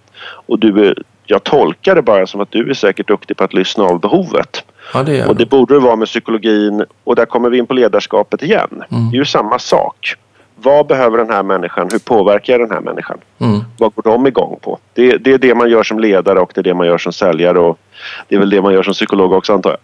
Och 0.46 0.60
du, 0.60 0.96
jag 1.34 1.44
tolkar 1.44 1.96
det 1.96 2.02
bara 2.02 2.28
som 2.28 2.42
att 2.42 2.52
du 2.52 2.70
är 2.70 2.74
säkert 2.74 3.08
duktig 3.08 3.38
på 3.38 3.44
att 3.44 3.54
lyssna 3.54 3.84
av 3.84 4.00
behovet. 4.00 4.64
Ja, 4.94 5.04
det 5.04 5.26
och 5.26 5.36
det 5.36 5.46
borde 5.46 5.74
det 5.74 5.80
vara 5.80 5.96
med 5.96 6.08
psykologin 6.08 6.86
och 7.04 7.16
där 7.16 7.26
kommer 7.26 7.50
vi 7.50 7.58
in 7.58 7.68
på 7.68 7.74
ledarskapet 7.74 8.44
igen. 8.44 8.84
Mm. 8.92 9.12
Det 9.12 9.16
är 9.16 9.20
ju 9.20 9.26
samma 9.26 9.60
sak. 9.60 10.16
Vad 10.56 10.88
behöver 10.88 11.18
den 11.18 11.30
här 11.30 11.44
människan? 11.44 11.90
Hur 11.92 12.00
påverkar 12.00 12.54
jag 12.54 12.62
den 12.62 12.72
här 12.72 12.82
människan? 12.82 13.18
Mm. 13.40 13.60
Vad 13.78 13.96
går 13.96 14.04
de 14.04 14.28
igång 14.28 14.60
på? 14.62 14.78
Det, 14.94 15.18
det, 15.18 15.34
är 15.34 15.38
det 15.38 15.56
man 15.56 15.70
gör 15.70 15.84
som 15.84 16.00
ledare 16.00 16.40
och 16.40 16.52
det 16.56 16.62
är 16.62 16.64
det 16.64 16.74
man 16.74 16.88
gör 16.88 16.98
som 16.98 17.14
säljare. 17.14 17.60
Och 17.60 17.80
det 18.28 18.36
är 18.36 18.40
väl 18.40 18.50
det 18.50 18.62
man 18.62 18.74
gör 18.74 18.84
som 18.84 18.94
psykolog 18.94 19.34
också 19.34 19.54
antar 19.54 19.70
jag. 19.70 19.80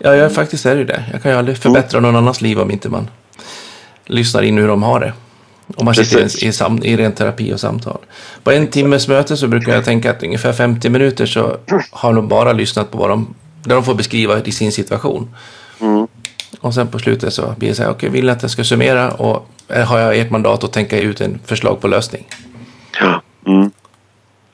Ja, 0.00 0.16
jag 0.16 0.34
faktiskt 0.34 0.66
är 0.66 0.76
det 0.76 0.84
det. 0.84 1.04
Jag 1.12 1.22
kan 1.22 1.32
ju 1.32 1.38
aldrig 1.38 1.58
förbättra 1.58 1.98
mm. 1.98 2.12
någon 2.12 2.22
annans 2.22 2.40
liv 2.40 2.60
om 2.60 2.70
inte 2.70 2.88
man 2.88 3.08
lyssnar 4.06 4.42
in 4.42 4.58
hur 4.58 4.68
de 4.68 4.82
har 4.82 5.00
det. 5.00 5.12
Om 5.76 5.84
man 5.84 5.94
Precis. 5.94 6.32
sitter 6.32 6.84
i, 6.84 6.88
i, 6.88 6.92
i 6.92 6.96
ren 6.96 7.12
terapi 7.12 7.52
och 7.52 7.60
samtal. 7.60 7.98
På 8.42 8.50
en 8.50 8.66
timmes 8.66 9.08
möte 9.08 9.36
så 9.36 9.48
brukar 9.48 9.74
jag 9.74 9.84
tänka 9.84 10.10
att 10.10 10.22
ungefär 10.22 10.52
50 10.52 10.90
minuter 10.90 11.26
så 11.26 11.56
har 11.90 12.12
de 12.12 12.28
bara 12.28 12.52
lyssnat 12.52 12.90
på 12.90 12.98
vad 12.98 13.10
de, 13.10 13.34
där 13.62 13.74
de 13.74 13.84
får 13.84 13.94
beskriva 13.94 14.40
i 14.44 14.52
sin 14.52 14.72
situation. 14.72 15.34
Mm. 15.80 16.06
Och 16.60 16.74
sen 16.74 16.88
på 16.88 16.98
slutet 16.98 17.32
så 17.32 17.54
blir 17.58 17.68
det 17.68 17.74
så 17.74 17.82
här, 17.82 17.90
okej, 17.90 18.08
vill 18.08 18.30
att 18.30 18.42
jag 18.42 18.50
ska 18.50 18.64
summera 18.64 19.10
och 19.10 19.48
har 19.86 19.98
jag 19.98 20.18
ert 20.18 20.30
mandat 20.30 20.64
att 20.64 20.72
tänka 20.72 21.00
ut 21.00 21.20
en 21.20 21.38
förslag 21.44 21.80
på 21.80 21.88
lösning. 21.88 22.26
Ja. 23.00 23.22
Mm. 23.46 23.70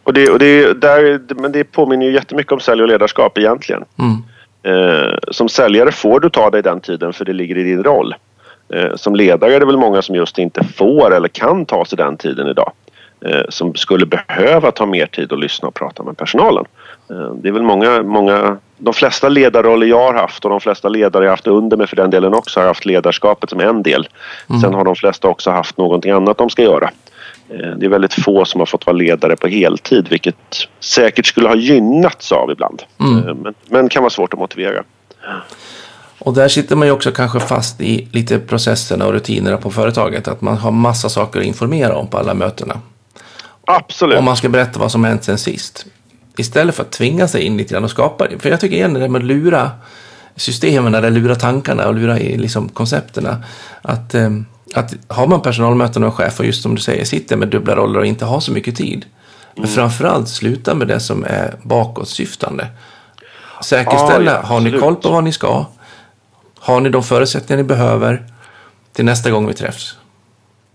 Och, 0.03 0.13
det, 0.13 0.31
och 0.31 0.39
det, 0.39 0.81
där, 0.81 1.21
men 1.41 1.53
det 1.53 1.65
påminner 1.65 2.07
ju 2.07 2.13
jättemycket 2.13 2.53
om 2.53 2.61
sälj 2.61 2.83
och 2.83 2.89
ledarskap 2.89 3.39
egentligen. 3.39 3.85
Mm. 3.99 4.23
Eh, 4.63 5.19
som 5.31 5.49
säljare 5.49 5.93
får 5.93 6.21
du 6.21 6.31
ta 6.31 6.51
dig 6.51 6.63
den 6.63 6.81
tiden 6.81 7.13
för 7.13 7.25
det 7.25 7.33
ligger 7.33 7.59
i 7.59 7.63
din 7.63 7.85
roll. 7.85 8.15
Eh, 8.69 8.95
som 8.97 9.17
ledare 9.17 9.55
är 9.55 9.61
det 9.61 9.67
väl 9.67 9.77
många 9.77 10.03
som 10.03 10.15
just 10.15 10.39
inte 10.39 10.65
får 10.65 11.15
eller 11.15 11.29
kan 11.29 11.67
ta 11.67 11.85
sig 11.85 11.97
den 11.97 12.17
tiden 12.17 12.49
idag. 12.49 12.73
Eh, 13.21 13.43
som 13.49 13.75
skulle 13.75 14.07
behöva 14.07 14.71
ta 14.71 14.87
mer 14.87 15.07
tid 15.07 15.33
att 15.33 15.39
lyssna 15.39 15.69
och 15.69 15.75
prata 15.75 16.03
med 16.03 16.17
personalen. 16.17 16.65
Eh, 17.11 17.35
det 17.35 17.49
är 17.49 17.53
väl 17.53 17.63
många, 17.63 18.03
många, 18.03 18.59
de 18.79 18.95
flesta 18.95 19.29
ledarroller 19.29 19.87
jag 19.87 20.13
har 20.13 20.15
haft 20.15 20.45
och 20.45 20.51
de 20.51 20.61
flesta 20.61 20.89
ledare 20.89 21.25
jag 21.25 21.31
haft 21.31 21.47
under 21.47 21.77
mig 21.77 21.87
för 21.87 21.97
den 21.97 22.11
delen 22.11 22.35
också 22.35 22.61
har 22.61 22.67
haft 22.67 22.85
ledarskapet 22.85 23.51
som 23.51 23.61
en 23.61 23.83
del. 23.83 24.09
Mm. 24.51 24.61
Sen 24.61 24.75
har 24.75 24.85
de 24.85 24.97
flesta 24.97 25.29
också 25.29 25.51
haft 25.51 25.79
någonting 25.79 26.11
annat 26.11 26.39
de 26.39 26.51
ska 26.51 26.63
göra. 26.63 26.91
Det 27.77 27.87
är 27.87 27.89
väldigt 27.89 28.15
få 28.15 28.45
som 28.45 28.61
har 28.61 28.67
fått 28.67 28.87
vara 28.87 28.97
ledare 28.97 29.37
på 29.37 29.47
heltid 29.47 30.09
vilket 30.09 30.69
säkert 30.81 31.27
skulle 31.27 31.49
ha 31.49 31.57
gynnats 31.57 32.33
av 32.33 32.51
ibland. 32.51 32.83
Mm. 33.01 33.39
Men, 33.43 33.55
men 33.69 33.89
kan 33.89 34.03
vara 34.03 34.11
svårt 34.11 34.33
att 34.33 34.39
motivera. 34.39 34.85
Och 36.25 36.35
där 36.35 36.49
sitter 36.49 36.77
man 36.77 36.89
ju 36.89 36.93
också 36.93 37.13
kanske 37.13 37.41
fast 37.41 37.81
i 37.81 38.09
lite 38.13 38.39
processerna 38.39 39.07
och 39.07 39.13
rutinerna 39.13 39.57
på 39.57 39.71
företaget. 39.71 40.29
Att 40.29 40.41
man 40.41 40.57
har 40.57 40.71
massa 40.71 41.09
saker 41.09 41.41
att 41.41 41.47
informera 41.47 41.97
om 41.97 42.07
på 42.07 42.19
alla 42.19 42.35
mötena. 42.35 42.81
Absolut. 43.67 44.19
Om 44.19 44.25
man 44.25 44.37
ska 44.37 44.49
berätta 44.49 44.79
vad 44.79 44.93
som 44.93 45.05
hänt 45.05 45.25
sen 45.25 45.39
sist. 45.39 45.87
Istället 46.37 46.75
för 46.75 46.83
att 46.83 46.91
tvinga 46.91 47.29
sig 47.29 47.43
in 47.43 47.57
lite 47.57 47.75
grann 47.75 47.85
och 47.85 47.91
skapa. 47.91 48.27
För 48.39 48.51
jag 48.51 48.61
tycker 48.61 48.77
igen 48.77 48.95
det 48.95 49.01
där 49.01 49.09
med 49.09 49.19
att 49.19 49.27
lura 49.27 49.71
systemen 50.37 50.95
eller 50.95 51.11
lura 51.11 51.35
tankarna 51.35 51.89
och 51.89 51.95
lura 51.95 52.19
i 52.19 52.37
liksom 52.37 52.69
koncepterna. 52.69 53.45
Att, 53.83 54.15
eh, 54.15 54.31
att 54.75 54.95
har 55.09 55.27
man 55.27 55.41
personalmöten 55.41 56.05
och 56.05 56.15
chef 56.15 56.41
och 56.41 56.47
just 56.47 56.63
som 56.63 56.75
du 56.75 56.81
säger 56.81 57.05
sitter 57.05 57.37
med 57.37 57.49
dubbla 57.49 57.77
roller 57.77 57.99
och 57.99 58.07
inte 58.07 58.25
har 58.25 58.41
så 58.41 58.53
mycket 58.53 58.77
tid. 58.77 59.05
Men 59.55 59.65
mm. 59.65 59.75
framförallt 59.75 60.29
sluta 60.29 60.75
med 60.75 60.89
det 60.89 61.01
som 61.01 61.25
är 61.25 61.55
bakåtsyftande. 61.63 62.67
Säkerställa, 63.65 64.33
ah, 64.33 64.41
ja, 64.43 64.47
har 64.47 64.61
ni 64.61 64.79
koll 64.79 64.97
på 64.97 65.11
vad 65.11 65.25
ni 65.25 65.33
ska? 65.33 65.67
Har 66.65 66.81
ni 66.81 66.89
de 66.89 67.03
förutsättningar 67.03 67.63
ni 67.63 67.69
behöver 67.69 68.23
till 68.93 69.05
nästa 69.05 69.31
gång 69.31 69.47
vi 69.47 69.55
träffs? 69.55 69.97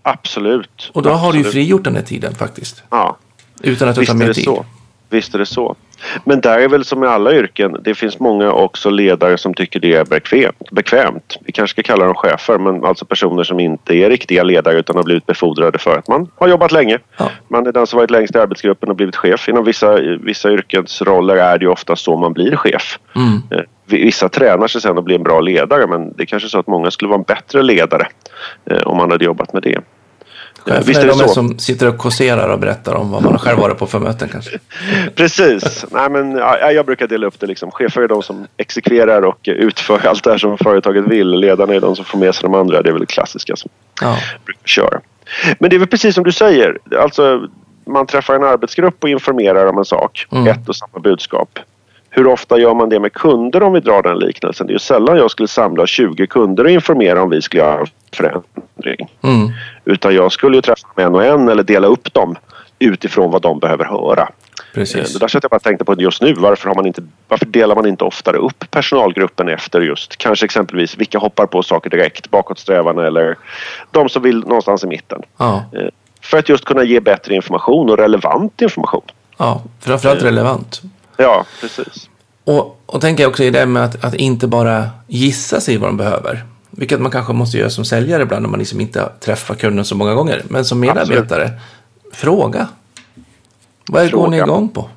Absolut. 0.02 0.90
Och 0.94 1.02
då 1.02 1.08
Absolut. 1.10 1.22
har 1.22 1.32
du 1.32 1.38
ju 1.38 1.44
frigjort 1.44 1.84
den 1.84 1.96
här 1.96 2.02
tiden 2.02 2.34
faktiskt. 2.34 2.82
Ja. 2.90 3.16
Utan 3.62 3.88
att 3.88 3.96
det 3.96 4.06
tar 4.06 4.14
mer 4.14 4.32
tid. 4.32 4.44
Så. 4.44 4.64
Visst 5.10 5.34
är 5.34 5.38
det 5.38 5.46
så. 5.46 5.76
Men 6.24 6.40
där 6.40 6.58
är 6.58 6.68
väl 6.68 6.84
som 6.84 7.04
i 7.04 7.06
alla 7.06 7.32
yrken, 7.32 7.76
det 7.84 7.94
finns 7.94 8.20
många 8.20 8.52
också 8.52 8.90
ledare 8.90 9.38
som 9.38 9.54
tycker 9.54 9.80
det 9.80 9.94
är 9.94 10.04
bekvämt. 10.04 10.70
bekvämt. 10.70 11.36
Vi 11.44 11.52
kanske 11.52 11.74
ska 11.74 11.92
kalla 11.92 12.04
dem 12.04 12.14
chefer, 12.14 12.58
men 12.58 12.84
alltså 12.84 13.04
personer 13.04 13.42
som 13.42 13.60
inte 13.60 13.94
är 13.94 14.10
riktiga 14.10 14.42
ledare 14.42 14.78
utan 14.78 14.96
har 14.96 15.02
blivit 15.02 15.26
befordrade 15.26 15.78
för 15.78 15.98
att 15.98 16.08
man 16.08 16.30
har 16.36 16.48
jobbat 16.48 16.72
länge. 16.72 16.98
Ja. 17.16 17.30
Man 17.48 17.66
är 17.66 17.72
den 17.72 17.86
som 17.86 17.96
varit 17.96 18.10
längst 18.10 18.34
i 18.34 18.38
arbetsgruppen 18.38 18.88
och 18.88 18.96
blivit 18.96 19.16
chef. 19.16 19.48
Inom 19.48 19.64
vissa, 19.64 20.00
vissa 20.00 20.50
yrkesroller 20.50 21.36
är 21.36 21.58
det 21.58 21.64
ju 21.64 21.70
ofta 21.70 21.96
så 21.96 22.16
man 22.16 22.32
blir 22.32 22.56
chef. 22.56 22.98
Mm. 23.16 23.42
Eh, 23.50 23.64
Vissa 23.90 24.28
tränar 24.28 24.66
sig 24.66 24.80
sen 24.80 24.98
att 24.98 25.04
bli 25.04 25.14
en 25.14 25.22
bra 25.22 25.40
ledare 25.40 25.86
men 25.86 26.12
det 26.12 26.22
är 26.22 26.26
kanske 26.26 26.48
så 26.48 26.58
att 26.58 26.66
många 26.66 26.90
skulle 26.90 27.08
vara 27.08 27.18
en 27.18 27.24
bättre 27.24 27.62
ledare 27.62 28.06
eh, 28.66 28.82
om 28.82 28.96
man 28.96 29.10
hade 29.10 29.24
jobbat 29.24 29.52
med 29.52 29.62
det. 29.62 29.80
Chefer 30.64 30.82
Visst 30.84 31.00
är 31.00 31.04
det 31.06 31.12
de 31.12 31.18
så? 31.18 31.28
som 31.28 31.58
sitter 31.58 31.88
och 31.88 31.98
kåserar 31.98 32.48
och 32.48 32.58
berättar 32.58 32.94
om 32.94 33.10
vad 33.10 33.22
man 33.22 33.38
själv 33.38 33.58
varit 33.58 33.78
på 33.78 33.86
för 33.86 33.98
möten 33.98 34.28
kanske. 34.32 34.58
Precis. 35.14 35.84
Nej, 35.90 36.10
men, 36.10 36.36
ja, 36.36 36.72
jag 36.72 36.86
brukar 36.86 37.06
dela 37.06 37.26
upp 37.26 37.40
det. 37.40 37.46
Liksom. 37.46 37.70
Chefer 37.70 38.02
är 38.02 38.08
de 38.08 38.22
som 38.22 38.46
exekverar 38.56 39.22
och 39.22 39.38
utför 39.44 40.06
allt 40.06 40.24
det 40.24 40.30
här 40.30 40.38
som 40.38 40.58
företaget 40.58 41.04
vill. 41.06 41.28
Ledarna 41.30 41.74
är 41.74 41.80
de 41.80 41.96
som 41.96 42.04
får 42.04 42.18
med 42.18 42.34
sig 42.34 42.42
de 42.42 42.54
andra. 42.54 42.82
Det 42.82 42.88
är 42.88 42.92
väl 42.92 43.00
det 43.00 43.06
klassiska 43.06 43.56
som 43.56 43.70
Ja. 44.00 44.16
brukar 44.44 44.66
köra. 44.66 45.00
Men 45.58 45.70
det 45.70 45.76
är 45.76 45.78
väl 45.78 45.88
precis 45.88 46.14
som 46.14 46.24
du 46.24 46.32
säger. 46.32 46.78
Alltså, 46.98 47.48
man 47.86 48.06
träffar 48.06 48.34
en 48.34 48.44
arbetsgrupp 48.44 48.96
och 49.02 49.08
informerar 49.08 49.66
om 49.66 49.78
en 49.78 49.84
sak. 49.84 50.26
Mm. 50.32 50.46
Ett 50.46 50.68
och 50.68 50.76
samma 50.76 50.98
budskap. 50.98 51.58
Hur 52.10 52.26
ofta 52.26 52.58
gör 52.58 52.74
man 52.74 52.88
det 52.88 53.00
med 53.00 53.12
kunder 53.12 53.62
om 53.62 53.72
vi 53.72 53.80
drar 53.80 54.02
den 54.02 54.18
liknelsen? 54.18 54.66
Det 54.66 54.70
är 54.70 54.74
ju 54.74 54.78
sällan 54.78 55.16
jag 55.16 55.30
skulle 55.30 55.48
samla 55.48 55.86
20 55.86 56.26
kunder 56.26 56.64
och 56.64 56.70
informera 56.70 57.22
om 57.22 57.30
vi 57.30 57.42
skulle 57.42 57.62
göra 57.62 57.80
en 57.80 57.86
förändring. 58.12 59.10
Mm. 59.22 59.48
Utan 59.84 60.14
jag 60.14 60.32
skulle 60.32 60.56
ju 60.56 60.62
träffa 60.62 60.88
dem 60.96 61.06
en 61.06 61.14
och 61.14 61.24
en 61.24 61.48
eller 61.48 61.62
dela 61.62 61.86
upp 61.86 62.14
dem 62.14 62.36
utifrån 62.78 63.30
vad 63.30 63.42
de 63.42 63.58
behöver 63.58 63.84
höra. 63.84 64.22
Eh, 64.22 64.74
Precis. 64.74 65.12
Det 65.12 65.18
där 65.18 65.28
satt 65.28 65.42
jag 65.42 65.50
bara 65.50 65.60
tänkte 65.60 65.84
på 65.84 65.94
just 65.98 66.22
nu. 66.22 66.34
Varför, 66.34 66.68
har 66.68 66.74
man 66.74 66.86
inte, 66.86 67.02
varför 67.28 67.46
delar 67.46 67.74
man 67.74 67.86
inte 67.86 68.04
oftare 68.04 68.36
upp 68.36 68.70
personalgruppen 68.70 69.48
efter 69.48 69.80
just 69.80 70.16
kanske 70.16 70.44
exempelvis 70.44 70.96
vilka 70.96 71.18
hoppar 71.18 71.46
på 71.46 71.62
saker 71.62 71.90
direkt, 71.90 72.30
bakåtsträvarna 72.30 73.06
eller 73.06 73.36
de 73.90 74.08
som 74.08 74.22
vill 74.22 74.38
någonstans 74.38 74.84
i 74.84 74.86
mitten. 74.86 75.22
Ja. 75.36 75.64
Eh, 75.72 75.88
För 76.20 76.38
att 76.38 76.48
just 76.48 76.64
kunna 76.64 76.84
ge 76.84 77.00
bättre 77.00 77.34
information 77.34 77.90
och 77.90 77.98
relevant 77.98 78.62
information. 78.62 79.02
ja, 79.36 79.62
framförallt 79.80 80.22
relevant. 80.22 80.82
Ja, 81.22 81.44
precis. 81.60 82.08
Och, 82.44 82.80
och 82.86 83.00
tänker 83.00 83.22
jag 83.22 83.30
också 83.30 83.44
i 83.44 83.50
det 83.50 83.66
med 83.66 83.84
att, 83.84 84.04
att 84.04 84.14
inte 84.14 84.46
bara 84.46 84.88
gissa 85.06 85.60
sig 85.60 85.76
vad 85.76 85.88
de 85.88 85.96
behöver. 85.96 86.44
Vilket 86.70 87.00
man 87.00 87.10
kanske 87.10 87.32
måste 87.32 87.58
göra 87.58 87.70
som 87.70 87.84
säljare 87.84 88.22
ibland 88.22 88.42
när 88.42 88.48
man 88.50 88.58
liksom 88.58 88.80
inte 88.80 89.08
träffar 89.20 89.54
kunden 89.54 89.84
så 89.84 89.94
många 89.96 90.14
gånger. 90.14 90.42
Men 90.48 90.64
som 90.64 90.80
medarbetare, 90.80 91.50
fråga. 92.12 92.68
Vad 93.86 94.10
går 94.10 94.28
ni 94.28 94.38
Fråga. 94.38 94.52
igång 94.52 94.68
på? 94.68 94.88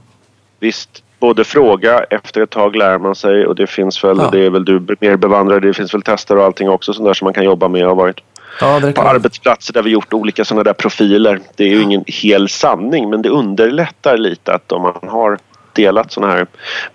Visst, 0.59 1.03
både 1.19 1.43
fråga, 1.43 1.99
efter 2.09 2.41
ett 2.41 2.49
tag 2.49 2.75
lär 2.75 2.97
man 2.97 3.15
sig 3.15 3.45
och 3.47 3.55
det 3.55 3.67
finns 3.67 4.03
väl, 4.03 4.17
Ja. 4.17 4.29
det 4.31 4.45
är 4.45 4.49
väl 4.49 4.65
du 4.65 4.85
mer 4.99 5.15
bevandrad 5.15 5.61
det 5.61 5.73
finns 5.73 5.93
väl 5.93 6.01
tester 6.01 6.37
och 6.37 6.43
allting 6.43 6.69
också 6.69 6.93
sånt 6.93 7.05
där 7.07 7.13
som 7.13 7.25
man 7.25 7.33
kan 7.33 7.43
jobba 7.43 7.67
med. 7.67 7.81
Jag 7.81 7.87
har 7.87 7.95
varit 7.95 8.19
Ja, 8.59 8.81
på 8.95 9.01
arbetsplatser 9.01 9.73
där 9.73 9.81
vi 9.81 9.89
gjort 9.89 10.13
olika 10.13 10.45
sådana 10.45 10.63
där 10.63 10.73
profiler. 10.73 11.39
Det 11.55 11.63
är 11.63 11.67
ju 11.67 11.81
ingen 11.81 12.03
hel 12.07 12.49
sanning 12.49 13.09
men 13.09 13.21
det 13.21 13.29
underlättar 13.29 14.17
lite 14.17 14.53
att 14.53 14.71
om 14.71 14.81
man 14.81 15.09
har 15.09 15.39
delat 15.75 16.11
sådana 16.11 16.33
här 16.33 16.47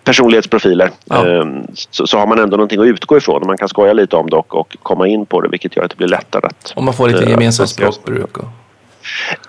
personlighetsprofiler 0.04 0.90
Ja. 1.04 1.28
eh, 1.28 1.44
så, 1.74 2.06
så 2.06 2.18
har 2.18 2.26
man 2.26 2.38
ändå 2.38 2.56
någonting 2.56 2.80
att 2.80 2.86
utgå 2.86 3.16
ifrån 3.16 3.40
och 3.40 3.46
man 3.46 3.58
kan 3.58 3.68
skoja 3.68 3.92
lite 3.92 4.16
om 4.16 4.30
det 4.30 4.36
och, 4.36 4.54
och 4.54 4.76
komma 4.82 5.06
in 5.06 5.26
på 5.26 5.40
det 5.40 5.48
vilket 5.48 5.76
gör 5.76 5.84
att 5.84 5.90
det 5.90 5.96
blir 5.96 6.08
lättare 6.08 6.46
att... 6.46 6.72
Om 6.76 6.84
man 6.84 6.94
får 6.94 7.08
lite 7.08 7.24
eh, 7.24 7.30
gemensamt 7.30 7.68
språkbruk. 7.68 8.38
Och, 8.38 8.44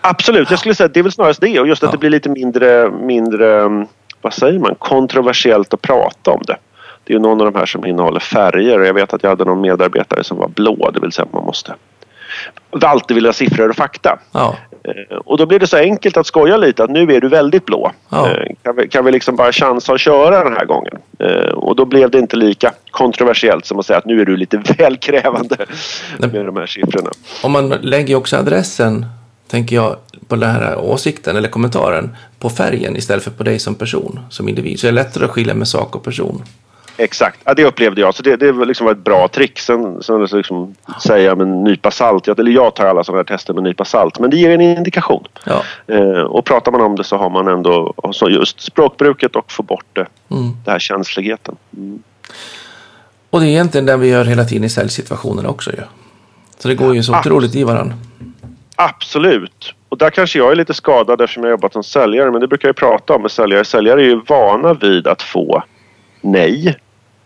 Absolut, 0.02 0.50
jag 0.50 0.60
skulle 0.60 0.76
säga 0.76 0.86
att 0.86 0.94
det 0.94 1.00
är 1.00 1.04
väl 1.04 1.12
snarast 1.12 1.42
det 1.42 1.60
och 1.60 1.68
just 1.68 1.84
att 1.84 1.88
Ja. 1.88 1.92
det 1.92 1.98
blir 1.98 2.10
lite 2.10 2.30
mindre, 2.30 2.90
mindre, 2.92 3.62
mm, 3.62 3.88
vad 4.22 4.34
säger 4.34 4.60
man, 4.60 4.76
kontroversiellt 4.76 5.74
att 5.74 5.82
prata 5.82 6.32
om 6.32 6.42
det. 6.48 6.58
Det 7.04 7.14
är 7.14 7.16
ju 7.16 7.22
någon 7.22 7.42
av 7.42 7.52
de 7.52 7.60
här 7.60 7.66
som 7.66 7.86
innehåller 7.86 8.20
färger 8.20 8.80
och 8.80 8.86
jag 8.88 8.94
vet 8.94 9.14
att 9.14 9.24
jag 9.24 9.30
hade 9.30 9.46
någon 9.46 9.62
medarbetare 9.62 10.24
som 10.24 10.38
var 10.38 10.48
blå, 10.48 10.92
det 10.94 11.00
vill 11.00 11.12
säga 11.12 11.26
att 11.26 11.34
man 11.34 11.46
måste 11.46 11.76
alltid 12.82 13.16
vilja 13.16 13.28
ha 13.28 13.34
siffror 13.34 13.70
och 13.70 13.76
fakta. 13.76 14.20
ja, 14.32 14.56
Och 15.26 15.38
då 15.38 15.46
blir 15.46 15.60
det 15.60 15.68
så 15.68 15.78
enkelt 15.78 16.18
att 16.18 16.28
skoja 16.28 16.58
lite 16.58 16.84
att 16.84 16.90
nu 16.90 17.02
är 17.14 17.22
du 17.22 17.28
väldigt 17.30 17.66
blå. 17.66 17.92
Ja. 18.10 18.30
Eh, 18.30 18.56
Kan, 18.64 18.76
vi, 18.76 18.88
kan 18.88 19.06
vi 19.06 19.12
liksom 19.12 19.36
bara 19.36 19.52
chansa 19.52 19.92
och 19.94 20.00
köra 20.00 20.44
den 20.44 20.54
här 20.54 20.66
gången? 20.66 20.94
Eh, 21.20 21.54
Och 21.54 21.76
då 21.76 21.86
blev 21.86 22.10
det 22.12 22.20
inte 22.20 22.36
lika 22.36 22.74
kontroversiellt 22.92 23.66
som 23.66 23.80
att 23.80 23.86
säga 23.86 23.98
att 24.00 24.06
nu 24.06 24.22
är 24.22 24.26
du 24.26 24.38
lite 24.38 24.58
väl 24.78 24.98
krävande 24.98 25.56
med 26.20 26.46
de 26.46 26.56
här 26.58 26.66
siffrorna. 26.66 27.10
och 27.44 27.52
man 27.52 27.70
lägger 27.70 28.16
också 28.16 28.38
adressen, 28.38 29.06
tänker 29.48 29.76
jag, 29.76 29.96
på 30.28 30.36
den 30.36 30.50
här 30.50 30.78
åsikten 30.80 31.38
eller 31.38 31.50
kommentaren 31.50 32.16
på 32.40 32.50
färgen 32.50 32.96
istället 32.96 33.24
för 33.24 33.32
på 33.32 33.44
dig 33.44 33.60
som 33.60 33.76
person, 33.76 34.20
som 34.30 34.50
individ. 34.50 34.80
Så 34.80 34.86
det 34.88 34.92
är 34.92 34.94
lättare 34.94 35.26
att 35.26 35.32
skilja 35.32 35.54
med 35.54 35.68
sak 35.68 35.96
och 35.96 36.04
person. 36.04 36.44
Exakt, 37.00 37.40
ja, 37.44 37.54
det 37.54 37.66
upplevde 37.66 38.02
jag. 38.02 38.16
Så 38.16 38.24
det, 38.24 38.36
det 38.36 38.52
var 38.52 38.66
liksom 38.66 38.88
ett 38.88 38.98
bra 38.98 39.28
trick. 39.28 39.60
Sen, 39.60 40.04
sen 40.04 40.26
liksom 40.26 40.76
säga 41.04 41.36
med 41.36 41.48
en 41.48 41.64
nypa 41.64 41.92
salt. 41.92 42.28
Eller 42.28 42.52
jag 42.52 42.76
tar 42.76 42.86
alla 42.86 43.04
sådana 43.04 43.20
här 43.20 43.24
tester 43.24 43.54
med 43.54 43.60
en 43.62 43.64
nypa 43.64 43.86
salt. 43.86 44.20
Men 44.20 44.30
det 44.30 44.38
ger 44.38 44.50
en 44.50 44.62
indikation. 44.62 45.24
Ja, 45.46 45.64
Eh, 45.88 46.22
och 46.22 46.46
pratar 46.46 46.72
man 46.72 46.82
om 46.82 46.96
det 46.96 47.04
så 47.04 47.18
har 47.18 47.30
man 47.30 47.48
ändå 47.48 47.94
så 48.12 48.30
just 48.30 48.62
språkbruket 48.62 49.36
och 49.36 49.52
få 49.52 49.64
bort 49.64 49.86
det, 49.94 50.08
mm. 50.32 50.52
det 50.66 50.72
här 50.72 50.80
känsligheten. 50.80 51.56
Mm. 51.78 52.04
och 53.30 53.40
det 53.40 53.46
är 53.46 53.50
egentligen 53.50 53.86
det 53.86 53.98
vi 53.98 54.08
gör 54.08 54.26
hela 54.26 54.44
tiden 54.44 54.64
i 54.64 54.70
säljsituationerna 54.70 55.50
också 55.50 55.72
ju. 55.72 55.82
Så 56.58 56.68
det 56.68 56.76
går 56.76 56.96
ju 56.96 57.04
så 57.04 57.20
otroligt 57.20 57.56
i 57.56 57.64
varandra. 57.64 57.96
Absolut. 58.76 59.74
Och 59.90 59.98
där 59.98 60.10
kanske 60.10 60.40
jag 60.40 60.52
är 60.52 60.56
lite 60.56 60.74
skadad 60.74 61.22
eftersom 61.22 61.44
jag 61.44 61.52
jobbat 61.52 61.74
som 61.74 61.84
säljare. 61.84 62.32
Men 62.32 62.42
det 62.42 62.48
brukar 62.48 62.68
jag 62.68 62.76
prata 62.76 63.14
om 63.14 63.22
med 63.22 63.32
säljare. 63.32 63.66
Säljare 63.66 64.02
är 64.02 64.06
ju 64.06 64.22
vana 64.28 64.74
vid 64.74 65.08
att 65.08 65.22
få 65.22 65.64
nej. 66.22 66.78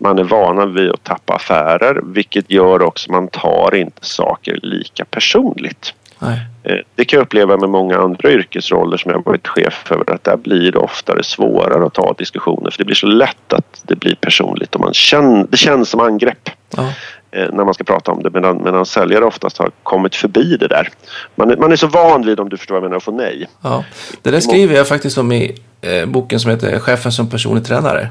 Man 0.04 0.20
är 0.20 0.24
vana 0.24 0.66
vid 0.66 0.90
att 0.92 1.04
tappa 1.04 1.34
affärer. 1.36 2.00
Vilket 2.04 2.52
gör 2.52 2.82
också 2.82 3.06
att 3.10 3.12
man 3.12 3.28
tar 3.28 3.76
inte 3.76 4.06
saker 4.06 4.60
lika 4.64 5.06
personligt. 5.06 5.94
Nej. 6.20 6.40
Eh, 6.64 6.78
Det 6.96 7.06
kan 7.06 7.18
jag 7.18 7.26
uppleva 7.26 7.58
med 7.58 7.70
många 7.70 7.98
andra 7.98 8.32
yrkesroller 8.32 8.98
som 8.98 9.12
jag 9.12 9.26
varit 9.26 9.48
chef 9.48 9.92
över. 9.92 10.14
Att 10.14 10.24
där 10.24 10.38
blir 10.38 10.72
det 10.72 10.78
oftare 10.78 11.24
svårare 11.24 11.86
att 11.86 11.94
ta 11.94 12.14
diskussioner. 12.18 12.72
För 12.72 12.78
det 12.78 12.86
blir 12.86 12.96
så 12.96 13.08
lätt 13.08 13.54
att 13.54 13.84
det 13.88 13.96
blir 13.96 14.16
personligt. 14.16 14.76
Och 14.76 14.82
man 14.82 14.94
känner, 14.94 15.46
det 15.50 15.58
känns 15.58 15.90
som 15.90 16.00
angrepp 16.00 16.50
Ja. 16.78 16.90
eh, 17.32 17.48
när 17.54 17.66
man 17.66 17.74
ska 17.74 17.84
prata 17.84 18.12
om 18.12 18.24
det. 18.24 18.30
Medan, 18.30 18.64
medan 18.64 18.86
säljare 18.86 19.26
oftast 19.26 19.58
har 19.58 19.72
kommit 19.84 20.16
förbi 20.16 20.58
det 20.58 20.68
där. 20.68 20.90
Man, 21.36 21.52
är- 21.52 21.58
man 21.58 21.72
är 21.72 21.76
så 21.76 21.88
van 21.88 22.26
vid, 22.26 22.40
om 22.40 22.50
du 22.50 22.58
förstår 22.58 22.76
vad 22.76 22.84
jag 22.84 22.90
menar, 22.90 22.98
att 22.98 23.04
få 23.04 23.12
nej. 23.12 23.48
Ja. 23.62 23.84
Det 24.22 24.32
där 24.32 24.40
skriver 24.40 24.76
jag 24.76 24.88
faktiskt 24.88 25.18
om 25.18 25.32
i 25.32 25.58
eh, 25.82 26.06
boken 26.06 26.40
som 26.40 26.52
heter 26.52 26.80
Chefen 26.80 27.12
som 27.12 27.30
personlig 27.30 27.66
tränare. 27.66 28.08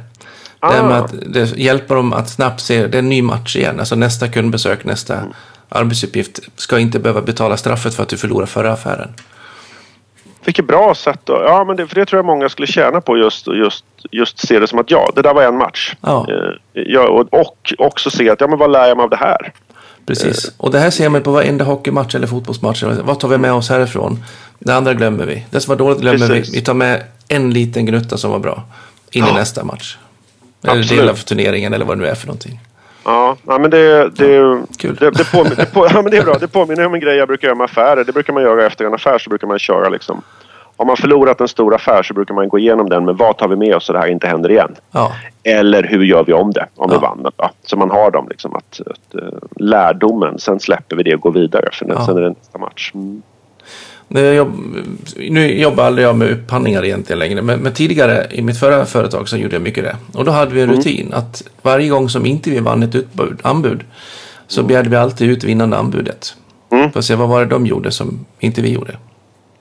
Det 0.63 0.69
Ah. 0.69 0.73
här 0.73 0.83
med 0.89 0.99
att 0.99 1.15
det 1.27 1.57
hjälper 1.59 1.95
dem 1.95 2.13
att 2.13 2.31
snabbt 2.31 2.61
se, 2.61 2.87
det 2.87 2.97
är 2.97 2.99
en 2.99 3.09
ny 3.09 3.23
match 3.23 3.57
igen. 3.57 3.79
Alltså 3.81 3.95
nästa 3.97 4.29
kundbesök, 4.29 4.85
nästa 4.85 5.15
Mm. 5.17 5.29
arbetsuppgift 5.69 6.39
ska 6.57 6.79
inte 6.79 6.99
behöva 6.99 7.21
betala 7.23 7.57
straffet 7.57 7.95
för 7.95 8.03
att 8.03 8.09
du 8.09 8.17
förlorar 8.17 8.47
förra 8.47 8.73
affären. 8.73 9.09
Vilket 10.45 10.67
bra 10.67 10.95
sätt 10.95 11.21
då. 11.25 11.43
Ja, 11.47 11.65
men 11.65 11.77
det, 11.77 11.87
för 11.87 11.95
det 11.95 12.07
tror 12.07 12.19
jag 12.19 12.25
många 12.27 12.49
skulle 12.49 12.67
tjäna 12.67 13.01
på 13.01 13.17
just, 13.19 13.47
just, 13.47 13.85
just 14.11 14.47
se 14.47 14.59
det 14.59 14.69
som 14.69 14.79
att 14.79 14.91
ja, 14.91 15.13
det 15.15 15.23
där 15.23 15.35
var 15.35 15.43
en 15.43 15.57
match. 15.59 15.95
Ja. 16.01 16.27
Eh, 16.31 16.83
ja, 16.83 17.09
och, 17.09 17.41
och 17.41 17.73
också 17.79 18.11
se 18.11 18.31
att 18.31 18.41
ja, 18.41 18.47
men 18.49 18.59
vad 18.59 18.71
lär 18.71 18.89
jag 18.89 18.97
mig 18.97 19.05
av 19.05 19.11
det 19.11 19.17
här? 19.17 19.53
Precis. 20.07 20.53
Och 20.57 20.71
det 20.71 20.79
här 20.79 20.91
ser 20.91 21.09
man 21.09 21.23
på 21.23 21.31
varenda 21.31 21.65
hockeymatch 21.65 22.15
eller 22.15 22.27
fotbollsmatch. 22.27 22.83
Vad 22.83 23.21
tar 23.21 23.29
vi 23.29 23.39
med 23.39 23.53
oss 23.53 23.69
härifrån? 23.71 24.25
Det 24.59 24.75
andra 24.75 24.95
glömmer 24.95 25.27
vi. 25.27 25.47
Det 25.51 25.61
som 25.61 25.71
var 25.73 25.77
dåligt 25.79 26.01
glömmer 26.01 26.19
vi. 26.27 26.29
Precis. 26.41 26.55
Vi 26.55 26.61
tar 26.61 26.75
med 26.75 27.03
en 27.29 27.51
liten 27.51 27.87
gnutta 27.87 28.17
som 28.19 28.31
var 28.31 28.39
bra. 28.39 28.63
In 29.11 29.25
i 29.25 29.29
Ja. 29.29 29.35
nästa 29.35 29.65
match. 29.65 29.97
Eller 30.63 30.79
Absolut. 30.79 31.01
del 31.03 31.09
av 31.09 31.15
turneringen 31.15 31.73
eller 31.75 31.85
vad 31.85 31.99
det 31.99 32.03
nu 32.03 32.09
är 32.09 32.15
för 32.15 32.27
någonting. 32.27 32.61
Ja, 33.05 33.37
ja 33.47 33.59
men 33.59 33.71
det, 33.71 34.09
det, 34.09 34.63
Kul. 34.79 34.95
det, 35.01 35.11
det, 35.11 35.33
påminner, 35.33 35.57
det, 35.57 35.67
på, 35.73 35.87
ja, 35.91 36.03
men 36.03 36.11
det 36.11 36.17
är 36.17 36.25
bra. 36.25 36.35
Det 36.41 36.49
påminner 36.49 36.87
om 36.87 36.95
en 36.95 37.01
grej 37.01 37.17
jag 37.17 37.29
brukar 37.29 37.49
göra 37.49 37.57
med 37.57 37.65
affärer. 37.65 38.05
Det 38.05 38.13
brukar 38.13 38.33
man 38.33 38.43
göra 38.43 38.67
efter 38.67 38.85
en 38.85 38.95
affär 38.95 39.19
så 39.19 39.31
brukar 39.31 39.47
man 39.47 39.59
köra 39.59 39.89
liksom. 39.89 40.23
Har 40.77 40.85
man 40.87 40.97
förlorat 40.97 41.41
en 41.41 41.49
stor 41.49 41.75
affär 41.75 42.03
så 42.03 42.15
brukar 42.15 42.35
man 42.35 42.49
gå 42.49 42.59
igenom 42.59 42.89
den 42.89 43.05
med 43.05 43.17
vad 43.17 43.37
tar 43.39 43.49
vi 43.49 43.57
med 43.57 43.75
oss 43.77 43.85
så 43.85 43.93
det 43.93 43.99
här 43.99 44.07
inte 44.07 44.27
händer 44.27 44.51
igen. 44.51 44.75
Ja, 44.93 45.13
Eller 45.45 45.83
hur 45.83 46.05
gör 46.05 46.25
vi 46.25 46.33
om 46.33 46.53
det 46.53 46.67
om 46.77 46.91
Ja. 46.93 46.99
vi 46.99 47.03
vann 47.03 47.23
då? 47.37 47.51
Så 47.65 47.77
man 47.77 47.91
har 47.91 48.11
dem 48.11 48.27
liksom 48.31 48.57
att, 48.57 48.81
att 48.87 49.15
eh, 49.15 49.39
lärdomen. 49.57 50.39
Sen 50.39 50.61
släpper 50.61 50.97
vi 50.97 51.03
det 51.03 51.15
och 51.15 51.21
går 51.21 51.33
vidare 51.33 51.69
för 51.73 51.87
Ja. 51.89 52.07
sen 52.07 52.17
är 52.17 52.21
det 52.21 52.29
nästa 52.29 52.59
match. 52.59 52.91
Mm. 52.95 53.23
När 54.15 54.33
jag 54.33 54.53
nu 55.17 55.61
jobbar 55.61 55.85
aldrig 55.85 56.07
jag 56.07 56.17
med 56.17 56.31
upphandlingar 56.31 56.85
egentligen 56.85 57.19
längre, 57.19 57.43
men, 57.43 57.61
men 57.61 57.73
tidigare 57.73 58.27
i 58.31 58.43
mitt 58.43 58.59
förra 58.59 58.85
företag 58.85 59.29
så 59.29 59.37
gjorde 59.37 59.55
jag 59.55 59.63
mycket 59.63 59.85
det. 59.85 59.97
Och 60.15 60.25
då 60.25 60.31
hade 60.31 60.55
vi 60.55 60.61
en 60.61 60.69
Mm. 60.69 60.79
rutin 60.79 61.13
att 61.15 61.43
varje 61.63 61.89
gång 61.89 62.09
som 62.09 62.27
inte 62.27 62.51
vi 62.51 62.61
vann 62.61 62.83
ett 62.83 62.95
utbud, 62.95 63.41
anbud 63.43 63.81
så 64.47 64.63
begärde 64.63 64.91
vi 64.91 64.97
alltid 64.97 65.31
ut 65.31 65.45
vinnande 65.45 65.77
anbudet. 65.77 66.35
Mm. 66.73 66.93
För 66.93 66.99
att 66.99 67.05
se 67.05 67.15
vad 67.15 67.29
var 67.29 67.41
det 67.41 67.47
de 67.47 67.67
gjorde 67.67 67.91
som 67.91 68.27
inte 68.41 68.63
vi 68.63 68.73
gjorde. 68.73 68.97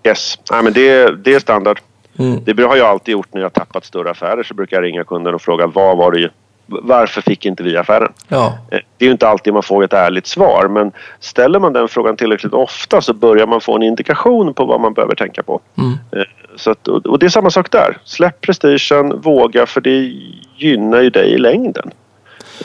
Yes, 0.03 0.39
Nej, 0.51 0.63
men 0.63 0.73
det, 0.73 1.15
det 1.23 1.33
är 1.33 1.39
standard. 1.39 1.79
Mm. 2.19 2.39
Det 2.45 2.63
har 2.63 2.75
jag 2.75 2.87
alltid 2.87 3.11
gjort 3.11 3.33
när 3.33 3.41
jag 3.41 3.53
tappat 3.53 3.85
större 3.85 4.11
affärer 4.11 4.43
så 4.43 4.53
brukar 4.53 4.77
jag 4.77 4.83
ringa 4.83 5.03
kunden 5.03 5.35
och 5.35 5.41
fråga 5.41 5.67
vad 5.67 5.97
var 5.97 6.11
det, 6.11 6.29
varför 6.81 7.21
fick 7.21 7.45
inte 7.45 7.63
vi 7.63 7.77
affären? 7.77 8.13
Ja, 8.27 8.57
Eh, 8.71 8.79
Det 8.97 9.05
är 9.05 9.07
ju 9.07 9.12
inte 9.12 9.27
alltid 9.27 9.53
man 9.53 9.63
får 9.63 9.84
ett 9.84 9.93
ärligt 9.93 10.27
svar 10.27 10.67
men 10.67 10.91
ställer 11.19 11.60
man 11.60 11.73
den 11.73 11.88
frågan 11.88 12.17
tillräckligt 12.17 12.53
ofta 12.53 13.01
så 13.01 13.13
börjar 13.13 13.47
man 13.47 13.62
få 13.62 13.75
en 13.75 13.84
indikation 13.84 14.53
på 14.53 14.65
vad 14.65 14.81
man 14.81 14.93
behöver 14.93 15.15
tänka 15.15 15.43
på. 15.43 15.60
mm. 15.77 15.97
Eh, 16.12 16.23
så 16.55 16.71
att, 16.71 16.88
och 16.88 17.19
det 17.19 17.25
är 17.25 17.29
samma 17.29 17.49
sak 17.49 17.71
där. 17.71 17.97
Släpp 18.03 18.41
prestigen, 18.41 19.21
våga 19.21 19.65
för 19.65 19.81
det 19.81 20.13
gynnar 20.57 21.01
ju 21.01 21.10
dig 21.10 21.29
i 21.34 21.38
längden. 21.38 21.91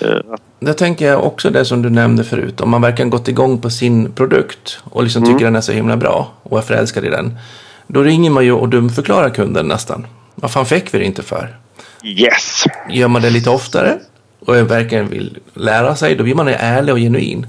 Eh, 0.01 0.19
det 0.61 0.73
tänker 0.73 1.07
jag 1.07 1.25
också 1.25 1.51
det 1.51 1.65
som 1.65 1.83
du 1.83 1.91
nämnde 1.91 2.25
förut. 2.25 2.61
Om 2.61 2.71
man 2.71 2.83
verkligen 2.83 3.11
gått 3.11 3.29
igång 3.29 3.59
på 3.61 3.71
sin 3.71 4.13
produkt 4.13 4.81
och 4.85 5.03
liksom 5.03 5.23
mm. 5.23 5.35
tycker 5.35 5.45
den 5.45 5.57
är 5.57 5.61
så 5.61 5.73
himla 5.73 5.97
bra 5.97 6.33
och 6.43 6.59
är 6.59 6.63
förälskad 6.63 7.05
i 7.05 7.09
den. 7.09 7.39
Då 7.87 8.03
ringer 8.03 8.31
man 8.31 8.45
ju 8.45 8.53
och 8.53 8.69
dumförklarar 8.69 9.31
kunden 9.31 9.69
nästan. 9.69 10.07
Vad 10.35 10.51
fan 10.51 10.67
fick 10.67 10.95
vi 10.95 10.99
det 10.99 11.05
inte 11.05 11.23
för? 11.23 11.57
Yes! 12.03 12.65
Gör 12.91 13.09
man 13.09 13.23
det 13.23 13.31
lite 13.31 13.51
oftare 13.51 13.99
och 14.41 14.71
verkligen 14.71 15.09
vill 15.09 15.39
lära 15.55 15.95
sig, 15.95 16.15
då 16.15 16.25
blir 16.25 16.35
man 16.35 16.49
ärlig 16.49 16.95
och 16.95 17.01
genuin. 17.01 17.47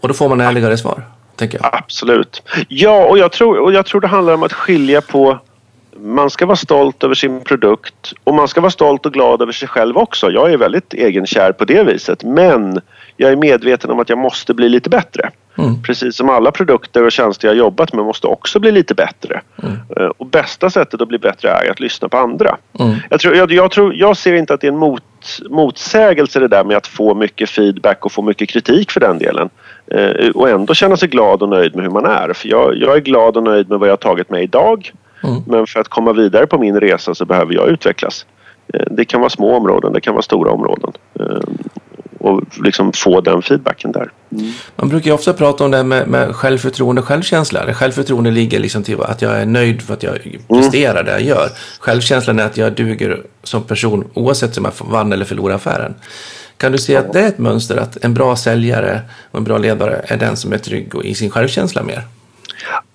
Och 0.00 0.08
då 0.08 0.14
får 0.14 0.28
man 0.28 0.40
ärligare 0.40 0.76
svar, 0.76 1.02
tänker 1.36 1.58
jag. 1.62 1.74
Absolut. 1.74 2.42
Ja, 2.68 3.06
och 3.06 3.18
jag 3.18 3.32
tror, 3.32 3.58
och 3.58 3.72
jag 3.72 3.86
tror 3.86 4.00
det 4.00 4.06
handlar 4.06 4.34
om 4.34 4.42
att 4.42 4.52
skilja 4.52 5.00
på 5.00 5.38
man 6.00 6.30
ska 6.30 6.46
vara 6.46 6.56
stolt 6.56 7.04
över 7.04 7.14
sin 7.14 7.40
produkt 7.40 8.12
och 8.24 8.34
man 8.34 8.48
ska 8.48 8.60
vara 8.60 8.70
stolt 8.70 9.06
och 9.06 9.12
glad 9.12 9.42
över 9.42 9.52
sig 9.52 9.68
själv 9.68 9.96
också. 9.96 10.30
Jag 10.30 10.52
är 10.52 10.56
väldigt 10.56 10.94
egenkär 10.94 11.52
på 11.52 11.64
det 11.64 11.82
viset 11.82 12.24
men 12.24 12.80
jag 13.16 13.32
är 13.32 13.36
medveten 13.36 13.90
om 13.90 14.00
att 14.00 14.08
jag 14.08 14.18
måste 14.18 14.54
bli 14.54 14.68
lite 14.68 14.90
bättre. 14.90 15.30
Mm. 15.58 15.82
Precis 15.82 16.16
som 16.16 16.28
alla 16.28 16.50
produkter 16.50 17.02
och 17.02 17.12
tjänster 17.12 17.48
jag 17.48 17.56
jobbat 17.56 17.92
med 17.92 18.04
måste 18.04 18.26
också 18.26 18.60
bli 18.60 18.72
lite 18.72 18.94
bättre. 18.94 19.40
Mm. 19.62 19.76
Eh, 19.96 20.06
och 20.16 20.26
bästa 20.26 20.70
sättet 20.70 21.00
att 21.00 21.08
bli 21.08 21.18
bättre 21.18 21.50
är 21.50 21.70
att 21.70 21.80
lyssna 21.80 22.08
på 22.08 22.16
andra. 22.16 22.56
Mm. 22.80 22.94
Jag, 23.10 23.20
tror, 23.20 23.36
jag, 23.36 23.52
jag, 23.52 23.70
tror, 23.70 23.94
jag 23.94 24.16
ser 24.16 24.34
inte 24.34 24.54
att 24.54 24.60
det 24.60 24.66
är 24.66 24.72
en 24.72 24.78
mot, 24.78 25.02
motsägelse 25.50 26.40
det 26.40 26.48
där 26.48 26.64
med 26.64 26.76
att 26.76 26.86
få 26.86 27.14
mycket 27.14 27.50
feedback 27.50 28.04
och 28.04 28.12
få 28.12 28.22
mycket 28.22 28.48
kritik 28.48 28.90
för 28.90 29.00
den 29.00 29.18
delen. 29.18 29.50
Eh, 29.86 30.30
och 30.34 30.48
ändå 30.48 30.74
känna 30.74 30.96
sig 30.96 31.08
glad 31.08 31.42
och 31.42 31.48
nöjd 31.48 31.76
med 31.76 31.84
hur 31.84 31.92
man 31.92 32.06
är. 32.06 32.32
För 32.32 32.48
jag, 32.48 32.76
jag 32.76 32.96
är 32.96 33.00
glad 33.00 33.36
och 33.36 33.42
nöjd 33.42 33.70
med 33.70 33.78
vad 33.78 33.88
jag 33.88 33.92
har 33.92 33.96
tagit 33.96 34.30
mig 34.30 34.42
idag. 34.44 34.92
Mm. 35.24 35.42
Men 35.46 35.66
för 35.66 35.80
att 35.80 35.88
komma 35.88 36.12
vidare 36.12 36.46
på 36.46 36.58
min 36.58 36.80
resa 36.80 37.14
så 37.14 37.24
behöver 37.24 37.54
jag 37.54 37.68
utvecklas. 37.68 38.26
Eh, 38.74 38.84
det 38.90 39.04
kan 39.04 39.20
vara 39.20 39.30
små 39.30 39.56
områden, 39.56 39.92
det 39.92 40.00
kan 40.00 40.14
vara 40.14 40.22
stora 40.22 40.50
områden. 40.50 40.92
Eh, 41.20 41.40
och 42.24 42.42
liksom 42.64 42.92
få 42.92 43.20
den 43.20 43.42
feedbacken 43.42 43.92
där. 43.92 44.10
Mm. 44.32 44.52
Man 44.76 44.88
brukar 44.88 45.06
ju 45.06 45.14
ofta 45.14 45.32
prata 45.32 45.64
om 45.64 45.70
det 45.70 45.84
med, 45.84 46.08
med 46.08 46.34
självförtroende 46.34 47.00
och 47.00 47.08
självkänsla. 47.08 47.74
självförtroende 47.74 48.30
ligger 48.30 48.58
liksom 48.58 48.82
till 48.82 49.00
att 49.00 49.22
jag 49.22 49.40
är 49.40 49.46
nöjd 49.46 49.82
för 49.82 49.94
att 49.94 50.02
jag 50.02 50.18
presterar 50.48 51.00
mm. 51.00 51.04
det 51.04 51.10
jag 51.10 51.22
gör. 51.22 51.48
Självkänslan 51.80 52.38
är 52.38 52.44
att 52.44 52.56
jag 52.56 52.72
duger 52.72 53.22
som 53.42 53.62
person 53.62 54.10
oavsett 54.14 54.58
om 54.58 54.64
jag 54.64 54.86
vann 54.86 55.12
eller 55.12 55.24
förlorar 55.24 55.54
affären. 55.54 55.94
Kan 56.56 56.72
du 56.72 56.78
se 56.78 56.96
att 56.96 57.12
det 57.12 57.20
är 57.20 57.28
ett 57.28 57.38
mönster 57.38 57.76
att 57.76 58.04
en 58.04 58.14
bra 58.14 58.36
säljare 58.36 59.00
och 59.30 59.38
en 59.38 59.44
bra 59.44 59.58
ledare 59.58 60.00
är 60.04 60.16
den 60.16 60.36
som 60.36 60.52
är 60.52 60.58
trygg 60.58 60.92
i 61.04 61.14
sin 61.14 61.30
självkänsla 61.30 61.82
mer? 61.82 62.02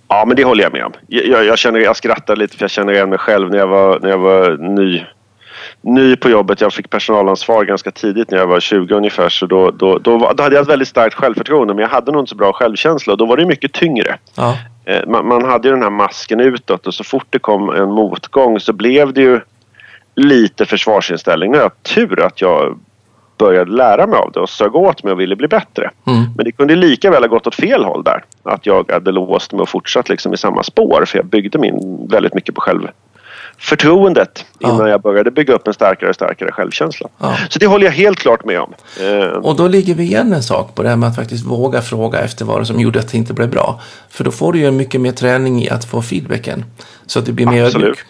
Ja, 0.08 0.26
men 0.28 0.36
det 0.36 0.44
håller 0.44 0.64
jag 0.64 0.74
med 0.74 0.86
om. 0.86 0.94
Jag, 1.08 1.46
jag, 1.46 1.58
känner, 1.58 1.80
jag 1.80 1.98
skrattar 1.98 2.36
lite 2.36 2.58
för 2.58 2.64
jag 2.64 2.72
känner 2.72 2.94
igen 2.94 3.10
mig 3.10 3.20
själv 3.20 3.50
när 3.50 3.58
jag 3.58 3.68
var, 3.68 4.00
när 4.00 4.10
jag 4.10 4.18
var 4.18 4.58
ny, 4.58 5.06
ny 5.82 6.16
på 6.16 6.30
jobbet. 6.30 6.62
Jag 6.62 6.74
fick 6.74 6.90
personalansvar 6.90 7.66
ganska 7.66 7.92
tidigt 7.92 8.32
när 8.32 8.38
jag 8.38 8.48
var 8.48 8.60
20 8.60 8.96
ungefär. 8.96 9.30
Så 9.30 9.46
då, 9.46 9.72
då, 9.72 9.98
då, 9.98 10.18
då 10.18 10.44
hade 10.44 10.56
jag 10.56 10.62
ett 10.62 10.70
väldigt 10.70 10.88
starkt 10.88 11.16
självförtroende 11.16 11.74
men 11.74 11.82
jag 11.82 11.90
hade 11.90 12.12
nog 12.12 12.22
inte 12.22 12.30
så 12.30 12.36
bra 12.36 12.54
självkänsla 12.54 13.14
och 13.14 13.18
då 13.18 13.26
var 13.26 13.38
det 13.38 13.46
mycket 13.46 13.74
tyngre. 13.74 14.18
Ja. 14.36 14.58
Eh, 14.86 15.08
man, 15.08 15.28
man, 15.28 15.46
hade 15.46 15.68
ju 15.68 15.74
den 15.74 15.84
här 15.84 15.90
masken 15.90 16.40
utåt 16.40 16.88
och 16.88 16.94
så 16.94 17.04
fort 17.04 17.28
det 17.30 17.40
kom 17.40 17.70
en 17.70 17.92
motgång 17.92 18.60
så 18.60 18.74
blev 18.74 19.14
det 19.14 19.22
ju 19.22 19.42
lite 20.16 20.66
försvarsinställning. 20.66 21.52
Nu 21.52 21.58
har 21.58 21.64
jag 21.64 21.84
tur 21.84 22.26
att 22.26 22.42
jag 22.42 22.80
började 23.38 23.72
lära 23.72 24.08
mig 24.08 24.20
av 24.20 24.32
det 24.32 24.40
och 24.40 24.50
sög 24.50 24.76
åt 24.76 25.04
mig 25.04 25.14
och 25.14 25.20
ville 25.20 25.36
bli 25.36 25.48
bättre. 25.48 25.92
Mm. 26.08 26.24
Men 26.36 26.46
det 26.46 26.52
kunde 26.52 26.76
lika 26.76 27.12
väl 27.12 27.24
ha 27.24 27.28
gått 27.28 27.48
åt 27.48 27.56
fel 27.56 27.84
håll 27.84 28.04
där. 28.04 28.24
Att 28.44 28.66
jag 28.66 28.92
hade 28.92 29.12
låst 29.12 29.52
mig 29.52 29.62
och 29.62 29.70
fortsatt 29.70 30.10
liksom 30.10 30.34
i 30.34 30.38
samma 30.38 30.64
spår 30.64 31.06
för 31.08 31.18
jag 31.18 31.26
byggde 31.26 31.60
min 31.60 32.08
väldigt 32.10 32.34
mycket 32.34 32.56
på 32.56 32.62
självförtroendet 33.60 34.46
innan 34.60 34.80
ja. 34.80 34.90
jag 34.90 35.02
började 35.02 35.32
bygga 35.32 35.54
upp 35.54 35.68
en 35.68 35.74
starkare 35.74 36.10
och 36.10 36.16
starkare 36.16 36.52
självkänsla. 36.52 37.10
Ja. 37.18 37.38
Så 37.50 37.60
det 37.60 37.68
håller 37.68 37.86
jag 37.86 37.92
helt 37.92 38.20
klart 38.20 38.46
med 38.46 38.60
om. 38.60 38.74
Eh, 39.02 39.28
och 39.28 39.56
då 39.56 39.68
ligger 39.68 39.96
vi 39.96 40.04
igen 40.04 40.34
en 40.34 40.44
sak 40.44 40.76
på 40.76 40.84
det 40.84 40.90
här 40.90 40.96
med 40.96 41.10
att 41.10 41.16
faktiskt 41.16 41.46
våga 41.46 41.82
fråga 41.82 42.20
efter 42.20 42.46
vad 42.46 42.68
som 42.68 42.80
gjorde 42.80 43.00
att 43.00 43.12
det 43.12 43.18
inte 43.18 43.34
blev 43.34 43.50
bra. 43.50 43.82
För 44.10 44.24
då 44.24 44.32
får 44.32 44.54
du 44.54 44.60
ju 44.60 44.72
mycket 44.72 45.02
mer 45.02 45.12
träning 45.12 45.64
i 45.64 45.70
att 45.70 45.86
få 45.86 46.02
feedbacken. 46.02 46.66
Så 47.06 47.20
att 47.20 47.26
det 47.26 47.32
blir 47.32 47.46
mer 47.46 47.64
Absolut. 47.64 47.84
ödmjuk. 47.84 48.06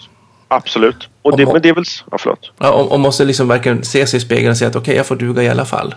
Absolut. 0.48 1.10
Och 1.22 1.38
det, 1.38 1.46
men 1.46 1.62
det 1.62 1.70
är 1.70 1.74
väl... 1.74 1.84
Ja, 2.12 2.18
förlåt. 2.18 2.52
Ja, 2.58 2.72
och, 2.72 2.92
och 2.92 3.00
måste 3.00 3.26
liksom 3.26 3.48
verkligen 3.48 3.84
se 3.84 4.08
sig 4.08 4.18
i 4.18 4.22
spegeln 4.22 4.52
och 4.52 4.58
säga 4.58 4.70
att 4.70 4.76
okej, 4.76 4.82
okay, 4.82 4.96
jag 4.96 5.06
får 5.06 5.16
duga 5.16 5.44
i 5.44 5.50
alla 5.50 5.66
fall. 5.66 5.96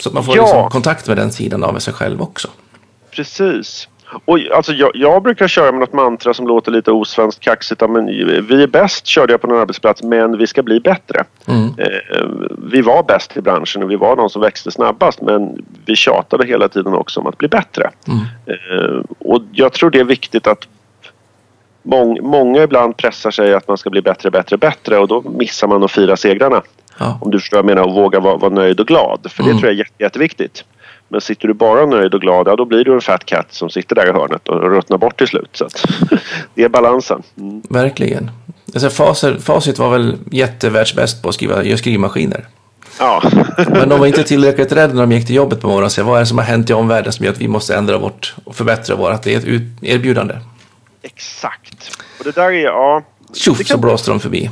Så 0.00 0.08
att 0.08 0.14
man 0.14 0.24
får 0.24 0.36
ja. 0.36 0.42
liksom 0.42 0.70
kontakt 0.70 1.08
med 1.08 1.16
den 1.16 1.32
sidan 1.32 1.64
av 1.64 1.78
sig 1.78 1.94
själv 1.94 2.22
också. 2.22 2.48
Precis. 3.10 3.88
Och 4.24 4.38
alltså 4.54 4.72
jag, 4.72 4.90
jag, 4.94 5.22
brukar 5.22 5.48
köra 5.48 5.72
med 5.72 5.80
något 5.80 5.92
mantra 5.92 6.34
som 6.34 6.46
låter 6.46 6.72
lite 6.72 6.92
osvenskt 6.92 7.40
kaxigt. 7.40 7.80
Men 7.80 8.06
vi 8.46 8.62
är 8.62 8.66
bäst 8.66 9.06
körde 9.06 9.32
jag 9.32 9.40
på 9.40 9.46
en 9.46 9.60
arbetsplats 9.60 10.02
men 10.02 10.38
vi 10.38 10.46
ska 10.46 10.62
bli 10.62 10.80
bättre. 10.80 11.24
Mm. 11.46 11.66
Eh, 11.78 12.28
vi 12.70 12.80
var 12.80 13.02
bäst 13.02 13.36
i 13.36 13.40
branschen 13.40 13.82
och 13.82 13.90
vi 13.90 13.96
var 13.96 14.16
de 14.16 14.30
som 14.30 14.42
växte 14.42 14.70
snabbast 14.70 15.22
men 15.22 15.64
vi 15.86 15.96
tjatade 15.96 16.46
hela 16.46 16.68
tiden 16.68 16.94
också 16.94 17.20
om 17.20 17.26
att 17.26 17.38
bli 17.38 17.48
bättre. 17.48 17.90
Mm. 18.08 18.20
Eh, 18.46 19.00
och 19.18 19.42
jag 19.52 19.72
tror 19.72 19.90
det 19.90 20.00
är 20.00 20.04
viktigt 20.04 20.46
att 20.46 20.68
Mång, 21.82 22.18
många 22.22 22.62
ibland 22.62 22.96
pressar 22.96 23.30
sig 23.30 23.54
att 23.54 23.68
man 23.68 23.78
ska 23.78 23.90
bli 23.90 24.02
bättre, 24.02 24.30
bättre, 24.30 24.56
bättre 24.56 24.98
och 24.98 25.08
då 25.08 25.22
missar 25.22 25.68
man 25.68 25.82
att 25.82 25.90
fira 25.90 26.16
segrarna. 26.16 26.62
Ja. 26.98 27.18
Om 27.20 27.30
du 27.30 27.38
förstår 27.38 27.56
vad 27.56 27.70
jag 27.70 27.76
menar 27.76 27.88
och 27.88 27.94
våga 27.94 28.20
vara, 28.20 28.36
vara 28.36 28.52
nöjd 28.52 28.80
och 28.80 28.86
glad. 28.86 29.26
För 29.30 29.42
mm. 29.42 29.54
det 29.54 29.60
tror 29.60 29.70
jag 29.70 29.74
är 29.74 29.78
jätte, 29.78 30.02
jätteviktigt. 30.02 30.64
Men 31.10 31.20
sitter 31.20 31.48
du 31.48 31.54
bara 31.54 31.86
nöjd 31.86 32.14
och 32.14 32.20
glad, 32.20 32.48
ja 32.48 32.56
då 32.56 32.64
blir 32.64 32.84
du 32.84 32.94
en 32.94 33.00
fat 33.00 33.24
cat 33.24 33.46
som 33.50 33.70
sitter 33.70 33.94
där 33.94 34.08
i 34.08 34.12
hörnet 34.12 34.48
och 34.48 34.70
ruttnar 34.70 34.98
bort 34.98 35.18
till 35.18 35.26
slut. 35.26 35.50
Så 35.52 35.68
det 36.54 36.64
är 36.64 36.68
balansen. 36.68 37.22
Mm. 37.38 37.62
Verkligen. 37.68 38.30
Alltså, 38.74 38.90
facit, 38.90 39.42
facit 39.42 39.78
var 39.78 39.90
väl 39.90 40.16
jättevärldsbäst 40.30 41.22
på 41.22 41.28
att 41.28 41.34
skriva 41.34 41.64
göra 41.64 41.78
skrivmaskiner. 41.78 42.46
Ja. 42.98 43.22
Men 43.56 43.88
de 43.88 44.00
var 44.00 44.06
inte 44.06 44.22
tillräckligt 44.22 44.72
rädda 44.72 44.94
när 44.94 45.00
de 45.00 45.12
gick 45.12 45.26
till 45.26 45.36
jobbet 45.36 45.60
på 45.60 45.66
morgonen 45.66 45.84
och 45.84 45.92
sa 45.92 46.02
vad 46.02 46.16
är 46.16 46.20
det 46.20 46.26
som 46.26 46.38
har 46.38 46.44
hänt 46.44 46.70
i 46.70 46.72
omvärlden 46.72 47.12
som 47.12 47.24
gör 47.24 47.32
att 47.32 47.40
vi 47.40 47.48
måste 47.48 47.76
ändra 47.76 47.98
vårt 47.98 48.34
och 48.44 48.56
förbättra 48.56 48.96
vårt 48.96 49.26
erbjudande. 49.26 50.34
Exakt. 51.02 51.98
Och 52.18 52.24
det 52.24 52.34
där 52.34 52.52
är, 52.52 52.64
ja... 52.64 53.02
Tjoff 53.34 53.66
så 53.66 53.78
blåste 53.78 54.10
de 54.10 54.20
förbi. 54.20 54.50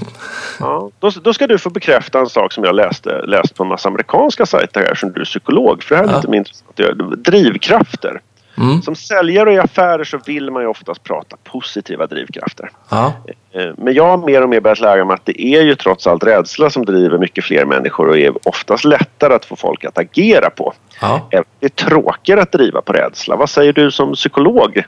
Ja, 0.60 0.90
då, 0.98 1.10
då, 1.10 1.34
ska 1.34 1.46
du 1.46 1.58
få 1.58 1.70
bekräfta 1.70 2.18
en 2.18 2.28
sak 2.28 2.52
som 2.52 2.64
jag 2.64 2.74
läste 2.74 3.22
läst 3.26 3.54
på 3.54 3.62
en 3.62 3.68
massa 3.68 3.88
amerikanska 3.88 4.46
sajter 4.46 4.80
här 4.80 4.94
som 4.94 5.12
du 5.12 5.20
är 5.20 5.24
psykolog. 5.24 5.82
För 5.82 5.94
det 5.94 6.00
här 6.00 6.08
är 6.08 6.12
ja. 6.12 6.16
lite 6.16 6.28
mer 6.28 6.38
intressant. 6.38 7.24
Drivkrafter. 7.24 8.20
Mm. 8.60 8.82
Som 8.82 8.96
säljare 8.96 9.48
och 9.48 9.54
i 9.54 9.58
affärer 9.58 10.04
så 10.04 10.18
vill 10.26 10.50
man 10.50 10.62
ju 10.62 10.68
oftast 10.68 11.02
prata 11.02 11.36
positiva 11.44 12.06
drivkrafter. 12.06 12.70
Ja. 12.88 13.12
Eh, 13.52 13.66
men 13.76 13.94
jag 13.94 14.04
har 14.04 14.26
mer 14.26 14.42
och 14.42 14.48
mer 14.48 14.60
börjat 14.60 14.80
lära 14.80 15.04
mig 15.04 15.14
att 15.14 15.26
det 15.26 15.42
är 15.42 15.62
ju 15.62 15.74
trots 15.74 16.06
allt 16.06 16.24
rädsla 16.24 16.70
som 16.70 16.84
driver 16.84 17.18
mycket 17.18 17.44
fler 17.44 17.64
människor 17.64 18.08
och 18.08 18.18
är 18.18 18.48
oftast 18.48 18.84
lättare 18.84 19.34
att 19.34 19.44
få 19.44 19.56
folk 19.56 19.84
att 19.84 19.98
agera 19.98 20.50
på. 20.50 20.72
Ja. 21.00 21.28
Det 21.30 21.66
är 21.66 21.68
tråkigare 21.68 22.42
att 22.42 22.52
driva 22.52 22.82
på 22.82 22.92
rädsla. 22.92 23.36
Vad 23.36 23.50
säger 23.50 23.72
du 23.72 23.90
som 23.90 24.12
psykolog 24.12 24.82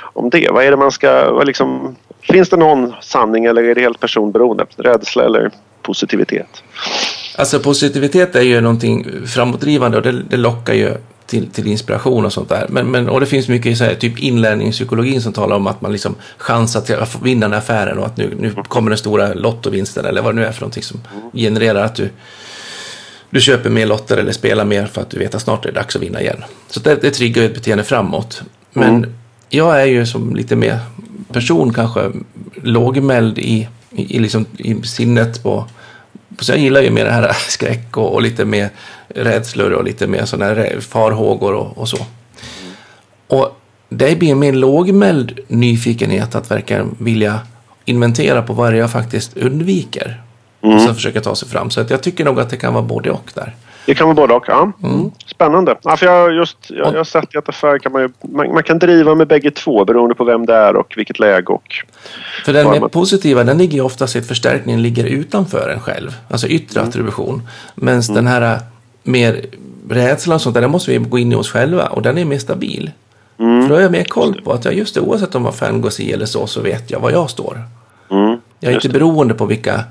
om 0.00 0.30
det? 0.30 0.50
Vad 0.50 0.64
är 0.64 0.70
det 0.70 0.76
man 0.76 0.92
ska... 0.92 1.42
Liksom, 1.42 1.96
finns 2.22 2.48
det 2.48 2.56
någon 2.56 2.94
sanning 3.00 3.44
eller 3.44 3.62
är 3.62 3.74
det 3.74 3.80
helt 3.80 4.00
personberoende? 4.00 4.66
Rädsla 4.76 5.24
eller 5.24 5.50
positivitet? 5.82 6.62
Alltså 7.36 7.60
positivitet 7.60 8.36
är 8.36 8.40
ju 8.40 8.60
någonting 8.60 9.06
framåtdrivande 9.26 9.96
och 9.96 10.02
det, 10.02 10.12
det 10.12 10.36
lockar 10.36 10.74
ju 10.74 10.94
till, 11.30 11.50
till 11.50 11.66
inspiration 11.66 12.24
och 12.24 12.32
sånt 12.32 12.48
där. 12.48 12.66
Men, 12.68 12.90
men, 12.90 13.08
och 13.08 13.20
det 13.20 13.26
finns 13.26 13.48
mycket 13.48 13.72
i 13.72 13.76
så 13.76 13.84
här, 13.84 13.94
typ 13.94 14.18
inlärningspsykologin 14.18 15.22
som 15.22 15.32
talar 15.32 15.56
om 15.56 15.66
att 15.66 15.80
man 15.80 15.92
liksom 15.92 16.14
chansar 16.38 16.80
till 16.80 16.94
att 16.94 17.22
vinna 17.22 17.48
den 17.48 17.58
affären 17.58 17.98
och 17.98 18.06
att 18.06 18.16
nu, 18.16 18.36
nu 18.40 18.54
kommer 18.68 18.90
den 18.90 18.98
stora 18.98 19.34
lottovinsten 19.34 20.04
eller 20.04 20.22
vad 20.22 20.34
det 20.34 20.40
nu 20.40 20.46
är 20.46 20.52
för 20.52 20.60
någonting 20.60 20.82
som 20.82 21.00
genererar 21.32 21.84
att 21.84 21.94
du, 21.94 22.10
du 23.30 23.40
köper 23.40 23.70
mer 23.70 23.86
lotter 23.86 24.16
eller 24.16 24.32
spelar 24.32 24.64
mer 24.64 24.86
för 24.86 25.00
att 25.00 25.10
du 25.10 25.18
vet 25.18 25.34
att 25.34 25.42
snart 25.42 25.64
är 25.64 25.72
det 25.72 25.80
dags 25.80 25.96
att 25.96 26.02
vinna 26.02 26.20
igen. 26.20 26.44
Så 26.68 26.80
det, 26.80 26.94
det 27.02 27.10
triggar 27.10 27.42
ett 27.42 27.54
beteende 27.54 27.84
framåt. 27.84 28.42
Men 28.72 28.96
mm. 28.96 29.14
jag 29.48 29.82
är 29.82 29.86
ju 29.86 30.06
som 30.06 30.36
lite 30.36 30.56
mer 30.56 30.78
person 31.32 31.72
kanske 31.72 32.10
lågmäld 32.62 33.38
i, 33.38 33.68
i, 33.90 34.16
i, 34.16 34.18
liksom, 34.18 34.46
i 34.58 34.82
sinnet 34.82 35.42
på 35.42 35.66
så 36.44 36.52
jag 36.52 36.58
gillar 36.58 36.80
ju 36.80 36.90
mer 36.90 37.04
det 37.04 37.10
här 37.10 37.32
skräck 37.48 37.96
och, 37.96 38.14
och 38.14 38.22
lite 38.22 38.44
mer 38.44 38.70
rädslor 39.08 39.70
och 39.70 39.84
lite 39.84 40.06
mer 40.06 40.24
sådana 40.24 40.54
här 40.54 40.80
farhågor 40.80 41.54
och, 41.54 41.78
och 41.78 41.88
så. 41.88 42.06
Och 43.26 43.60
det 43.88 44.18
blir 44.18 44.34
min 44.34 44.60
lågmäld 44.60 45.40
nyfikenhet 45.48 46.34
att 46.34 46.50
verkligen 46.50 46.96
vilja 46.98 47.40
inventera 47.84 48.42
på 48.42 48.52
vad 48.52 48.72
det 48.72 48.78
jag 48.78 48.90
faktiskt 48.90 49.36
undviker. 49.36 50.22
Mm. 50.62 50.76
Och 50.76 50.82
sen 50.82 50.94
försöka 50.94 51.20
ta 51.20 51.34
sig 51.34 51.48
fram. 51.48 51.70
Så 51.70 51.80
att 51.80 51.90
jag 51.90 52.02
tycker 52.02 52.24
nog 52.24 52.40
att 52.40 52.50
det 52.50 52.56
kan 52.56 52.74
vara 52.74 52.84
både 52.84 53.10
och 53.10 53.30
där. 53.34 53.54
Det 53.86 53.94
kan 53.94 54.06
vara 54.06 54.14
både 54.14 54.34
och, 54.34 54.44
ja. 54.48 54.72
Mm. 54.82 55.10
Spännande. 55.26 55.76
Ja, 55.82 55.96
för 55.96 56.06
jag, 56.06 56.34
just, 56.34 56.56
jag, 56.68 56.86
jag 56.86 56.98
har 56.98 57.04
sett 57.04 57.34
i 57.34 57.38
att 57.38 57.48
affär 57.48 57.78
kan 57.78 57.92
man, 57.92 58.02
ju, 58.02 58.08
man, 58.20 58.52
man, 58.52 58.62
kan 58.62 58.78
driva 58.78 59.14
med 59.14 59.28
bägge 59.28 59.50
två 59.50 59.84
beroende 59.84 60.14
på 60.14 60.24
vem 60.24 60.46
det 60.46 60.54
är 60.54 60.76
och 60.76 60.94
vilket 60.96 61.18
läge. 61.18 61.46
Och 61.46 61.74
för 62.44 62.52
den 62.52 62.70
mer 62.70 62.80
positiva, 62.80 63.44
den 63.44 63.58
ligger 63.58 63.74
ju 63.74 63.80
oftast 63.80 64.16
i 64.16 64.18
att 64.18 64.26
förstärkningen 64.26 64.82
ligger 64.82 65.04
utanför 65.04 65.68
en 65.68 65.80
själv. 65.80 66.16
Alltså 66.30 66.46
yttre 66.46 66.80
mm. 66.80 66.88
attribution. 66.88 67.42
Medan 67.74 68.00
mm. 68.00 68.14
den 68.14 68.26
här 68.26 68.58
mer 69.02 69.44
rädslan 69.90 70.34
och 70.34 70.40
sånt 70.40 70.54
där, 70.54 70.60
den 70.60 70.70
måste 70.70 70.90
vi 70.90 70.98
gå 70.98 71.18
in 71.18 71.32
i 71.32 71.34
oss 71.34 71.50
själva 71.50 71.86
och 71.86 72.02
den 72.02 72.18
är 72.18 72.24
mer 72.24 72.38
stabil. 72.38 72.90
Mm. 73.38 73.62
För 73.62 73.68
då 73.68 73.74
har 73.74 73.82
jag 73.82 73.92
mer 73.92 74.04
koll 74.04 74.40
på 74.44 74.52
att 74.52 74.64
jag 74.64 74.74
just 74.74 74.94
det, 74.94 75.00
oavsett 75.00 75.34
om 75.34 75.46
affären 75.46 75.80
går 75.80 75.90
si 75.90 76.12
eller 76.12 76.26
så, 76.26 76.46
så 76.46 76.60
vet 76.60 76.90
jag 76.90 77.00
var 77.00 77.10
jag 77.10 77.30
står. 77.30 77.62
Mm. 78.10 78.40
Jag 78.60 78.70
är 78.70 78.74
inte 78.74 78.88
beroende 78.88 79.34
på 79.34 79.46
vilka, 79.46 79.84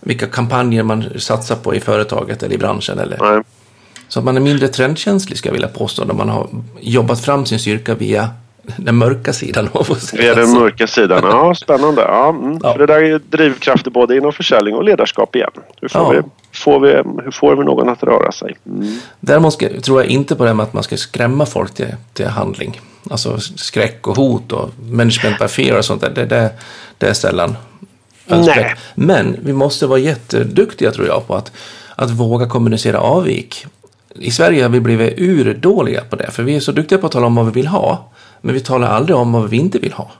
vilka 0.00 0.26
kampanjer 0.26 0.82
man 0.82 1.04
satsar 1.18 1.56
på 1.56 1.74
i 1.74 1.80
företaget 1.80 2.42
eller 2.42 2.54
i 2.54 2.58
branschen. 2.58 2.98
Eller. 2.98 3.18
Nej. 3.20 3.42
Så 4.08 4.18
att 4.18 4.24
man 4.24 4.36
är 4.36 4.40
mindre 4.40 4.68
trendkänslig, 4.68 5.38
ska 5.38 5.48
jag 5.48 5.52
vilja 5.52 5.68
påstå, 5.68 6.04
när 6.04 6.14
man 6.14 6.28
har 6.28 6.48
jobbat 6.80 7.20
fram 7.20 7.46
sin 7.46 7.58
styrka 7.58 7.94
via 7.94 8.30
den 8.76 8.96
mörka 8.96 9.32
sidan. 9.32 9.68
Via 10.12 10.34
den 10.34 10.50
mörka 10.50 10.86
sidan. 10.86 11.20
Ja, 11.24 11.54
spännande. 11.54 12.02
Ja, 12.02 12.28
mm. 12.28 12.58
Ja. 12.62 12.72
För 12.72 12.78
det 12.78 12.86
där 12.86 13.02
är 13.02 13.18
drivkrafter 13.18 13.90
både 13.90 14.16
inom 14.16 14.32
försäljning 14.32 14.74
och 14.74 14.84
ledarskap 14.84 15.36
igen. 15.36 15.50
Hur 15.80 15.88
får, 15.88 16.00
Ja. 16.00 16.10
vi, 16.10 16.58
får, 16.58 16.80
vi, 16.80 16.88
hur 17.24 17.30
får 17.30 17.56
vi 17.56 17.64
någon 17.64 17.88
att 17.88 18.02
röra 18.02 18.32
sig? 18.32 18.56
Mm. 18.66 18.98
Däremot 19.20 19.52
ska, 19.52 19.80
tror 19.80 20.02
jag 20.02 20.10
inte 20.10 20.36
på 20.36 20.42
det 20.42 20.48
här 20.48 20.54
med 20.54 20.64
att 20.64 20.72
man 20.72 20.82
ska 20.82 20.96
skrämma 20.96 21.46
folk 21.46 21.74
till, 21.74 21.94
till 22.12 22.26
handling. 22.26 22.80
Alltså 23.10 23.38
skräck 23.40 24.06
och 24.06 24.16
hot 24.16 24.52
och 24.52 24.70
management 24.90 25.38
by 25.38 25.48
fear 25.48 25.78
och 25.78 25.84
sånt 25.84 26.00
där. 26.00 26.10
Det, 26.10 26.24
det, 26.24 26.50
det 26.98 27.06
är 27.06 27.14
sällan 27.14 27.56
Nej. 28.26 28.74
Men 28.94 29.36
vi 29.42 29.52
måste 29.52 29.86
vara 29.86 29.98
jätteduktiga 29.98 30.90
tror 30.90 31.06
jag 31.06 31.26
på 31.26 31.34
att, 31.34 31.52
att 31.96 32.10
våga 32.10 32.46
kommunicera 32.48 32.98
avvik. 32.98 33.66
I 34.14 34.30
Sverige 34.30 34.62
har 34.62 34.70
vi 34.70 34.80
blivit 34.80 35.18
urdåliga 35.18 36.04
på 36.10 36.16
det. 36.16 36.30
För 36.30 36.42
vi 36.42 36.56
är 36.56 36.60
så 36.60 36.72
duktiga 36.72 36.98
på 36.98 37.06
att 37.06 37.12
tala 37.12 37.26
om 37.26 37.34
vad 37.34 37.46
vi 37.46 37.52
vill 37.52 37.66
ha. 37.66 38.08
Men 38.40 38.54
vi 38.54 38.60
talar 38.60 38.88
aldrig 38.88 39.16
om 39.16 39.32
vad 39.32 39.50
vi 39.50 39.56
inte 39.56 39.78
vill 39.78 39.92
ha. 39.92 40.10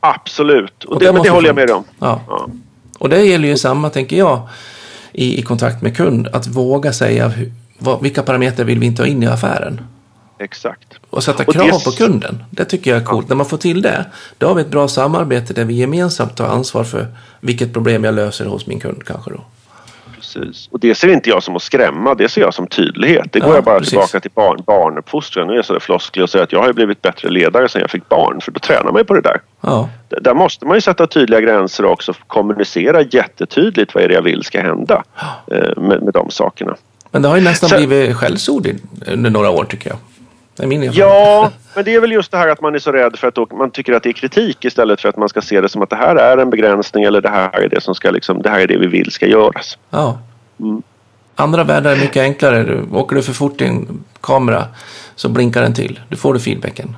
Absolut. 0.00 0.84
Och, 0.84 0.92
Och 0.92 1.00
det, 1.00 1.12
det 1.12 1.22
det 1.22 1.30
håller 1.30 1.48
jag 1.48 1.56
med 1.56 1.70
om. 1.70 1.84
Ja. 1.98 2.20
Ja. 2.28 2.48
Och 2.98 3.08
det 3.08 3.22
gäller 3.24 3.48
ju 3.48 3.56
samma, 3.56 3.90
tänker 3.90 4.16
jag, 4.16 4.48
i, 5.12 5.38
i 5.38 5.42
kontakt 5.42 5.82
med 5.82 5.96
kund. 5.96 6.28
Att 6.32 6.46
våga 6.46 6.92
säga 6.92 7.28
hur, 7.28 7.52
vad, 7.78 8.02
vilka 8.02 8.22
parametrar 8.22 8.64
vill 8.66 8.78
vi 8.78 8.86
inte 8.86 9.02
ha 9.02 9.06
in 9.06 9.22
i 9.22 9.26
affären. 9.26 9.80
Exakt. 10.44 10.88
Och 11.10 11.24
sätta 11.24 11.44
Och 11.46 11.52
krav 11.54 11.66
det- 11.66 11.84
på 11.84 11.90
kunden. 11.90 12.44
Det 12.50 12.64
tycker 12.64 12.90
jag 12.90 13.00
är 13.00 13.04
coolt. 13.06 13.28
När 13.28 13.36
man 13.36 13.46
får 13.46 13.56
till 13.56 13.82
det, 13.82 14.04
då 14.38 14.46
har 14.46 14.54
vi 14.54 14.60
ett 14.62 14.70
bra 14.70 14.88
samarbete 14.88 15.52
där 15.52 15.64
vi 15.64 15.74
gemensamt 15.74 16.36
tar 16.36 16.46
ansvar 16.46 16.84
för 16.84 17.06
vilket 17.40 17.72
problem 17.72 18.04
jag 18.04 18.14
löser 18.14 18.44
hos 18.46 18.66
min 18.66 18.80
kund 18.80 19.02
kanske 19.06 19.30
då. 19.30 19.40
Precis. 20.16 20.68
Och 20.72 20.80
det 20.80 20.94
ser 20.94 21.08
inte 21.08 21.30
jag 21.30 21.42
som 21.42 21.56
att 21.56 21.62
skrämma, 21.62 22.14
det 22.14 22.28
ser 22.28 22.40
jag 22.40 22.54
som 22.54 22.66
tydlighet. 22.66 23.26
Det 23.32 23.40
går 23.40 23.48
Ja, 23.48 23.54
jag 23.54 23.64
bara 23.64 23.78
precis. 23.78 23.88
tillbaka 23.90 24.20
till 24.20 24.30
barn, 24.34 24.62
barnuppfostran. 24.66 25.46
Nu 25.46 25.52
är 25.52 25.56
jag 25.56 25.64
så 25.64 25.72
där 25.72 25.80
flosklig 25.80 26.22
och 26.22 26.30
säger 26.30 26.42
att 26.44 26.52
jag 26.52 26.62
har 26.62 26.72
blivit 26.72 27.02
bättre 27.02 27.28
ledare 27.30 27.68
sedan 27.68 27.80
jag 27.80 27.90
fick 27.90 28.08
barn. 28.08 28.40
För 28.40 28.52
då 28.52 28.60
tränar 28.60 28.92
man 28.92 28.96
ju 29.00 29.04
på 29.04 29.14
det 29.14 29.20
där. 29.20 29.40
Ja, 29.60 29.88
Där 30.08 30.34
måste 30.34 30.66
man 30.66 30.76
ju 30.76 30.80
sätta 30.80 31.06
tydliga 31.06 31.40
gränser 31.40 31.84
och 31.84 31.92
också 31.92 32.12
kommunicera 32.26 33.02
jättetydligt 33.02 33.94
vad 33.94 34.04
är 34.04 34.08
det 34.08 34.14
jag 34.14 34.22
vill 34.22 34.42
ska 34.42 34.60
hända 34.60 35.02
eh, 35.46 35.82
med, 35.82 36.02
med 36.02 36.14
de 36.14 36.30
sakerna. 36.30 36.76
men 37.10 37.22
det 37.22 37.28
har 37.28 37.36
ju 37.36 37.42
nästan 37.42 37.68
Sen- 37.70 37.86
blivit 37.88 38.16
skällsord 38.16 38.68
under 39.06 39.30
några 39.30 39.50
år 39.50 39.64
tycker 39.64 39.90
jag. 39.90 39.98
Det 40.56 40.62
är 40.62 40.66
min. 40.66 40.92
Ja, 40.92 41.50
men 41.74 41.84
det 41.84 41.94
är 41.94 42.00
väl 42.00 42.12
just 42.12 42.30
det 42.30 42.36
här 42.38 42.48
att 42.48 42.60
man 42.60 42.74
är 42.74 42.78
så 42.78 42.92
rädd 42.92 43.16
för 43.18 43.28
att 43.28 43.52
man 43.52 43.70
tycker 43.70 43.92
att 43.92 44.02
det 44.02 44.08
är 44.08 44.12
kritik 44.12 44.64
istället 44.64 45.00
för 45.00 45.08
att 45.08 45.16
man 45.16 45.28
ska 45.28 45.40
se 45.40 45.60
det 45.60 45.68
som 45.68 45.82
att 45.82 45.90
det 45.90 45.96
här 45.96 46.16
är 46.16 46.38
en 46.38 46.50
begränsning 46.50 47.04
eller 47.04 47.20
det 47.20 47.28
här 47.28 47.60
är 47.60 47.68
det 47.68 47.80
som 47.80 47.94
ska 47.94 48.10
liksom, 48.10 48.42
det 48.42 48.50
här 48.50 48.60
är 48.60 48.66
det 48.66 48.76
vi 48.78 48.86
vill 48.86 49.10
ska 49.12 49.26
göras. 49.26 49.78
Ja. 49.90 50.18
Mm. 50.60 50.82
Andra 51.36 51.64
världar 51.64 51.92
är 51.92 51.96
mycket 51.96 52.22
enklare. 52.22 52.62
Du, 52.62 52.82
åker 52.92 53.16
du 53.16 53.22
för 53.22 53.32
fort 53.32 53.60
i 53.60 53.64
en 53.64 54.04
kamera 54.20 54.64
så 55.14 55.28
blinkar 55.28 55.62
den 55.62 55.74
till. 55.74 56.00
Du 56.08 56.16
får 56.16 56.34
du 56.34 56.40
feedbacken. 56.40 56.96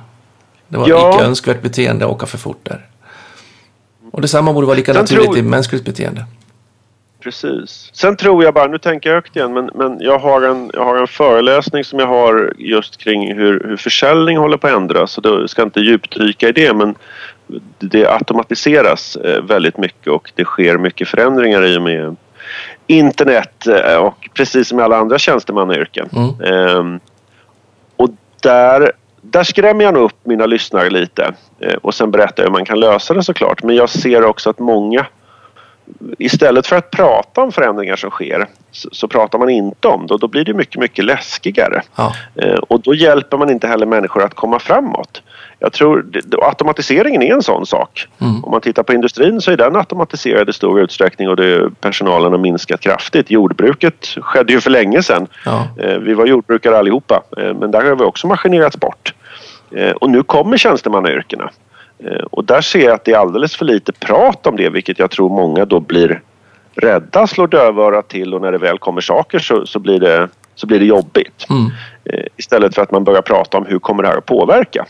Det 0.67 0.77
var 0.77 0.89
Ja. 0.89 1.15
icke 1.15 1.25
önskvärt 1.25 1.61
beteende 1.61 2.05
att 2.05 2.11
åka 2.11 2.25
för 2.25 2.37
fort 2.37 2.59
där. 2.63 2.85
Och 4.11 4.21
detsamma 4.21 4.53
borde 4.53 4.67
vara 4.67 4.77
lika 4.77 4.93
Sen 4.93 5.01
naturligt 5.01 5.25
tror- 5.25 5.37
i 5.37 5.41
mänskligt 5.41 5.85
beteende. 5.85 6.25
Precis. 7.25 7.89
Sen 7.93 8.17
tror 8.17 8.43
jag 8.43 8.53
bara, 8.53 8.67
nu 8.67 8.77
tänker 8.77 9.09
jag 9.09 9.15
högt 9.15 9.35
igen, 9.35 9.53
men, 9.53 9.69
men 9.75 9.97
jag, 9.99 10.19
har 10.19 10.41
en, 10.41 10.71
jag 10.73 10.83
har 10.85 10.97
en 10.97 11.07
föreläsning 11.07 11.83
som 11.83 11.99
jag 11.99 12.07
har 12.07 12.53
just 12.57 12.97
kring 12.97 13.35
hur, 13.35 13.63
hur 13.67 13.77
försäljning 13.77 14.37
håller 14.37 14.57
på 14.57 14.67
att 14.67 14.73
ändras. 14.73 15.11
Så 15.11 15.21
då 15.21 15.47
ska 15.47 15.61
jag 15.61 15.67
inte 15.67 15.79
djupdyka 15.79 16.49
i 16.49 16.51
det 16.51 16.73
men 16.73 16.95
det 17.79 18.07
automatiseras 18.07 19.15
eh, 19.15 19.41
väldigt 19.41 19.77
mycket 19.77 20.07
och 20.07 20.31
det 20.35 20.43
sker 20.43 20.77
mycket 20.77 21.07
förändringar 21.07 21.65
i 21.65 21.77
och 21.77 21.81
med 21.81 22.15
internet 22.87 23.67
eh, 23.67 23.97
och 23.97 24.29
precis 24.33 24.67
som 24.67 24.79
i 24.79 24.83
alla 24.83 24.97
andra 24.97 25.19
tjänstemannayrken. 25.19 26.09
Mm. 26.13 26.53
Ehm, 26.53 26.99
och 27.95 28.09
där, 28.41 28.91
där 29.21 29.43
skrämmer 29.43 29.85
jag 29.85 29.93
nog 29.93 30.03
upp 30.03 30.25
mina 30.25 30.45
lyssnare 30.45 30.89
lite 30.89 31.33
eh, 31.59 31.73
och 31.73 31.93
sen 31.93 32.11
berättar 32.11 32.43
jag 32.43 32.49
hur 32.49 32.57
man 32.57 32.65
kan 32.65 32.79
lösa 32.79 33.13
det 33.13 33.23
såklart. 33.23 33.63
Men 33.63 33.75
jag 33.75 33.89
ser 33.89 34.25
också 34.25 34.49
att 34.49 34.59
många 34.59 35.05
istället 36.17 36.67
för 36.67 36.75
att 36.75 36.91
prata 36.91 37.41
om 37.41 37.51
förändringar 37.51 37.95
som 37.95 38.09
sker 38.09 38.47
så, 38.71 38.89
så 38.91 39.07
pratar 39.07 39.39
man 39.39 39.49
inte 39.49 39.87
om 39.87 40.07
det 40.07 40.13
och 40.13 40.19
då 40.19 40.27
blir 40.27 40.45
det 40.45 40.53
mycket, 40.53 40.81
mycket 40.81 41.05
läskigare. 41.05 41.81
Ja. 41.95 42.15
Eh, 42.35 42.55
och 42.55 42.81
då 42.81 42.93
hjälper 42.93 43.37
man 43.37 43.49
inte 43.49 43.67
heller 43.67 43.85
människor 43.85 44.23
att 44.23 44.33
komma 44.33 44.59
framåt. 44.59 45.21
Jag 45.59 45.73
tror 45.73 46.05
automatiseringen 46.41 47.21
är 47.21 47.33
en 47.33 47.43
sån 47.43 47.65
sak. 47.65 48.07
Mm. 48.21 48.43
Om 48.43 48.51
man 48.51 48.61
tittar 48.61 48.83
på 48.83 48.93
industrin 48.93 49.41
så 49.41 49.51
är 49.51 49.57
den 49.57 49.75
automatiserad 49.75 50.49
i 50.49 50.53
stor 50.53 50.81
utsträckning 50.81 51.29
och 51.29 51.35
det, 51.35 51.69
personalen 51.81 52.31
har 52.31 52.39
minskat 52.39 52.79
kraftigt. 52.79 53.31
Jordbruket 53.31 54.05
skedde 54.05 54.53
ju 54.53 54.61
för 54.61 54.69
länge 54.69 55.03
sedan. 55.03 55.27
Ja. 55.45 55.67
Eh, 55.79 55.97
vi 55.97 56.13
var 56.13 56.25
jordbrukare 56.25 56.77
allihopa 56.77 57.23
eh, 57.37 57.53
men 57.53 57.71
där 57.71 57.83
har 57.85 57.95
vi 57.95 58.03
också 58.03 58.27
maskinerats 58.27 58.77
bort. 58.77 59.13
Eh, 59.71 59.91
och 59.91 60.09
nu 60.09 60.23
kommer 60.23 60.57
tjänstemannayrkena. 60.57 61.49
Eh, 61.99 62.25
och 62.31 62.45
där 62.45 62.61
ser 62.61 62.79
jag 62.79 62.93
att 62.93 63.05
det 63.05 63.11
är 63.11 63.17
alldeles 63.17 63.55
för 63.55 63.65
lite 63.65 63.91
prat 63.91 64.47
om 64.47 64.55
det 64.55 64.69
vilket 64.69 64.99
jag 64.99 65.11
tror 65.11 65.29
många 65.29 65.65
då 65.65 65.79
blir 65.79 66.21
rädda, 66.75 67.27
slår 67.27 67.47
dövörat 67.47 68.07
till 68.07 68.33
och 68.33 68.41
när 68.41 68.51
det 68.51 68.57
väl 68.57 68.77
kommer 68.77 69.01
saker 69.01 69.39
så, 69.39 69.65
så, 69.65 69.79
blir, 69.79 69.99
det, 69.99 70.29
så 70.55 70.67
blir 70.67 70.79
det 70.79 70.85
jobbigt. 70.85 71.45
Mm. 71.49 71.71
Eh, 72.03 72.25
istället 72.37 72.75
för 72.75 72.81
att 72.81 72.91
man 72.91 73.03
börjar 73.03 73.21
prata 73.21 73.57
om 73.57 73.65
hur 73.65 73.79
kommer 73.79 74.03
det 74.03 74.09
här 74.09 74.17
att 74.17 74.25
påverka. 74.25 74.85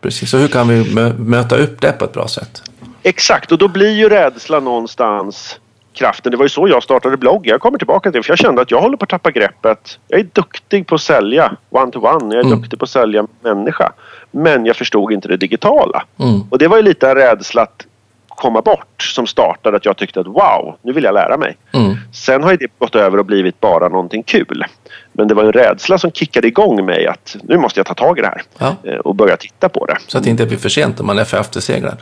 Precis, 0.00 0.30
så 0.30 0.36
hur 0.36 0.48
kan 0.48 0.68
vi 0.68 0.82
mö- 0.82 1.18
möta 1.18 1.56
upp 1.56 1.80
det 1.80 1.92
på 1.92 2.04
ett 2.04 2.12
bra 2.12 2.28
sätt? 2.28 2.62
Exakt, 3.02 3.52
och 3.52 3.58
då 3.58 3.68
blir 3.68 3.90
ju 3.90 4.08
rädslan 4.08 4.64
någonstans 4.64 5.60
kraften. 5.98 6.30
Det 6.30 6.36
var 6.36 6.44
ju 6.44 6.48
så 6.48 6.68
jag 6.68 6.82
startade 6.82 7.16
bloggen. 7.16 7.50
Jag 7.50 7.60
kommer 7.60 7.78
tillbaka 7.78 8.10
till 8.10 8.18
det 8.18 8.22
för 8.22 8.30
jag 8.30 8.38
kände 8.38 8.62
att 8.62 8.70
jag 8.70 8.80
håller 8.80 8.96
på 8.96 9.02
att 9.02 9.08
tappa 9.08 9.30
greppet. 9.30 9.98
Jag 10.08 10.20
är 10.20 10.26
duktig 10.32 10.86
på 10.86 10.94
att 10.94 11.00
sälja 11.00 11.52
one-to-one. 11.70 12.34
Jag 12.34 12.40
är 12.40 12.46
Mm. 12.46 12.58
duktig 12.60 12.78
på 12.78 12.84
att 12.84 12.90
sälja 12.90 13.26
människa. 13.42 13.92
Men 14.30 14.66
jag 14.66 14.76
förstod 14.76 15.12
inte 15.12 15.28
det 15.28 15.36
digitala. 15.36 16.04
Mm. 16.20 16.40
Och 16.50 16.58
det 16.58 16.68
var 16.68 16.76
ju 16.76 16.82
lite 16.82 17.08
en 17.10 17.14
rädsla 17.14 17.62
att 17.62 17.86
komma 18.28 18.60
bort 18.62 19.02
som 19.02 19.26
startade 19.26 19.76
att 19.76 19.84
jag 19.84 19.96
tyckte 19.96 20.20
att 20.20 20.26
wow, 20.26 20.76
nu 20.82 20.92
vill 20.92 21.04
jag 21.04 21.14
lära 21.14 21.36
mig. 21.36 21.56
Mm. 21.72 21.96
Sen 22.12 22.42
har 22.42 22.56
det 22.56 22.66
gått 22.78 22.94
över 22.94 23.18
och 23.18 23.24
blivit 23.24 23.60
bara 23.60 23.88
någonting 23.88 24.22
kul. 24.22 24.64
Men 25.12 25.28
det 25.28 25.34
var 25.34 25.44
en 25.44 25.52
rädsla 25.52 25.98
som 25.98 26.12
kickade 26.12 26.46
igång 26.48 26.84
mig 26.86 27.06
att 27.06 27.36
nu 27.42 27.58
måste 27.58 27.78
jag 27.80 27.86
ta 27.86 27.94
tag 27.94 28.18
i 28.18 28.20
det 28.22 28.26
här 28.26 28.42
Ja. 28.58 28.74
eh, 28.90 28.94
och 28.96 29.14
börja 29.14 29.36
titta 29.36 29.68
på 29.68 29.86
det. 29.86 29.96
Så 30.06 30.18
att 30.18 30.24
det 30.24 30.30
inte 30.30 30.46
blir 30.46 30.58
för 30.58 30.68
sent 30.68 31.00
om 31.00 31.06
man 31.06 31.18
är 31.18 31.24
för 31.24 31.40
efterseglad. 31.40 31.96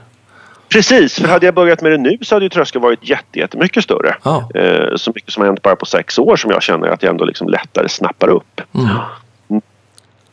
Precis, 0.68 1.14
för 1.14 1.28
hade 1.28 1.46
jag 1.46 1.54
börjat 1.54 1.82
med 1.82 1.92
det 1.92 1.98
nu 1.98 2.18
så 2.22 2.34
hade 2.34 2.44
ju 2.44 2.48
tröskeln 2.48 2.82
varit 2.82 3.08
jätte, 3.08 3.38
jättemycket 3.38 3.84
större. 3.84 4.16
Ja. 4.22 4.50
Eh, 4.54 4.96
så 4.96 5.12
mycket 5.14 5.32
som 5.32 5.40
har 5.40 5.46
hänt 5.46 5.62
bara 5.62 5.76
på 5.76 5.86
sex 5.86 6.18
år 6.18 6.36
som 6.36 6.50
jag 6.50 6.62
känner 6.62 6.88
att 6.88 7.02
jag 7.02 7.10
ändå 7.10 7.24
liksom 7.24 7.48
lättare 7.48 7.88
snappar 7.88 8.28
upp. 8.28 8.60
Mm. 8.74 8.88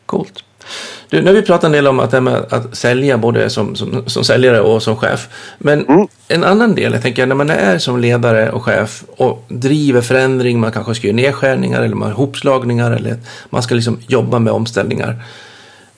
Coolt. 0.06 0.44
Du, 1.10 1.22
nu 1.22 1.28
har 1.28 1.34
vi 1.34 1.42
pratat 1.42 1.64
en 1.64 1.72
del 1.72 1.88
om 1.88 2.00
att, 2.00 2.14
att 2.54 2.78
sälja 2.78 3.18
både 3.18 3.50
som, 3.50 3.76
som, 3.76 4.04
som 4.10 4.24
säljare 4.24 4.62
och 4.62 4.84
som 4.84 4.96
chef. 4.96 5.28
Men 5.58 5.86
Mm. 5.86 6.08
en 6.28 6.44
annan 6.44 6.76
del, 6.76 6.94
jag 6.94 7.02
tänker 7.02 7.26
när 7.26 7.36
man 7.36 7.50
är 7.50 7.78
som 7.78 8.00
ledare 8.00 8.52
och 8.52 8.64
chef 8.64 9.04
och 9.18 9.46
driver 9.48 10.02
förändring, 10.02 10.60
man 10.60 10.72
kanske 10.72 10.96
ska 10.96 11.08
göra 11.08 11.16
nedskärningar 11.16 11.82
eller 11.82 11.96
man 11.96 12.08
har 12.08 12.16
hopslagningar 12.16 12.92
eller 12.92 13.18
man 13.50 13.64
ska 13.64 13.76
liksom 13.76 14.00
jobba 14.08 14.40
med 14.40 14.54
omställningar. 14.54 15.16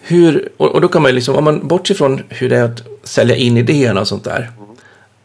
Hur, 0.08 0.50
och, 0.58 0.82
då 0.82 0.88
kan 0.88 1.02
man 1.02 1.12
ju 1.12 1.16
liksom, 1.16 1.36
om 1.36 1.44
man 1.44 1.68
bortser 1.68 1.96
från 1.96 2.22
hur 2.30 2.50
det 2.50 2.58
är 2.58 2.64
att 2.64 2.84
sälja 3.04 3.36
in 3.36 3.58
idéerna 3.58 4.02
och 4.02 4.08
sånt 4.08 4.24
där. 4.24 4.52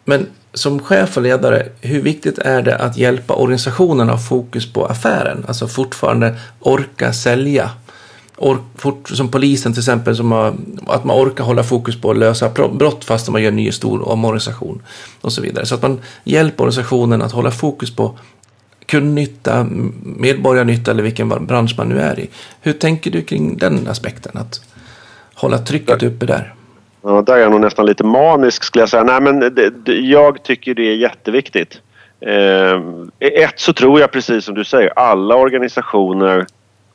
Men 0.04 0.26
som 0.54 0.78
chef 0.78 1.16
och 1.16 1.22
ledare, 1.22 1.68
hur 1.80 2.02
viktigt 2.02 2.38
är 2.38 2.62
det 2.62 2.76
att 2.76 2.96
hjälpa 2.96 3.34
organisationen 3.34 4.10
att 4.10 4.16
ha 4.16 4.26
fokus 4.26 4.72
på 4.72 4.86
affären? 4.86 5.44
Alltså 5.48 5.68
fortfarande 5.68 6.34
orka 6.60 7.12
sälja. 7.12 7.70
Ork, 8.36 8.60
fort, 8.76 9.08
som 9.08 9.28
polisen 9.28 9.72
till 9.72 9.80
exempel, 9.80 10.16
som 10.16 10.32
har, 10.32 10.54
att 10.86 11.04
man 11.04 11.16
orkar 11.16 11.44
hålla 11.44 11.62
fokus 11.62 12.00
på 12.00 12.10
att 12.10 12.18
lösa 12.18 12.50
brott 12.72 13.04
fast 13.04 13.28
man 13.28 13.42
gör 13.42 13.48
en 13.48 13.56
ny 13.56 13.72
stor 13.72 14.08
omorganisation. 14.08 14.82
Och 15.20 15.32
så 15.32 15.42
vidare. 15.42 15.66
Så 15.66 15.74
att 15.74 15.82
man 15.82 16.00
hjälper 16.24 16.64
organisationen 16.64 17.22
att 17.22 17.32
hålla 17.32 17.50
fokus 17.50 17.96
på 17.96 18.18
kundnytta, 18.86 19.66
medborgarnytta 20.02 20.90
eller 20.90 21.02
vilken 21.02 21.28
bransch 21.28 21.74
man 21.78 21.88
nu 21.88 22.00
är 22.00 22.20
i. 22.20 22.28
Hur 22.60 22.72
tänker 22.72 23.10
du 23.10 23.22
kring 23.22 23.56
den 23.56 23.88
aspekten? 23.88 24.36
Att 24.36 24.60
hålla 25.40 25.58
trycket 25.58 26.02
uppe 26.02 26.26
där? 26.26 26.54
Ja, 27.02 27.22
där 27.22 27.34
är 27.34 27.38
jag 27.38 27.50
nog 27.50 27.60
nästan 27.60 27.86
lite 27.86 28.04
manisk 28.04 28.64
skulle 28.64 28.82
jag 28.82 28.88
säga. 28.88 29.02
Nej, 29.02 29.20
men 29.20 29.40
det, 29.40 29.70
det, 29.70 29.92
jag 29.92 30.42
tycker 30.42 30.74
det 30.74 30.82
är 30.82 30.96
jätteviktigt. 30.96 31.80
Eh, 32.20 32.80
ett 33.18 33.60
så 33.60 33.72
tror 33.72 34.00
jag 34.00 34.12
precis 34.12 34.44
som 34.44 34.54
du 34.54 34.64
säger, 34.64 34.98
alla 34.98 35.34
organisationer 35.34 36.46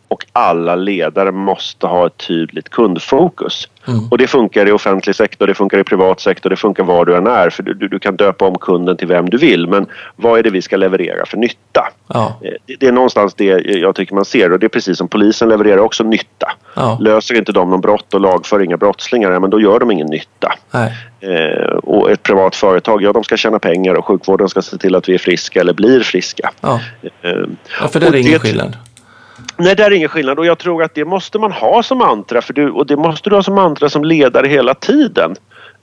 och 0.07 0.25
alla 0.33 0.75
ledare 0.75 1.31
måste 1.31 1.87
ha 1.87 2.07
ett 2.07 2.17
tydligt 2.17 2.69
kundfokus. 2.69 3.69
Mm. 3.87 4.07
Och 4.11 4.17
det 4.17 4.27
funkar 4.27 4.67
i 4.67 4.71
offentlig 4.71 5.15
sektor, 5.15 5.47
det 5.47 5.53
funkar 5.53 5.77
i 5.77 5.83
privat 5.83 6.19
sektor, 6.19 6.49
det 6.49 6.55
funkar 6.55 6.83
var 6.83 7.05
du 7.05 7.15
än 7.15 7.27
är. 7.27 7.49
För 7.49 7.63
du, 7.63 7.73
du, 7.73 7.99
kan 7.99 8.15
döpa 8.15 8.45
om 8.45 8.57
kunden 8.57 8.97
till 8.97 9.07
vem 9.07 9.29
du 9.29 9.37
vill. 9.37 9.67
Men 9.67 9.85
vad 10.15 10.39
är 10.39 10.43
det 10.43 10.49
vi 10.49 10.61
ska 10.61 10.77
leverera 10.77 11.25
för 11.25 11.37
nytta? 11.37 11.87
Ja, 12.07 12.25
Eh, 12.41 12.51
Det, 12.65 12.75
det 12.79 12.87
är 12.87 12.91
någonstans 12.91 13.33
det 13.33 13.45
jag 13.65 13.95
tycker 13.95 14.15
man 14.15 14.25
ser 14.25 14.51
och 14.51 14.59
det 14.59 14.65
är 14.65 14.69
precis 14.69 14.97
som 14.97 15.07
polisen 15.07 15.49
levererar 15.49 15.77
också 15.77 16.03
nytta. 16.03 16.51
Ja. 16.73 16.97
Löser 17.01 17.35
inte 17.35 17.51
de 17.51 17.69
någon 17.69 17.81
brott 17.81 18.13
och 18.13 18.21
lagför 18.21 18.63
inga 18.63 18.77
brottslingar, 18.77 19.31
ja, 19.31 19.39
men 19.39 19.49
då 19.49 19.61
gör 19.61 19.79
de 19.79 19.91
ingen 19.91 20.07
nytta. 20.07 20.53
Eh, 21.19 21.75
och 21.77 22.11
ett 22.11 22.23
privat 22.23 22.55
företag, 22.55 23.03
ja 23.03 23.13
de 23.13 23.23
ska 23.23 23.37
tjäna 23.37 23.59
pengar 23.59 23.93
och 23.93 24.05
sjukvården 24.05 24.49
ska 24.49 24.61
se 24.61 24.77
till 24.77 24.95
att 24.95 25.09
vi 25.09 25.13
är 25.13 25.17
friska 25.17 25.59
eller 25.59 25.73
blir 25.73 26.03
friska. 26.03 26.51
Ja, 26.61 26.79
eh, 27.21 27.87
för 27.91 27.99
det 27.99 28.07
är 28.07 28.15
ingen 28.15 28.39
skillnad. 28.39 28.77
Nej, 29.57 29.75
det 29.75 29.83
är 29.83 29.91
ingen 29.91 30.09
skillnad 30.09 30.39
och 30.39 30.45
jag 30.45 30.57
tror 30.57 30.83
att 30.83 30.95
det 30.95 31.05
måste 31.05 31.39
man 31.39 31.51
ha 31.51 31.83
som 31.83 31.97
mantra 31.97 32.41
för 32.41 32.53
du, 32.53 32.69
och 32.69 32.85
det 32.85 32.97
måste 32.97 33.29
du 33.29 33.35
ha 33.35 33.43
som 33.43 33.55
mantra 33.55 33.89
som 33.89 34.03
ledare 34.03 34.47
hela 34.47 34.73
tiden. 34.73 35.35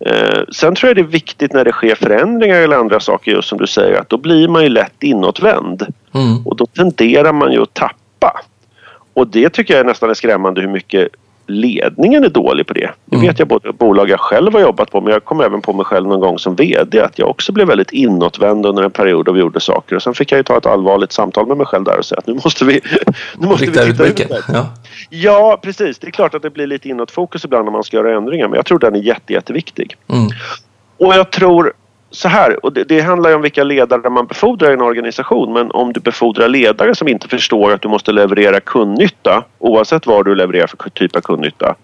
Eh, 0.07 0.41
sen 0.53 0.75
tror 0.75 0.89
jag 0.89 0.97
det 0.97 1.01
är 1.01 1.13
viktigt 1.13 1.53
när 1.53 1.65
det 1.65 1.73
sker 1.73 1.95
förändringar 1.95 2.57
eller 2.57 2.77
andra 2.77 3.01
saker 3.01 3.33
just 3.33 3.49
som 3.49 3.59
du 3.59 3.67
säger 3.67 4.01
att 4.01 4.09
då 4.09 4.17
blir 4.17 4.49
man 4.49 4.63
ju 4.63 4.69
lätt 4.69 5.03
inåtvänd. 5.03 5.87
Mm. 6.15 6.47
Och 6.47 6.57
då 6.57 6.67
tenderar 6.67 7.33
man 7.33 7.53
ju 7.53 7.63
att 7.63 7.75
tappa. 7.75 8.41
Och 9.15 9.27
det 9.27 9.49
tycker 9.49 9.77
jag 9.77 9.87
nästan 9.87 10.11
är 10.11 10.15
skrämmande 10.15 10.61
hur 10.61 10.69
mycket 10.69 11.09
ledningen 11.47 12.25
är 12.25 12.29
dålig 12.29 12.67
på 12.67 12.75
det. 12.75 12.91
Det 13.05 13.17
mm. 13.17 13.29
vet 13.29 13.39
jag 13.39 13.49
både 13.49 13.73
bolag 13.73 14.11
jag 14.11 14.21
själv 14.21 14.53
har 14.53 14.61
jobbat 14.61 14.91
på 14.91 15.01
men 15.01 15.13
jag 15.13 15.25
kom 15.25 15.41
även 15.41 15.61
på 15.63 15.73
mig 15.73 15.85
själv 15.85 16.09
någon 16.09 16.21
gång 16.21 16.39
som 16.39 16.55
VD 16.55 17.01
att 17.01 17.19
jag 17.19 17.29
också 17.29 17.53
blev 17.53 17.69
väldigt 17.69 17.93
inåtvänd 17.93 18.67
under 18.67 18.83
en 18.83 18.91
period 18.91 19.27
då 19.27 19.33
vi 19.33 19.41
gjorde 19.41 19.61
saker 19.61 19.97
och 19.97 20.03
sen 20.03 20.15
fick 20.15 20.33
jag 20.33 20.39
ju 20.39 20.43
ta 20.43 20.59
ett 20.59 20.67
allvarligt 20.67 21.13
samtal 21.13 21.47
med 21.47 21.57
mig 21.57 21.67
själv 21.67 21.85
där 21.85 21.99
och 21.99 22.05
säga 22.05 22.19
att 22.19 22.27
nu 22.27 22.35
måste 22.35 22.65
vi, 22.65 22.81
nu 23.39 23.47
måste 23.47 23.67
vi 23.67 23.73
titta 23.73 24.07
ut 24.07 24.17
det. 24.17 24.43
Ja. 24.49 24.67
ja 25.11 25.59
precis, 25.63 25.99
det 25.99 26.07
är 26.07 26.11
klart 26.11 26.35
att 26.35 26.43
det 26.43 26.51
blir 26.51 26.67
lite 26.67 26.89
inåtfokus 26.89 27.45
ibland 27.45 27.65
när 27.65 27.73
man 27.73 27.85
ska 27.85 27.97
göra 27.97 28.17
ändringar 28.17 28.49
men 28.49 28.57
jag 28.57 28.67
tror 28.67 28.79
den 28.79 28.95
är 28.95 29.01
jätte, 29.01 29.33
jätteviktig. 29.33 29.97
Mm. 30.09 30.29
Och 30.99 31.15
jag 31.15 31.31
tror 31.31 31.73
så 32.13 32.29
här, 32.29 32.65
och 32.65 32.73
det, 32.73 32.85
det, 32.85 33.01
handlar 33.01 33.31
ju 33.31 33.37
om 33.37 33.43
vilka 33.43 33.65
ledare 33.65 34.11
man 34.11 34.27
befordrar 34.27 34.71
i 34.71 34.73
en 34.73 34.83
organisation 34.83 35.53
men 35.53 35.71
om 35.71 35.93
du 35.93 36.01
befordrar 36.01 36.49
ledare 36.49 36.95
som 36.95 37.09
inte 37.09 37.29
förstår 37.29 37.73
att 37.73 37.83
du 37.83 37.89
måste 37.89 38.13
leverera 38.13 38.61
kundnytta 38.61 39.45
oavsett 39.59 40.07
vad 40.07 40.25
du 40.25 40.35
levererar 40.35 40.67
för 40.67 40.91
typ 40.91 41.17
av 41.17 41.21
kundnytta 41.21 41.75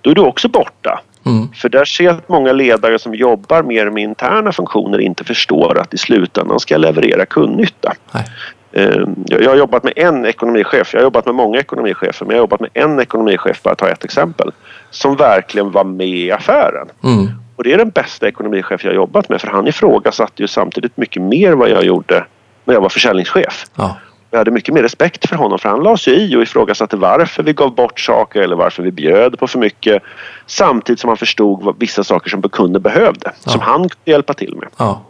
då 0.00 0.10
är 0.10 0.14
du 0.14 0.20
också 0.20 0.48
borta. 0.48 1.00
Mm. 1.26 1.48
För 1.54 1.68
där 1.68 1.84
ser 1.84 2.04
jag 2.04 2.14
att 2.14 2.28
många 2.28 2.52
ledare 2.52 2.98
som 2.98 3.14
jobbar 3.14 3.62
mer 3.62 3.90
med 3.90 4.02
interna 4.02 4.52
funktioner 4.52 5.00
inte 5.00 5.24
förstår 5.24 5.78
att 5.78 5.94
i 5.94 5.98
slutändan 5.98 6.60
ska 6.60 6.76
leverera 6.76 7.26
kundnytta. 7.26 7.92
Nej. 8.12 8.24
Ehm, 8.72 9.14
jag 9.26 9.50
har 9.50 9.56
jobbat 9.56 9.84
med 9.84 9.92
en 9.96 10.26
ekonomichef, 10.26 10.92
jag 10.92 11.00
har 11.00 11.04
jobbat 11.04 11.26
med 11.26 11.34
många 11.34 11.58
ekonomichefer 11.58 12.26
men 12.26 12.36
jag 12.36 12.40
har 12.40 12.42
jobbat 12.42 12.60
med 12.60 12.70
en 12.74 13.00
ekonomichef, 13.00 13.62
bara 13.62 13.70
att 13.70 13.78
ta 13.78 13.88
ett 13.88 14.04
exempel, 14.04 14.52
som 14.90 15.16
verkligen 15.16 15.70
var 15.70 15.84
med 15.84 16.08
i 16.08 16.30
affären. 16.30 16.88
Mm. 17.04 17.28
Och 17.62 17.68
det 17.68 17.74
är 17.74 17.78
den 17.78 17.90
bästa 17.90 18.28
ekonomichef 18.28 18.84
jag 18.84 18.94
jobbat 18.94 19.28
med 19.28 19.40
för 19.40 19.48
han 19.48 19.68
ifrågasatte 19.68 20.42
ju 20.42 20.48
samtidigt 20.48 20.96
mycket 20.96 21.22
mer 21.22 21.52
vad 21.52 21.70
jag 21.70 21.84
gjorde 21.84 22.24
när 22.64 22.74
jag 22.74 22.80
var 22.80 22.88
försäljningschef. 22.88 23.64
Ja. 23.74 23.96
Jag 24.30 24.38
hade 24.38 24.50
mycket 24.50 24.74
mer 24.74 24.82
respekt 24.82 25.28
för 25.28 25.36
honom 25.36 25.58
för 25.58 25.68
han 25.68 25.82
la 25.82 25.96
sig 25.96 26.14
i 26.14 26.36
och 26.36 26.42
ifrågasatte 26.42 26.96
varför 26.96 27.42
vi 27.42 27.52
gav 27.52 27.74
bort 27.74 28.00
saker 28.00 28.40
eller 28.40 28.56
varför 28.56 28.82
vi 28.82 28.90
bjöd 28.90 29.38
på 29.38 29.46
för 29.46 29.58
mycket. 29.58 30.02
Samtidigt 30.46 31.00
som 31.00 31.08
han 31.08 31.16
förstod 31.16 31.62
vad 31.62 31.78
vissa 31.78 32.04
saker 32.04 32.30
som 32.30 32.42
kunder 32.42 32.80
behövde, 32.80 33.32
ja. 33.44 33.50
som 33.50 33.60
han 33.60 33.80
kunde 33.80 34.10
hjälpa 34.10 34.34
till 34.34 34.56
med. 34.56 34.68
Ja. 34.76 35.02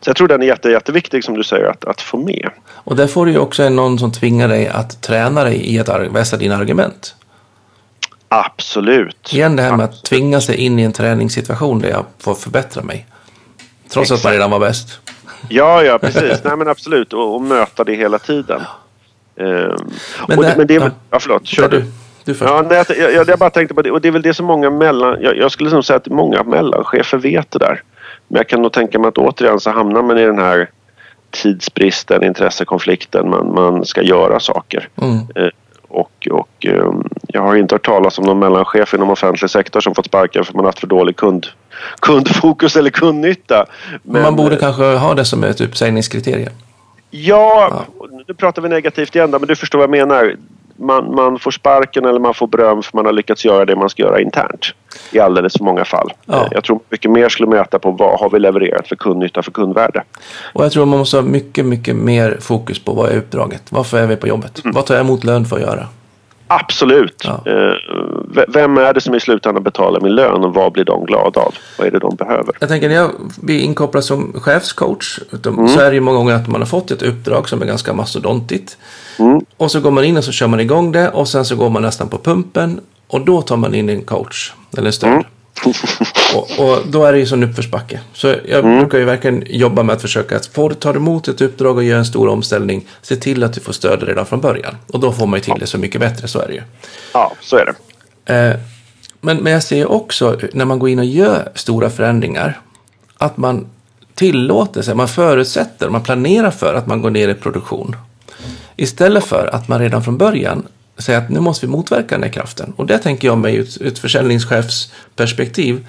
Så 0.00 0.10
jag 0.10 0.16
tror 0.16 0.28
den 0.28 0.42
är 0.42 0.46
jätte, 0.46 0.70
jätteviktig 0.70 1.24
som 1.24 1.34
du 1.34 1.44
säger 1.44 1.66
att, 1.66 1.84
att 1.84 2.00
få 2.00 2.16
med. 2.16 2.50
Och 2.68 2.96
där 2.96 3.06
får 3.06 3.26
du 3.26 3.32
ju 3.32 3.38
också 3.38 3.68
någon 3.68 3.98
som 3.98 4.12
tvingar 4.12 4.48
dig 4.48 4.68
att 4.68 5.02
träna 5.02 5.44
dig 5.44 5.74
i 5.74 5.78
att 5.78 5.88
vässa 5.88 6.36
dina 6.36 6.56
argument. 6.56 7.14
Absolut. 8.44 9.32
Igen 9.32 9.56
det 9.56 9.62
här 9.62 9.76
med 9.76 9.84
att 9.84 10.04
tvinga 10.04 10.40
sig 10.40 10.56
in 10.56 10.78
i 10.78 10.82
en 10.82 10.92
träningssituation 10.92 11.78
där 11.78 11.88
jag 11.88 12.04
får 12.18 12.34
förbättra 12.34 12.82
mig. 12.82 13.06
Trots 13.88 14.10
Exakt. 14.10 14.20
att 14.20 14.24
man 14.24 14.32
redan 14.32 14.50
var 14.50 14.60
bäst. 14.60 15.00
Ja, 15.48 15.82
ja 15.82 15.98
precis. 16.02 16.44
Nej 16.44 16.56
men 16.56 16.68
absolut. 16.68 17.12
Och, 17.12 17.34
och 17.34 17.42
möta 17.42 17.84
det 17.84 17.94
hela 17.94 18.18
tiden. 18.18 18.60
Um, 19.36 19.46
men, 20.28 20.40
det, 20.40 20.54
men 20.56 20.66
det 20.66 20.74
är 20.74 20.80
ja. 20.80 20.90
ja, 21.10 21.20
förlåt. 21.20 21.46
Kör 21.46 21.68
du. 21.68 21.84
Du 22.24 22.34
först. 22.34 22.50
Ja, 22.50 22.64
nej, 22.68 22.84
jag, 22.88 23.12
jag, 23.12 23.28
jag, 23.28 23.38
bara 23.38 23.50
tänkte 23.50 23.74
på 23.74 23.82
det. 23.82 23.90
Och 23.90 24.00
det 24.00 24.08
är 24.08 24.12
väl 24.12 24.22
det 24.22 24.34
som 24.34 24.46
många 24.46 24.70
mellan... 24.70 25.22
Jag, 25.22 25.36
jag 25.36 25.52
skulle 25.52 25.70
nog 25.70 25.84
säga 25.84 25.96
att 25.96 26.08
många 26.08 26.42
mellanchefer 26.42 27.18
vet 27.18 27.50
det 27.50 27.58
där. 27.58 27.82
Men 28.28 28.36
jag 28.36 28.48
kan 28.48 28.62
nog 28.62 28.72
tänka 28.72 28.98
mig 28.98 29.08
att 29.08 29.18
återigen 29.18 29.60
så 29.60 29.70
hamnar 29.70 30.02
man 30.02 30.18
i 30.18 30.26
den 30.26 30.38
här 30.38 30.70
tidsbristen, 31.30 32.24
intressekonflikten. 32.24 33.30
Man, 33.30 33.54
man 33.54 33.84
ska 33.84 34.02
göra 34.02 34.40
saker. 34.40 34.88
Mm. 34.96 35.14
Uh, 35.14 35.50
och, 35.88 36.28
och 36.30 36.66
um, 36.68 37.08
jag 37.36 37.42
har 37.42 37.56
inte 37.56 37.74
hört 37.74 37.86
talas 37.86 38.18
om 38.18 38.24
någon 38.24 38.38
mellanchef 38.38 38.94
inom 38.94 39.10
offentlig 39.10 39.50
sektor 39.50 39.80
som 39.80 39.94
fått 39.94 40.06
sparken 40.06 40.44
för 40.44 40.54
man 40.54 40.64
haft 40.64 40.78
för 40.78 40.86
dålig 40.86 41.16
kund, 41.16 41.46
kundfokus 42.00 42.76
eller 42.76 42.90
kundnytta. 42.90 43.66
Men, 44.02 44.22
man 44.22 44.36
borde 44.36 44.56
kanske 44.56 44.84
ha 44.84 45.14
det 45.14 45.24
som 45.24 45.44
ett 45.44 45.60
uppsägningskriterie. 45.60 46.50
Ja, 47.10 47.68
ja, 47.70 48.06
nu 48.28 48.34
pratar 48.34 48.62
vi 48.62 48.68
negativt 48.68 49.14
igen 49.14 49.30
då, 49.30 49.38
men 49.38 49.48
du 49.48 49.56
förstår 49.56 49.78
vad 49.78 49.82
jag 49.82 50.08
menar. 50.08 50.36
Man, 50.78 51.14
man, 51.14 51.38
får 51.38 51.50
sparken 51.50 52.04
eller 52.04 52.20
man 52.20 52.34
får 52.34 52.46
beröm 52.46 52.82
för 52.82 52.96
man 52.96 53.06
har 53.06 53.12
lyckats 53.12 53.44
göra 53.44 53.64
det 53.64 53.76
man 53.76 53.90
ska 53.90 54.02
göra 54.02 54.20
internt. 54.20 54.66
I 55.10 55.18
alldeles 55.18 55.52
för 55.52 55.64
många 55.64 55.84
fall. 55.84 56.12
Ja. 56.26 56.48
Jag 56.50 56.64
tror 56.64 56.80
mycket 56.90 57.10
mer 57.10 57.28
skulle 57.28 57.48
mäta 57.48 57.78
på 57.78 57.90
vad 57.90 58.20
har 58.20 58.30
vi 58.30 58.38
levererat 58.38 58.88
för 58.88 58.96
kundnytta, 58.96 59.42
för 59.42 59.50
kundvärde. 59.50 60.02
Och 60.54 60.64
jag 60.64 60.72
tror 60.72 60.86
man 60.86 60.98
måste 60.98 61.16
ha 61.16 61.22
mycket, 61.22 61.66
mycket 61.66 61.96
mer 61.96 62.36
fokus 62.40 62.78
på 62.78 62.92
vad 62.92 63.10
är 63.10 63.16
uppdraget? 63.16 63.62
Varför 63.70 63.98
är 63.98 64.06
vi 64.06 64.16
på 64.16 64.28
jobbet? 64.28 64.64
Mm. 64.64 64.74
Vad 64.74 64.86
tar 64.86 64.94
jag 64.94 65.04
emot 65.04 65.24
lön 65.24 65.44
för 65.44 65.56
att 65.56 65.62
göra? 65.62 65.86
Absolut. 66.48 67.22
Ja. 67.24 67.42
Eh, 67.52 68.44
vem 68.48 68.78
är 68.78 68.94
det 68.94 69.00
som 69.00 69.14
i 69.14 69.20
slutändan 69.20 69.62
betalar 69.62 70.00
min 70.00 70.14
lön 70.14 70.44
och 70.44 70.54
vad 70.54 70.72
blir 70.72 70.84
de 70.84 71.04
glada 71.04 71.40
av? 71.40 71.54
Vad 71.78 71.86
är 71.86 71.90
det 71.90 71.98
de 71.98 72.16
behöver? 72.16 72.54
Jag 72.60 72.68
tänker 72.68 72.88
när 72.88 72.96
jag 72.96 73.10
blir 73.42 73.60
inkopplad 73.60 74.04
som 74.04 74.32
chefscoach 74.40 75.18
mm. 75.46 75.68
så 75.68 75.80
är 75.80 75.88
det 75.88 75.94
ju 75.94 76.00
många 76.00 76.18
gånger 76.18 76.34
att 76.34 76.48
man 76.48 76.60
har 76.60 76.66
fått 76.66 76.90
ett 76.90 77.02
uppdrag 77.02 77.48
som 77.48 77.62
är 77.62 77.66
ganska 77.66 77.92
mastodontigt. 77.92 78.78
Mm. 79.18 79.40
Och 79.56 79.70
så 79.70 79.80
går 79.80 79.90
man 79.90 80.04
in 80.04 80.16
och 80.16 80.24
så 80.24 80.32
kör 80.32 80.46
man 80.46 80.60
igång 80.60 80.92
det 80.92 81.08
och 81.08 81.28
sen 81.28 81.44
så 81.44 81.56
går 81.56 81.70
man 81.70 81.82
nästan 81.82 82.08
på 82.08 82.18
pumpen 82.18 82.80
och 83.08 83.24
då 83.24 83.42
tar 83.42 83.56
man 83.56 83.74
in 83.74 83.88
en 83.88 84.02
coach 84.02 84.52
eller 84.78 84.90
stöd. 84.90 85.10
Mm. 85.10 85.24
Och, 86.34 86.50
och, 86.58 86.78
då 86.86 87.04
är 87.04 87.12
det 87.12 87.18
ju 87.18 87.26
som 87.26 87.42
uppförsbacke. 87.42 88.00
Så 88.12 88.26
jag 88.26 88.64
mm. 88.64 88.78
brukar 88.78 88.98
ju 88.98 89.04
verkligen 89.04 89.44
jobba 89.46 89.82
med 89.82 89.96
att 89.96 90.02
försöka 90.02 90.36
att 90.36 90.46
få 90.46 90.70
ta 90.70 90.90
emot 90.90 91.28
ett 91.28 91.40
uppdrag 91.40 91.76
och 91.76 91.84
göra 91.84 91.98
en 91.98 92.04
stor 92.04 92.28
omställning. 92.28 92.86
Se 93.02 93.16
till 93.16 93.44
att 93.44 93.52
du 93.52 93.60
får 93.60 93.72
stöd 93.72 94.02
redan 94.02 94.26
från 94.26 94.40
början. 94.40 94.76
Och 94.86 95.00
då 95.00 95.12
får 95.12 95.26
man 95.26 95.38
ju 95.38 95.44
till 95.44 95.60
det 95.60 95.66
så 95.66 95.78
mycket 95.78 96.00
bättre, 96.00 96.28
så 96.28 96.40
är 96.40 96.48
det 96.48 96.54
ju. 96.54 96.62
Ja, 97.12 97.32
så 97.40 97.56
är 97.56 97.64
det. 97.66 98.34
Eh, 98.34 98.56
men, 99.20 99.36
men 99.36 99.52
jag 99.52 99.62
ser 99.62 99.92
också 99.92 100.38
när 100.52 100.64
man 100.64 100.78
går 100.78 100.88
in 100.88 100.98
och 100.98 101.04
gör 101.04 101.52
stora 101.54 101.90
förändringar 101.90 102.60
att 103.18 103.36
man 103.36 103.66
tillåter 104.14 104.82
sig, 104.82 104.94
man 104.94 105.08
förutsätter, 105.08 105.88
man 105.88 106.02
planerar 106.02 106.50
för 106.50 106.74
att 106.74 106.86
man 106.86 107.02
går 107.02 107.10
ner 107.10 107.28
i 107.28 107.34
produktion. 107.34 107.96
Istället 108.76 109.24
för 109.24 109.50
att 109.52 109.68
man 109.68 109.80
redan 109.80 110.04
från 110.04 110.18
början 110.18 110.66
säga 110.98 111.18
att 111.18 111.30
nu 111.30 111.40
måste 111.40 111.66
vi 111.66 111.72
motverka 111.72 112.14
den 112.14 112.22
här 112.22 112.30
kraften. 112.30 112.72
Och 112.76 112.86
det 112.86 112.98
tänker 112.98 113.28
jag 113.28 113.38
mig 113.38 113.56
ur 113.56 113.86
ett 113.86 113.98
försäljningschefsperspektiv, 113.98 115.86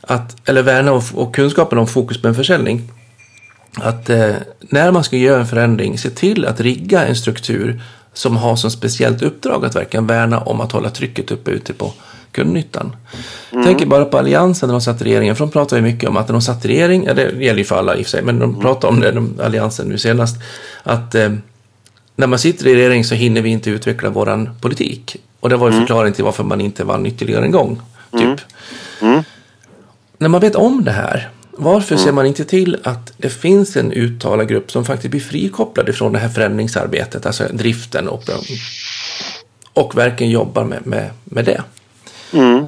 att, 0.00 0.48
eller 0.48 0.62
värna 0.62 0.92
och, 0.92 1.04
och 1.14 1.34
kunskapen 1.34 1.78
om 1.78 1.86
fokus 1.86 2.22
på 2.22 2.28
en 2.28 2.34
försäljning. 2.34 2.90
Att 3.74 4.10
eh, 4.10 4.34
när 4.60 4.90
man 4.90 5.04
ska 5.04 5.16
göra 5.16 5.40
en 5.40 5.46
förändring, 5.46 5.98
se 5.98 6.10
till 6.10 6.46
att 6.46 6.60
rigga 6.60 7.06
en 7.06 7.16
struktur 7.16 7.82
som 8.12 8.36
har 8.36 8.56
som 8.56 8.70
speciellt 8.70 9.22
uppdrag 9.22 9.64
att 9.64 9.76
verkligen 9.76 10.06
värna 10.06 10.40
om 10.40 10.60
att 10.60 10.72
hålla 10.72 10.90
trycket 10.90 11.30
uppe 11.30 11.50
ute 11.50 11.72
på 11.72 11.92
kundnyttan. 12.32 12.96
Mm. 13.52 13.64
Tänker 13.64 13.86
bara 13.86 14.04
på 14.04 14.18
Alliansen 14.18 14.66
när 14.66 14.74
de 14.74 14.80
satt 14.80 15.00
i 15.00 15.04
regeringen, 15.04 15.36
för 15.36 15.44
de 15.44 15.50
pratar 15.50 15.76
ju 15.76 15.82
mycket 15.82 16.08
om 16.08 16.16
att 16.16 16.28
när 16.28 16.32
de 16.32 16.42
satt 16.42 16.64
i 16.64 16.68
regering, 16.68 17.04
ja, 17.04 17.14
det 17.14 17.22
gäller 17.22 17.58
ju 17.58 17.64
för 17.64 17.76
alla 17.76 17.96
i 17.96 18.00
och 18.00 18.06
för 18.06 18.10
sig, 18.10 18.22
men 18.22 18.38
de 18.38 18.60
pratar 18.60 18.88
om 18.88 19.00
det, 19.00 19.12
de, 19.12 19.40
Alliansen 19.42 19.88
nu 19.88 19.98
senast, 19.98 20.36
att 20.82 21.14
eh, 21.14 21.32
när 22.22 22.26
man 22.26 22.38
sitter 22.38 22.66
i 22.66 22.74
regering 22.74 23.04
så 23.04 23.14
hinner 23.14 23.42
vi 23.42 23.50
inte 23.50 23.70
utveckla 23.70 24.10
våran 24.10 24.50
politik. 24.60 25.16
Och 25.40 25.48
det 25.48 25.56
var 25.56 25.68
ju 25.68 25.72
mm. 25.72 25.82
förklaringen 25.82 26.14
till 26.14 26.24
varför 26.24 26.44
man 26.44 26.60
inte 26.60 26.84
vann 26.84 27.06
ytterligare 27.06 27.44
en 27.44 27.50
gång. 27.50 27.80
Typ. 28.12 28.22
Mm. 28.22 28.36
Mm. 29.00 29.24
När 30.18 30.28
man 30.28 30.40
vet 30.40 30.54
om 30.54 30.84
det 30.84 30.90
här, 30.90 31.28
varför 31.50 31.96
ser 31.96 32.02
mm. 32.02 32.14
man 32.14 32.26
inte 32.26 32.44
till 32.44 32.76
att 32.84 33.12
det 33.16 33.30
finns 33.30 33.76
en 33.76 33.92
uttalad 33.92 34.48
grupp 34.48 34.70
som 34.70 34.84
faktiskt 34.84 35.10
blir 35.10 35.20
frikopplad 35.20 35.88
ifrån 35.88 36.12
det 36.12 36.18
här 36.18 36.28
förändringsarbetet, 36.28 37.26
alltså 37.26 37.44
driften 37.52 38.08
och, 38.08 38.22
och 39.72 39.96
verkligen 39.96 40.32
jobbar 40.32 40.64
med, 40.64 40.86
med, 40.86 41.10
med 41.24 41.44
det? 41.44 41.62
Mm. 42.32 42.66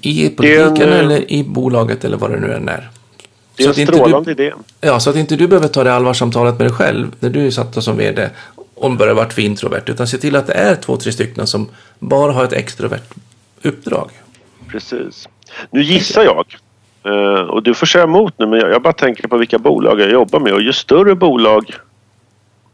I 0.00 0.28
politiken 0.28 0.88
en, 0.88 0.92
eller 0.92 1.32
i 1.32 1.44
bolaget 1.44 2.04
eller 2.04 2.16
vad 2.16 2.30
det 2.30 2.40
nu 2.40 2.52
än 2.54 2.68
är. 2.68 2.90
Det 3.56 3.64
är 3.64 3.80
en 3.80 3.86
strålande 3.86 4.30
idé. 4.30 4.52
Ja, 4.80 5.00
så 5.00 5.10
att 5.10 5.16
inte 5.16 5.36
du 5.36 5.48
behöver 5.48 5.68
ta 5.68 5.84
det 5.84 5.94
allvarsamtalet 5.94 6.58
med 6.58 6.66
dig 6.66 6.74
själv 6.74 7.14
när 7.20 7.30
du 7.30 7.50
satt 7.50 7.84
som 7.84 7.96
vd 7.96 8.30
om 8.76 8.96
börjar 8.96 9.14
vara 9.14 9.30
för 9.30 9.42
introvert, 9.42 9.82
utan 9.86 10.06
se 10.06 10.18
till 10.18 10.36
att 10.36 10.46
det 10.46 10.52
är 10.52 10.74
två, 10.74 10.96
tre 10.96 11.12
stycken 11.12 11.46
som 11.46 11.68
bara 11.98 12.32
har 12.32 12.44
ett 12.44 12.52
extrovert 12.52 13.14
uppdrag. 13.62 14.10
Precis. 14.68 15.28
Nu 15.70 15.82
gissar 15.82 16.22
jag, 16.22 16.56
eh, 17.04 17.40
och 17.40 17.62
du 17.62 17.74
får 17.74 17.86
säga 17.86 18.04
emot 18.04 18.34
nu, 18.38 18.46
men 18.46 18.60
jag 18.60 18.82
bara 18.82 18.92
tänker 18.92 19.28
på 19.28 19.36
vilka 19.36 19.58
bolag 19.58 20.00
jag 20.00 20.10
jobbar 20.10 20.40
med 20.40 20.52
och 20.52 20.62
ju 20.62 20.72
större 20.72 21.14
bolag 21.14 21.74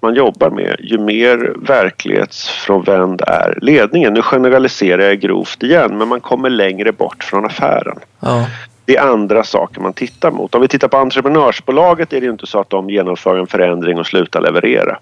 man 0.03 0.14
jobbar 0.14 0.50
med, 0.50 0.76
ju 0.78 0.98
mer 0.98 1.55
verklighetsfrånvänd 1.57 3.22
är 3.26 3.59
ledningen. 3.62 4.14
Nu 4.14 4.22
generaliserar 4.22 5.03
jag 5.03 5.20
grovt 5.20 5.62
igen, 5.62 5.98
men 5.98 6.09
man 6.09 6.20
kommer 6.20 6.50
längre 6.50 6.92
bort 6.92 7.24
från 7.24 7.44
affären. 7.44 7.98
Ja. 8.20 8.46
Det 8.84 8.96
är 8.96 9.03
andra 9.03 9.44
saker 9.44 9.80
man 9.80 9.92
tittar 9.92 10.30
mot. 10.30 10.55
Om 10.55 10.61
vi 10.61 10.68
tittar 10.68 10.88
på 10.88 10.96
entreprenörsbolaget 10.96 12.12
är 12.12 12.20
det 12.20 12.26
inte 12.26 12.46
så 12.46 12.61
att 12.61 12.70
de 12.70 12.90
genomför 12.90 13.38
en 13.38 13.46
förändring 13.46 13.98
och 13.98 14.07
slutar 14.07 14.40
leverera. 14.40 14.98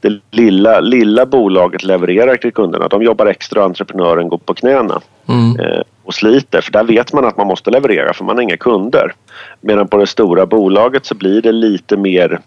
Det 0.00 0.20
lilla, 0.30 0.80
lilla 0.80 1.26
bolaget 1.26 1.84
levererar 1.84 2.36
till 2.36 2.52
kunderna. 2.52 2.88
De 2.88 3.02
jobbar 3.02 3.26
extra 3.26 3.60
och 3.60 3.66
entreprenören 3.66 4.28
går 4.28 4.38
på 4.38 4.54
knäna 4.54 5.00
Mm. 5.28 5.60
eh, 5.60 5.80
och 6.04 6.14
sliter 6.14 6.60
för 6.60 6.72
där 6.72 6.84
vet 6.84 7.12
man 7.12 7.24
att 7.24 7.36
man 7.36 7.46
måste 7.46 7.70
leverera 7.70 8.12
för 8.14 8.24
man 8.24 8.36
har 8.36 8.42
inga 8.42 8.56
kunder. 8.56 9.12
Medan 9.60 9.88
på 9.88 9.96
det 9.96 10.06
stora 10.06 10.46
bolaget 10.46 11.06
så 11.06 11.14
blir 11.14 11.42
det 11.42 11.52
lite 11.52 11.96
mer 11.96 12.40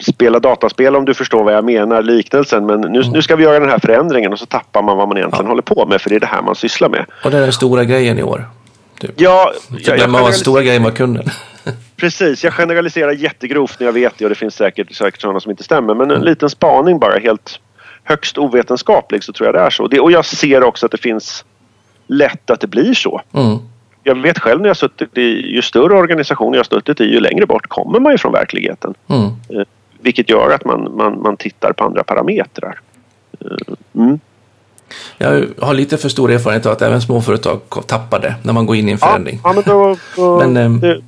spela 0.00 0.38
dataspel 0.38 0.96
om 0.96 1.04
du 1.04 1.14
förstår 1.14 1.44
vad 1.44 1.54
jag 1.54 1.64
menar, 1.64 2.02
liknelsen. 2.02 2.66
Men 2.66 2.80
nu, 2.80 3.02
nu 3.12 3.22
ska 3.22 3.36
vi 3.36 3.44
göra 3.44 3.58
den 3.60 3.70
här 3.70 3.78
förändringen 3.78 4.32
och 4.32 4.38
så 4.38 4.46
tappar 4.46 4.82
man 4.82 4.96
vad 4.96 5.08
man 5.08 5.16
egentligen 5.16 5.46
håller 5.46 5.62
på 5.62 5.86
med 5.86 6.00
för 6.00 6.10
det 6.10 6.16
är 6.16 6.20
det 6.20 6.26
här 6.26 6.42
man 6.42 6.54
sysslar 6.54 6.88
med. 6.88 7.04
Och 7.24 7.30
det 7.30 7.36
är 7.36 7.40
den 7.40 7.52
stora 7.52 7.84
grejen 7.84 8.18
i 8.18 8.22
år. 8.22 8.44
Typ. 9.00 9.10
Ja, 9.16 9.52
jag, 9.70 9.80
jag 9.80 9.96
glömmer 9.96 10.12
man 10.12 10.20
generaliserar- 10.20 10.32
stora 10.32 10.62
grejen 10.62 10.82
var 10.82 10.90
kunden. 10.90 11.24
Precis, 12.04 12.44
jag 12.44 12.52
generaliserar 12.52 13.12
jättegrovt 13.12 13.80
när 13.80 13.86
jag 13.86 13.92
vet 13.92 14.18
det 14.18 14.24
och 14.24 14.28
det 14.28 14.34
finns 14.34 14.54
säkert, 14.54 14.94
säkert 14.94 15.20
sådana 15.20 15.40
som 15.40 15.50
inte 15.50 15.62
stämmer. 15.62 15.94
Men 15.94 16.10
en 16.10 16.20
liten 16.20 16.50
spaning 16.50 16.98
bara, 16.98 17.18
helt 17.18 17.60
högst 18.02 18.38
ovetenskaplig 18.38 19.24
så 19.24 19.32
tror 19.32 19.46
jag 19.46 19.54
det 19.54 19.60
är 19.60 19.70
så. 19.70 19.86
Det, 19.88 20.00
och 20.00 20.12
jag 20.12 20.24
ser 20.24 20.62
också 20.62 20.86
att 20.86 20.92
det 20.92 20.98
finns 20.98 21.44
lätt 22.06 22.50
att 22.50 22.60
det 22.60 22.66
blir 22.66 22.94
så. 22.94 23.22
Mm. 23.32 23.58
Jag 24.02 24.22
vet 24.22 24.38
själv 24.38 24.60
när 24.60 24.68
jag 24.68 24.76
suttit 24.76 25.18
i, 25.18 25.54
ju 25.54 25.62
större 25.62 25.94
organisationer 25.94 26.56
jag 26.56 26.66
suttit 26.66 27.00
i, 27.00 27.04
ju 27.04 27.20
längre 27.20 27.46
bort 27.46 27.66
kommer 27.68 28.00
man 28.00 28.12
ju 28.12 28.18
från 28.18 28.32
verkligheten. 28.32 28.94
Mm. 29.08 29.24
Eh, 29.26 29.66
vilket 30.00 30.30
gör 30.30 30.50
att 30.50 30.64
man, 30.64 30.96
man, 30.96 31.22
man 31.22 31.36
tittar 31.36 31.72
på 31.72 31.84
andra 31.84 32.04
parametrar. 32.04 32.80
Eh, 33.40 33.74
Mm. 33.96 34.20
Jag 35.18 35.46
har 35.60 35.74
lite 35.74 35.96
för 35.96 36.08
stor 36.08 36.30
erfarenhet 36.30 36.66
av 36.66 36.72
att 36.72 36.82
även 36.82 37.02
småföretag 37.02 37.60
tappar 37.86 38.20
det 38.20 38.34
när 38.42 38.52
man 38.52 38.66
går 38.66 38.76
in 38.76 38.88
i 38.88 38.92
en 38.92 38.98
Ja, 39.00 39.06
förändring. 39.06 39.40
ja, 39.44 39.52
men 39.52 39.62
då, 39.66 39.96
då, 40.16 40.38
Men, 40.46 40.56
ehm, 40.56 40.80
det, 40.80 41.00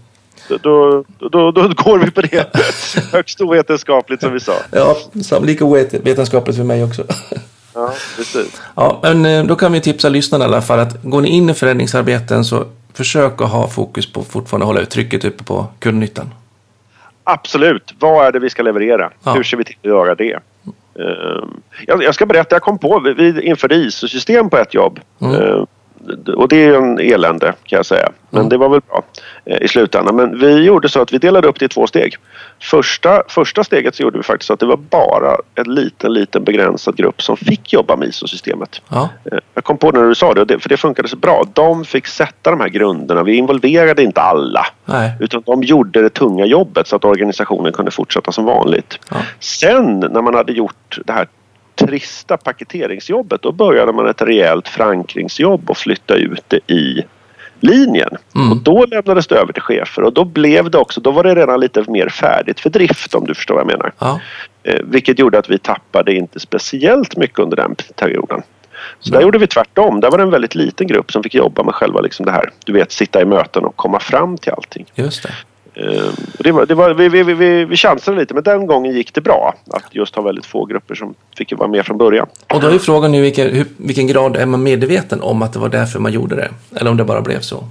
då, 0.49 1.05
då, 1.19 1.51
då, 1.51 1.69
går 1.69 1.99
vi 1.99 2.11
på 2.11 2.21
det. 2.21 2.57
Högst 3.13 3.41
ovetenskapligt 3.41 4.21
som 4.21 4.33
vi 4.33 4.41
sa. 4.41 4.53
Ja, 4.71 4.97
lika 5.43 5.65
ovet- 5.65 5.95
vetenskapligt 6.07 6.57
för 6.57 6.65
mig 6.65 6.85
också. 6.85 7.05
Ja, 7.75 7.93
precis. 8.17 8.63
Ja, 8.75 9.01
men 9.03 9.27
eh, 9.27 9.45
då 9.45 9.57
kan 9.57 9.73
vi 9.73 9.81
tipsa 9.81 10.09
lyssnarna 10.09 10.45
i 10.45 10.49
alla 10.49 10.63
fall 10.63 10.79
att 10.79 11.03
går 11.03 11.21
ni 11.21 11.29
in 11.29 11.51
i 11.51 11.55
förändringsarbeten 11.55 12.45
så 12.45 12.65
försök 12.95 13.41
att 13.41 13.51
ha 13.51 13.69
fokus 13.69 14.13
på 14.13 14.23
fortfarande 14.23 14.67
hålla 14.67 14.81
ut 14.81 14.91
trycket 14.91 15.25
uppe 15.25 15.45
på 15.45 15.67
kundnyttan. 15.79 16.35
Absolut. 17.25 17.95
Vad 17.99 18.27
är 18.27 18.33
det 18.33 18.39
vi 18.39 18.51
ska 18.51 18.63
leverera? 18.63 19.11
Ja. 19.25 19.33
Hur 19.33 19.43
ser 19.43 19.57
vi 19.57 19.65
till 19.65 19.77
att 19.83 19.89
göra 19.89 20.15
det? 20.15 20.33
Ehm, 20.99 21.61
jag, 21.87 22.15
ska 22.15 22.27
berätta, 22.27 22.55
jag 22.55 22.63
kom 22.63 22.79
på, 22.79 23.01
vi, 23.17 23.43
införde 23.43 23.75
ISO-system 23.75 24.51
på 24.51 24.57
ett 24.57 24.75
jobb. 24.75 25.01
Mm. 25.21 25.35
Ehm, 25.35 25.67
och 26.37 26.49
det 26.49 26.57
är 26.57 26.67
ju 26.67 26.75
en 26.75 26.99
elände 26.99 27.55
kan 27.65 27.77
jag 27.77 27.87
säga. 27.87 28.09
Men 28.31 28.41
Mm. 28.41 28.49
det 28.49 28.57
var 28.57 28.69
väl 28.69 28.81
bra 28.89 29.03
i 29.61 29.69
slutändan. 29.69 30.17
Men 30.17 30.39
vi 30.39 30.65
gjorde 30.65 30.89
så 30.89 31.01
att 31.03 31.13
vi 31.13 31.19
delade 31.19 31.49
upp 31.49 31.59
det 31.59 31.65
i 31.65 31.69
två 31.69 31.87
steg. 31.87 32.17
Första, 32.63 33.23
första 33.29 33.65
steget 33.65 33.95
så 33.95 34.03
gjorde 34.03 34.19
vi 34.19 34.23
faktiskt 34.25 34.47
så 34.47 34.53
att 34.53 34.61
det 34.61 34.67
var 34.67 34.77
bara 34.77 35.37
en 35.55 35.75
liten, 35.75 36.13
liten 36.13 36.45
begränsad 36.45 36.97
grupp 36.97 37.23
som 37.23 37.37
fick 37.37 37.73
jobba 37.73 37.97
med 37.97 38.09
ISO-systemet. 38.09 38.83
Ja, 38.89 39.09
Eh, 39.33 39.39
Jag 39.55 39.65
kom 39.65 39.79
på 39.79 39.91
det 39.91 40.01
när 40.01 40.09
du 40.09 40.15
sa 40.15 40.35
det, 40.35 40.59
för 40.59 40.69
det 40.69 40.77
funkade 40.77 41.09
så 41.09 41.17
bra. 41.17 41.45
De 41.53 41.85
fick 41.85 42.07
sätta 42.07 42.51
de 42.51 42.61
här 42.61 42.69
grunderna. 42.69 43.23
Vi 43.23 43.35
involverade 43.37 44.03
inte 44.03 44.21
alla. 44.21 44.67
nej. 44.85 45.13
Utan 45.21 45.43
de 45.47 45.63
gjorde 45.63 46.03
det 46.03 46.11
tunga 46.11 46.45
jobbet 46.47 46.87
så 46.87 46.97
att 46.97 47.05
organisationen 47.05 47.73
kunde 47.73 47.91
fortsätta 47.91 48.33
som 48.33 48.45
vanligt. 48.45 48.99
Ja. 49.11 49.17
Sen 49.41 50.01
när 50.01 50.23
man 50.23 50.35
hade 50.35 50.53
gjort 50.53 50.99
det 51.05 51.13
här 51.13 51.29
trista 51.75 52.37
paketeringsjobbet 52.37 53.43
då 53.43 53.53
började 53.53 53.93
man 53.93 54.09
ett 54.09 54.23
rejält 54.23 54.69
förankringsjobb 54.69 55.71
och 55.71 55.77
flytta 55.77 56.15
ut 56.15 56.45
det 56.49 56.73
i 56.73 57.03
linjen. 57.61 58.17
Mm. 58.35 58.51
Och 58.51 58.57
då 58.57 58.87
lämnades 58.87 59.27
det 59.27 59.35
över 59.35 59.53
till 59.53 59.63
chefer 59.63 60.03
och 60.03 60.13
då 60.13 60.25
blev 60.25 60.71
det 60.71 60.79
också, 60.79 61.01
då 61.01 61.11
var 61.11 61.25
det 61.25 61.35
redan 61.35 61.61
lite 61.61 61.85
mer 61.89 62.09
färdigt 62.09 62.61
för 62.61 62.71
drift 62.71 63.15
om 63.15 63.27
du 63.27 63.35
förstår 63.35 63.55
vad 63.55 63.61
jag 63.61 63.79
menar. 63.79 63.93
Ja, 63.99 64.21
Eh, 64.67 64.81
vilket 64.85 65.19
gjorde 65.19 65.39
att 65.39 65.51
vi 65.51 65.59
tappade 65.59 66.15
inte 66.15 66.41
speciellt 66.41 67.17
mycket 67.17 67.39
under 67.39 67.57
den 67.57 67.75
perioden. 67.97 68.43
Så 69.01 69.13
där 69.13 69.21
gjorde 69.21 69.39
vi 69.39 69.47
tvärtom. 69.47 70.01
Där 70.01 70.11
var 70.11 70.19
det 70.19 70.25
en 70.25 70.31
väldigt 70.31 70.55
liten 70.55 70.87
grupp 70.87 71.13
som 71.13 71.23
fick 71.23 71.35
jobba 71.35 71.63
med 71.63 71.75
själva 71.75 72.01
liksom 72.01 72.27
det 72.27 72.33
här. 72.33 72.51
Du 72.65 72.73
vet, 72.73 72.93
sitta 72.93 73.23
i 73.23 73.25
möten 73.25 73.65
och 73.65 73.77
komma 73.77 74.01
fram 74.01 74.39
till 74.39 74.53
allting. 74.53 74.87
just 74.95 75.23
det. 75.23 75.31
Eh, 75.77 76.05
det 76.39 76.53
var, 76.53 76.67
det 76.67 76.75
var, 76.75 76.95
vi, 76.95 77.09
vi, 77.09 77.23
vi- 77.23 77.65
vi, 77.65 77.77
chansade 77.77 78.17
lite 78.17 78.35
men 78.35 78.43
den 78.43 78.67
gången 78.67 78.93
gick 78.93 79.15
det 79.15 79.21
bra. 79.21 79.55
Att 79.71 79.85
just 79.91 80.15
ha 80.17 80.23
väldigt 80.23 80.47
få 80.47 80.65
grupper 80.65 80.95
som 80.95 81.15
fick 81.37 81.53
vara 81.53 81.69
med 81.69 81.87
från 81.87 81.99
början. 81.99 82.27
Och 82.55 82.61
då 82.61 82.67
är 82.67 82.79
frågan 82.79 83.13
nu 83.13 83.21
vilken, 83.21 83.55
hur, 83.55 83.67
vilken 83.77 84.07
grad 84.07 84.37
är 84.37 84.47
man 84.47 84.63
medveten 84.63 85.21
om 85.21 85.43
att 85.43 85.53
det 85.53 85.59
var 85.59 85.69
därför 85.69 85.99
man 85.99 86.13
gjorde 86.13 86.37
det? 86.37 86.51
Eller 86.77 86.91
om 86.91 86.97
det 86.97 87.05
bara 87.05 87.21
blev 87.21 87.41
så? 87.41 87.65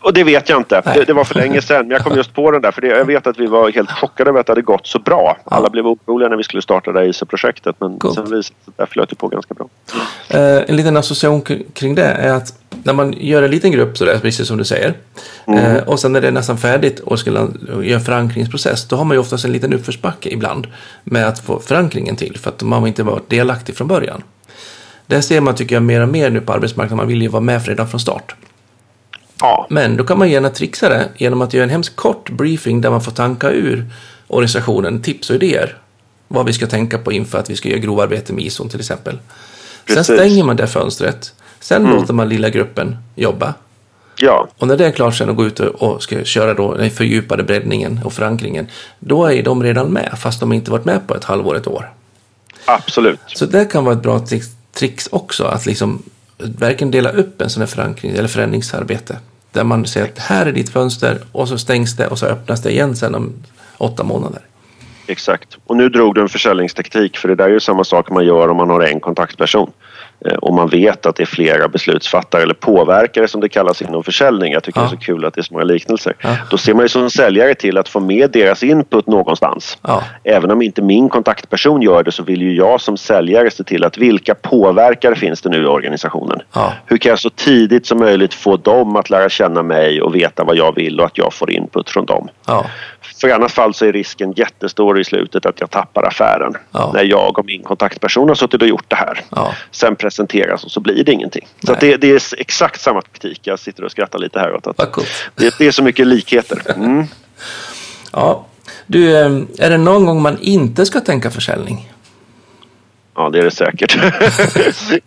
Och 0.00 0.12
det 0.12 0.24
vet 0.24 0.48
jag 0.48 0.60
inte. 0.60 0.82
Det, 0.94 1.04
det 1.04 1.12
var 1.12 1.24
för 1.24 1.34
länge 1.34 1.62
sedan. 1.62 1.88
Men 1.88 1.90
jag 1.90 2.04
kom 2.04 2.16
just 2.16 2.34
på 2.34 2.50
den 2.50 2.62
där. 2.62 2.70
För 2.70 2.80
det, 2.80 2.86
jag 2.86 3.04
vet 3.04 3.26
att 3.26 3.38
vi 3.38 3.46
var 3.46 3.70
helt 3.70 3.90
chockade 3.90 4.30
över 4.30 4.40
att 4.40 4.46
det 4.46 4.50
hade 4.50 4.62
gått 4.62 4.86
så 4.86 4.98
bra. 4.98 5.36
Alla 5.44 5.70
blev 5.70 5.86
oroliga 5.86 6.28
när 6.28 6.36
vi 6.36 6.42
skulle 6.42 6.62
starta 6.62 6.92
det 6.92 6.98
här 6.98 7.06
ISO-projektet. 7.06 7.76
Men 7.78 7.98
Coolt. 7.98 8.14
sen 8.14 8.24
visade 8.24 8.36
det 8.36 8.42
sig 8.42 8.54
att 8.66 8.76
det 8.76 8.86
flöt 8.92 9.18
på 9.18 9.28
ganska 9.28 9.54
bra. 9.54 9.68
Eh, 10.28 10.62
en 10.70 10.76
liten 10.76 10.96
association 10.96 11.42
kring 11.72 11.94
det 11.94 12.04
är 12.04 12.32
att 12.32 12.61
när 12.84 12.92
man 12.92 13.12
gör 13.12 13.42
en 13.42 13.50
liten 13.50 13.72
grupp 13.72 13.98
sådär, 13.98 14.18
precis 14.22 14.48
som 14.48 14.58
du 14.58 14.64
säger, 14.64 14.94
eh, 15.46 15.76
och 15.76 16.00
sen 16.00 16.12
när 16.12 16.20
det 16.20 16.28
är 16.28 16.32
nästan 16.32 16.58
färdigt 16.58 17.00
och 17.00 17.18
ska 17.18 17.30
göra 17.30 17.48
en 17.82 18.00
förankringsprocess, 18.00 18.88
då 18.88 18.96
har 18.96 19.04
man 19.04 19.14
ju 19.14 19.20
oftast 19.20 19.44
en 19.44 19.52
liten 19.52 19.72
uppförsbacke 19.72 20.28
ibland 20.30 20.66
med 21.04 21.28
att 21.28 21.38
få 21.38 21.60
förankringen 21.60 22.16
till, 22.16 22.38
för 22.38 22.50
att 22.50 22.62
man 22.62 22.86
inte 22.86 23.02
varit 23.02 23.30
delaktig 23.30 23.76
från 23.76 23.88
början. 23.88 24.22
Det 25.06 25.22
ser 25.22 25.40
man, 25.40 25.54
tycker 25.54 25.76
jag, 25.76 25.82
mer 25.82 26.00
och 26.00 26.08
mer 26.08 26.30
nu 26.30 26.40
på 26.40 26.52
arbetsmarknaden. 26.52 26.96
Man 26.96 27.06
vill 27.06 27.22
ju 27.22 27.28
vara 27.28 27.40
med 27.40 27.66
redan 27.68 27.88
från 27.88 28.00
start. 28.00 28.34
Ja, 29.40 29.66
Men 29.70 29.96
då 29.96 30.04
kan 30.04 30.18
man 30.18 30.30
gärna 30.30 30.50
trixa 30.50 30.88
det 30.88 31.08
genom 31.16 31.42
att 31.42 31.54
göra 31.54 31.64
en 31.64 31.70
hemskt 31.70 31.96
kort 31.96 32.30
briefing 32.30 32.80
där 32.80 32.90
man 32.90 33.00
får 33.00 33.12
tanka 33.12 33.50
ur 33.50 33.86
organisationen 34.28 35.02
tips 35.02 35.30
och 35.30 35.36
idéer. 35.36 35.76
Vad 36.28 36.46
vi 36.46 36.52
ska 36.52 36.66
tänka 36.66 36.98
på 36.98 37.12
inför 37.12 37.38
att 37.38 37.50
vi 37.50 37.56
ska 37.56 37.68
göra 37.68 37.78
grovarbete 37.78 38.32
med 38.32 38.44
ISO 38.44 38.68
till 38.68 38.80
exempel. 38.80 39.18
Sen 39.86 39.96
Precis. 39.96 40.16
stänger 40.16 40.44
man 40.44 40.56
det 40.56 40.66
fönstret. 40.66 41.34
Sen 41.62 41.82
låter 41.84 42.14
man 42.14 42.28
lilla 42.28 42.48
gruppen 42.50 42.96
jobba. 43.16 43.54
ja, 44.18 44.48
Och 44.58 44.66
när 44.68 44.76
det 44.76 44.86
är 44.86 44.90
klart 44.90 45.14
sen 45.14 45.30
att 45.30 45.36
gå 45.36 45.44
ut 45.46 45.60
och- 45.60 45.82
och 45.82 46.02
ska 46.02 46.24
köra 46.24 46.54
då 46.54 46.74
den 46.74 46.90
fördjupade 46.90 47.42
breddningen 47.42 48.00
och 48.04 48.12
förankringen. 48.12 48.66
Då 48.98 49.26
är 49.26 49.42
de 49.42 49.62
redan 49.62 49.86
med 49.92 50.14
fast 50.18 50.40
de 50.40 50.52
inte 50.52 50.70
varit 50.70 50.84
med 50.84 51.06
på 51.06 51.14
ett 51.16 51.24
halvår, 51.24 51.56
ett 51.56 51.66
år. 51.66 51.90
absolut. 52.64 53.20
Så 53.26 53.46
det 53.46 53.64
kan 53.64 53.84
vara 53.84 53.94
ett 53.94 54.02
bra 54.02 54.20
trix, 54.72 55.08
också, 55.12 55.44
att 55.44 55.66
liksom 55.66 56.02
verkligen 56.38 56.90
dela 56.90 57.10
upp 57.10 57.40
en 57.42 57.50
sån 57.50 57.60
här 57.60 57.66
förankring 57.66 58.12
eller 58.12 58.28
förändringsarbete. 58.28 59.16
Där 59.52 59.64
man 59.64 59.86
säger 59.86 60.06
att 60.06 60.18
här 60.18 60.46
är 60.46 60.52
ditt 60.52 60.68
fönster 60.68 61.18
och 61.32 61.48
så 61.48 61.58
stängs 61.58 61.96
det 61.96 62.06
och 62.06 62.18
så 62.18 62.26
öppnas 62.26 62.62
det 62.62 62.70
igen 62.70 62.96
sen 62.96 63.14
om 63.14 63.32
åtta 63.78 64.04
månader. 64.04 64.40
Exakt. 65.06 65.56
Och 65.66 65.76
nu 65.76 65.88
drog 65.88 66.14
du 66.14 66.20
en 66.20 66.28
försäljningstaktik 66.28 67.16
för 67.16 67.28
det 67.28 67.34
där 67.34 67.44
är 67.44 67.48
ju 67.48 67.60
samma 67.60 67.84
sak 67.84 68.10
man 68.10 68.24
gör 68.26 68.48
om 68.48 68.56
man 68.56 68.70
har 68.70 68.80
en 68.80 69.00
kontaktperson. 69.00 69.70
Eh, 70.24 70.34
Och 70.34 70.54
man 70.54 70.68
vet 70.68 71.06
att 71.06 71.16
det 71.16 71.22
är 71.22 71.26
flera 71.26 71.68
beslutsfattare 71.68 72.42
eller 72.42 72.54
påverkare 72.54 73.28
som 73.28 73.40
det 73.40 73.48
kallas 73.48 73.82
inom 73.82 74.04
försäljning. 74.04 74.52
Jag 74.52 74.62
tycker 74.62 74.80
Ja. 74.80 74.84
det 74.84 74.88
är 74.88 74.96
så 74.96 75.04
kul 75.04 75.24
att 75.24 75.34
det 75.34 75.40
är 75.40 75.42
så 75.42 75.52
många 75.54 75.64
liknelser. 75.64 76.14
Ja. 76.20 76.36
Då 76.50 76.58
ser 76.58 76.74
man 76.74 76.84
ju 76.84 76.88
som 76.88 77.10
säljare 77.10 77.54
till 77.54 77.78
att 77.78 77.88
få 77.88 78.00
med 78.00 78.30
deras 78.30 78.62
input 78.62 79.06
någonstans. 79.06 79.78
Ja, 79.82 80.02
Även 80.24 80.50
om 80.50 80.62
inte 80.62 80.82
min 80.82 81.08
kontaktperson 81.08 81.82
gör 81.82 82.02
det 82.02 82.12
så 82.12 82.22
vill 82.22 82.42
ju 82.42 82.54
jag 82.54 82.80
som 82.80 82.96
säljare 82.96 83.50
se 83.50 83.64
till 83.64 83.84
att 83.84 83.98
vilka 83.98 84.34
påverkare 84.34 85.14
finns 85.14 85.40
det 85.42 85.48
nu 85.50 85.62
i 85.62 85.66
organisationen? 85.66 86.38
Hur 86.86 86.96
kan 86.96 87.10
jag 87.10 87.18
så 87.18 87.30
tidigt 87.30 87.86
som 87.86 87.98
möjligt 87.98 88.34
få 88.34 88.56
dem 88.56 88.96
att 88.96 89.10
lära 89.10 89.28
känna 89.28 89.62
mig 89.62 90.02
och 90.02 90.14
veta 90.14 90.44
vad 90.44 90.56
jag 90.56 90.74
vill 90.74 91.00
och 91.00 91.06
att 91.06 91.18
jag 91.18 91.32
får 91.34 91.50
input 91.50 91.90
från 91.90 92.06
dem? 92.06 92.28
För 93.20 93.28
i 93.28 93.32
annat 93.32 93.52
fall 93.52 93.74
så 93.74 93.84
är 93.86 93.92
risken 93.92 94.32
jättestor 94.36 95.00
i 95.00 95.04
slutet 95.04 95.46
att 95.46 95.60
jag 95.60 95.70
tappar 95.70 96.02
affären. 96.06 96.52
När 96.94 97.04
jag 97.04 97.38
och 97.38 97.46
min 97.46 97.62
kontaktperson 97.62 98.28
har 98.28 98.34
suttit 98.34 98.62
och 98.62 98.68
gjort 98.68 98.84
det 98.88 98.96
här. 98.96 99.20
Sen 99.70 99.96
presenteras 100.12 100.64
och 100.64 100.70
så 100.70 100.80
blir 100.80 101.04
det 101.04 101.12
ingenting. 101.12 101.48
Så 101.60 101.66
Nej. 101.66 101.74
att 101.74 101.80
det, 101.80 101.96
det 101.96 102.10
är 102.10 102.40
exakt 102.40 102.80
samma 102.80 103.02
taktik. 103.02 103.40
Jag 103.42 103.58
sitter 103.58 103.84
och 103.84 103.90
skrattar 103.90 104.18
lite 104.18 104.38
här 104.38 104.54
åt 104.54 104.66
att 104.66 104.76
det, 105.34 105.54
det 105.58 105.66
är 105.66 105.70
så 105.70 105.82
mycket 105.82 106.06
likheter. 106.06 106.62
Mm. 106.76 107.04
Ja. 108.12 108.46
Du, 108.86 109.16
eh, 109.16 109.42
är 109.58 109.70
det 109.70 109.78
någon 109.78 110.06
gång 110.06 110.22
man 110.22 110.38
inte 110.40 110.86
ska 110.86 111.00
tänka 111.00 111.30
försäljning? 111.30 111.92
Ja, 113.14 113.30
det 113.30 113.38
är 113.38 113.44
det 113.44 113.50
säkert. 113.50 113.98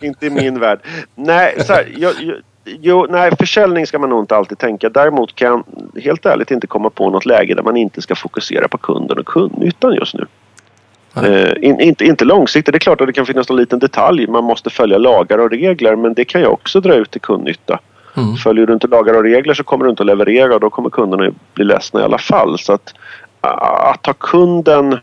inte 0.00 0.26
i 0.26 0.30
min 0.30 0.60
värld. 0.60 0.80
Nej, 1.14 1.54
så 1.66 1.72
här, 1.72 1.92
jag, 1.96 2.14
jag, 2.22 2.36
jo, 2.64 3.06
nej, 3.10 3.30
försäljning 3.38 3.86
ska 3.86 3.98
man 3.98 4.10
nog 4.10 4.22
inte 4.22 4.36
alltid 4.36 4.58
tänka. 4.58 4.88
Däremot 4.88 5.34
kan 5.34 5.48
jag 5.48 5.64
helt 6.02 6.26
ärligt 6.26 6.50
inte 6.50 6.66
komma 6.66 6.90
på 6.90 7.10
något 7.10 7.26
läge 7.26 7.54
där 7.54 7.62
man 7.62 7.76
inte 7.76 8.02
ska 8.02 8.14
fokusera 8.14 8.68
på 8.68 8.78
kunden 8.78 9.18
och 9.18 9.26
kundnyttan 9.26 9.94
just 9.94 10.14
nu. 10.14 10.26
Eh, 11.24 11.52
in, 11.62 11.80
inte, 11.80 12.04
inte 12.04 12.24
långsiktigt. 12.24 12.72
Det 12.72 12.76
är 12.76 12.80
klart 12.80 13.00
att 13.00 13.06
det 13.06 13.12
kan 13.12 13.26
finnas 13.26 13.48
någon 13.48 13.58
liten 13.58 13.78
detalj. 13.78 14.26
Man 14.26 14.44
måste 14.44 14.70
följa 14.70 14.98
lagar 14.98 15.38
och 15.38 15.50
regler 15.50 15.96
men 15.96 16.14
det 16.14 16.24
kan 16.24 16.40
ju 16.40 16.46
också 16.46 16.80
dra 16.80 16.94
ut 16.94 17.10
till 17.10 17.20
kundnytta. 17.20 17.78
Mm. 18.16 18.36
Följer 18.36 18.66
du 18.66 18.72
inte 18.72 18.86
lagar 18.86 19.14
och 19.14 19.22
regler 19.22 19.54
så 19.54 19.64
kommer 19.64 19.84
du 19.84 19.90
inte 19.90 20.02
att 20.02 20.06
leverera 20.06 20.54
och 20.54 20.60
då 20.60 20.70
kommer 20.70 20.90
kunderna 20.90 21.30
bli 21.54 21.64
ledsna 21.64 22.00
i 22.00 22.04
alla 22.04 22.18
fall. 22.18 22.58
Så 22.58 22.72
att, 22.72 22.94
att 23.40 24.06
ha 24.06 24.12
kunden 24.12 24.98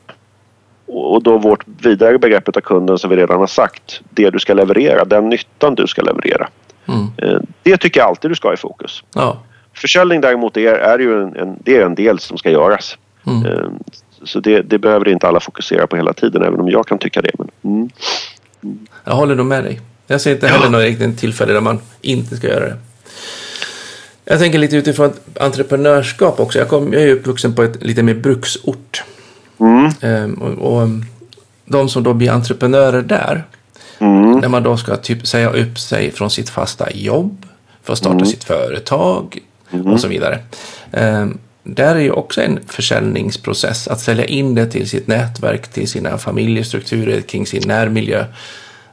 och 0.86 1.24
då 1.24 1.38
vårt 1.38 1.64
vidare 1.82 2.18
begreppet 2.18 2.57
av 2.57 2.61
kunden 2.61 2.97
som 2.97 3.09
vi 3.09 3.16
redan 3.16 3.39
har 3.39 3.47
sagt. 3.47 4.01
Det 4.09 4.30
du 4.30 4.39
ska 4.39 4.53
leverera, 4.53 5.05
den 5.05 5.30
nyttan 5.30 5.76
du 5.76 5.88
ska 5.88 6.01
leverera. 6.01 6.47
Mm. 6.86 7.07
Eh, 7.18 7.41
Det 7.64 7.78
tycker 7.78 7.99
jag 7.99 8.07
alltid 8.07 8.32
du 8.32 8.36
ska 8.36 8.47
ha 8.47 8.53
i 8.53 8.57
fokus. 8.57 9.03
Ja. 9.16 9.38
Försäljning 9.76 10.22
däremot 10.22 10.57
är, 10.57 10.74
är 10.74 10.99
ju 10.99 11.24
en, 11.24 11.36
en, 11.36 11.57
det 11.64 11.78
är 11.78 11.86
en 11.86 11.95
del 11.95 12.20
som 12.20 12.38
ska 12.38 12.49
göras. 12.49 12.97
Mm. 13.28 13.80
Så 14.26 14.39
det, 14.39 14.61
det, 14.61 14.80
behöver 14.80 15.09
inte 15.09 15.28
alla 15.28 15.39
fokusera 15.39 15.88
på 15.88 15.95
hela 15.95 16.13
tiden, 16.13 16.43
även 16.43 16.59
om 16.59 16.69
jag 16.69 16.88
kan 16.88 16.97
tycka 16.97 17.21
det. 17.21 17.32
Men, 17.38 17.49
mm. 17.63 17.89
Mm. 18.63 18.88
Jag 19.03 19.13
håller 19.13 19.36
nog 19.36 19.45
med 19.45 19.63
dig. 19.63 19.82
Jag 20.07 20.21
ser 20.21 20.32
inte 20.32 20.47
heller 20.47 20.65
ja. 20.65 20.69
något 20.69 20.82
riktigt 20.82 21.19
tillfälle 21.19 21.53
där 21.53 21.61
man 21.61 21.80
inte 22.01 22.38
ska 22.38 22.47
göra 22.47 22.65
det. 22.65 22.78
Jag 24.26 24.39
tänker 24.39 24.59
lite 24.59 24.76
utifrån 24.76 25.13
entreprenörskap 25.39 26.39
också. 26.39 26.59
Jag, 26.59 26.69
kom, 26.69 26.93
jag 26.93 27.01
är 27.01 27.11
uppvuxen 27.11 27.55
på 27.55 27.63
ett 27.63 27.84
lite 27.84 28.03
mer 28.03 28.13
bruksort. 28.13 29.03
Mm. 29.59 29.91
Ehm, 30.01 30.34
och, 30.34 30.82
och, 30.82 30.89
de 31.65 31.89
som 31.89 32.03
då 32.03 32.13
blir 32.13 32.32
entreprenörer 32.32 33.01
där, 33.01 33.43
mm. 33.99 34.32
när 34.32 34.47
man 34.47 34.63
då 34.63 34.78
ska 34.78 34.95
typ 34.95 35.28
säga 35.28 35.49
upp 35.49 35.80
sig 35.80 36.11
från 36.11 36.30
sitt 36.30 36.49
fasta 36.49 36.91
jobb 36.91 37.45
för 37.84 37.93
att 37.93 37.99
starta 37.99 38.15
mm. 38.15 38.26
sitt 38.26 38.43
företag 38.43 39.39
mm. 39.71 39.88
och 39.88 39.99
så 39.99 40.07
vidare. 40.07 40.39
Ehm, 40.91 41.38
där 41.64 41.95
är 41.95 41.99
ju 41.99 42.11
också 42.11 42.41
en 42.41 42.59
försäljningsprocess, 42.68 43.88
att 43.88 43.99
sälja 43.99 44.26
in 44.26 44.55
det 44.55 44.66
till 44.66 44.89
sitt 44.89 45.07
nätverk, 45.07 45.68
till 45.68 45.88
sina 45.88 46.18
familjestrukturer, 46.18 47.22
kring 47.22 47.45
sin 47.45 47.64
närmiljö. 47.68 48.26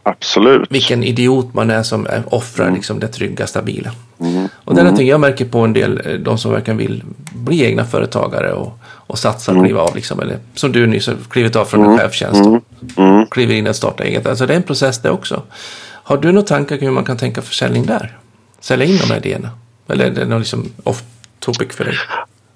Absolut. 0.03 0.73
Vilken 0.73 1.05
idiot 1.05 1.55
man 1.55 1.71
är 1.71 1.83
som 1.83 2.07
offrar 2.27 2.65
mm. 2.65 2.77
liksom 2.77 3.01
det 3.01 3.09
trygga, 3.09 3.47
stabila. 3.47 3.91
Mm. 4.21 4.49
Och 4.55 4.75
det 4.75 4.81
är 4.81 4.85
någonting 4.85 5.09
jag 5.09 5.21
märker 5.21 5.45
på 5.45 5.59
en 5.59 5.73
del, 5.73 6.03
eh, 6.05 6.13
de 6.13 6.39
som 6.39 6.53
verkligen 6.53 6.79
vill 6.79 7.03
bli 7.33 7.65
egna 7.65 7.85
företagare 7.85 8.53
och, 8.53 8.79
och 8.85 9.19
satsa 9.19 9.53
mm. 9.53 9.65
kliva 9.65 9.81
av. 9.81 9.95
Liksom, 9.95 10.21
eller 10.21 10.39
som 10.55 10.73
du 10.73 10.87
nyss 10.87 11.07
har 11.07 11.17
klivit 11.31 11.57
av 11.57 11.65
från 11.65 11.81
en 11.81 11.87
mm. 11.87 11.99
chefstjänst 11.99 12.41
och 12.41 12.63
mm. 12.99 13.15
mm. 13.15 13.27
kliver 13.27 13.55
in 13.55 13.67
och 13.67 13.77
startar 13.77 14.05
eget. 14.05 14.27
Alltså 14.27 14.47
det 14.47 14.53
är 14.53 14.57
en 14.57 14.63
process 14.63 14.99
det 14.99 15.11
också. 15.11 15.43
Har 16.03 16.17
du 16.17 16.33
några 16.33 16.47
tankar 16.47 16.77
kring 16.77 16.89
hur 16.89 16.95
man 16.95 17.05
kan 17.05 17.17
tänka 17.17 17.43
försäljning 17.43 17.87
där? 17.87 18.19
Sälja 18.61 18.87
in 18.87 18.97
de 18.97 19.11
här 19.11 19.17
idéerna? 19.17 19.51
Eller 19.89 20.05
är 20.05 20.11
det 20.11 20.25
något 20.25 20.41
liksom 20.41 20.69
off 20.83 21.03
topic 21.39 21.73
för 21.73 21.85
dig? 21.85 21.95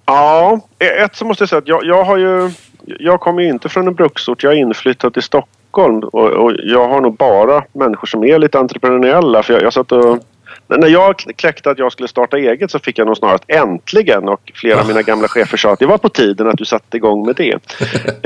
Ja, 0.06 0.60
ett 0.78 1.16
så 1.16 1.24
måste 1.24 1.42
jag 1.42 1.48
säga 1.48 1.58
att 1.58 1.68
jag, 1.68 1.84
jag 1.84 2.04
har 2.04 2.16
ju... 2.16 2.50
Jag 2.86 3.20
kommer 3.20 3.42
ju 3.42 3.48
inte 3.48 3.68
från 3.68 3.86
en 3.88 3.94
bruksort. 3.94 4.42
Jag 4.42 4.52
är 4.52 4.56
inflyttad 4.56 5.14
till 5.14 5.22
Stockholm 5.22 5.98
och, 5.98 6.30
och 6.30 6.52
jag 6.64 6.88
har 6.88 7.00
nog 7.00 7.16
bara 7.16 7.64
människor 7.72 8.06
som 8.06 8.24
är 8.24 8.38
lite 8.38 8.58
entreprenöriella. 8.58 9.42
För 9.42 9.52
jag, 9.54 9.62
jag 9.62 9.72
satt 9.72 9.92
och 9.92 10.18
när 10.66 10.88
jag 10.88 11.18
kläckte 11.18 11.70
att 11.70 11.78
jag 11.78 11.92
skulle 11.92 12.08
starta 12.08 12.38
eget 12.38 12.70
så 12.70 12.78
fick 12.78 12.98
jag 12.98 13.06
nog 13.06 13.16
snarast 13.16 13.44
äntligen 13.48 14.28
och 14.28 14.52
flera 14.54 14.80
av 14.80 14.88
mina 14.88 15.02
gamla 15.02 15.28
chefer 15.28 15.56
sa 15.56 15.72
att 15.72 15.78
det 15.78 15.86
var 15.86 15.98
på 15.98 16.08
tiden 16.08 16.48
att 16.48 16.58
du 16.58 16.64
satte 16.64 16.96
igång 16.96 17.26
med 17.26 17.36
det. 17.36 17.58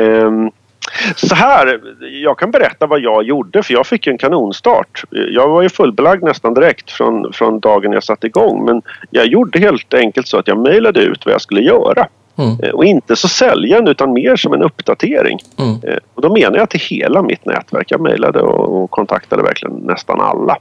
um, 0.02 0.50
så 1.16 1.34
här, 1.34 1.80
jag 2.00 2.38
kan 2.38 2.50
berätta 2.50 2.86
vad 2.86 3.00
jag 3.00 3.22
gjorde 3.22 3.62
för 3.62 3.74
jag 3.74 3.86
fick 3.86 4.06
en 4.06 4.18
kanonstart. 4.18 5.04
Jag 5.10 5.48
var 5.48 5.62
ju 5.62 5.68
fullbelagd 5.68 6.24
nästan 6.24 6.54
direkt 6.54 6.90
från, 6.90 7.32
från 7.32 7.60
dagen 7.60 7.92
jag 7.92 8.04
satte 8.04 8.26
igång 8.26 8.64
men 8.64 8.82
jag 9.10 9.26
gjorde 9.26 9.58
helt 9.58 9.94
enkelt 9.94 10.28
så 10.28 10.38
att 10.38 10.48
jag 10.48 10.58
mejlade 10.58 11.00
ut 11.00 11.26
vad 11.26 11.34
jag 11.34 11.40
skulle 11.40 11.60
göra. 11.60 12.08
Mm. 12.38 12.56
Eh, 12.62 12.70
och 12.70 12.84
inte 12.84 13.16
så 13.16 13.28
säljande 13.28 13.90
utan 13.90 14.12
mer 14.12 14.36
som 14.36 14.52
en 14.52 14.62
uppdatering. 14.62 15.38
Mm. 15.58 15.74
Eh, 15.82 15.98
och 16.14 16.22
då 16.22 16.32
menar 16.32 16.58
jag 16.58 16.70
till 16.70 16.80
hela 16.80 17.22
mitt 17.22 17.44
nätverk. 17.44 17.90
Jag 17.90 18.00
mejlade 18.00 18.40
och, 18.40 18.82
och 18.82 18.90
kontaktade 18.90 19.42
verkligen 19.42 19.74
nästan 19.74 20.20
alla. 20.20 20.56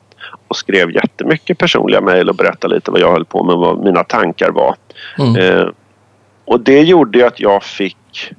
Och 0.47 0.55
skrev 0.55 0.91
jättemycket 0.91 1.57
personliga 1.57 2.01
mejl 2.01 2.29
och 2.29 2.35
berättade 2.35 2.75
lite 2.75 2.91
vad 2.91 2.99
jag 2.99 3.11
höll 3.11 3.25
på 3.25 3.43
med, 3.43 3.55
vad 3.55 3.83
mina 3.83 4.03
tankar 4.03 4.51
var. 4.51 4.75
Mm. 5.19 5.35
Eh, 5.35 5.67
och 6.45 6.59
det 6.59 6.81
gjorde 6.81 7.27
att 7.27 7.39
jag 7.39 7.63
fick 7.63 8.33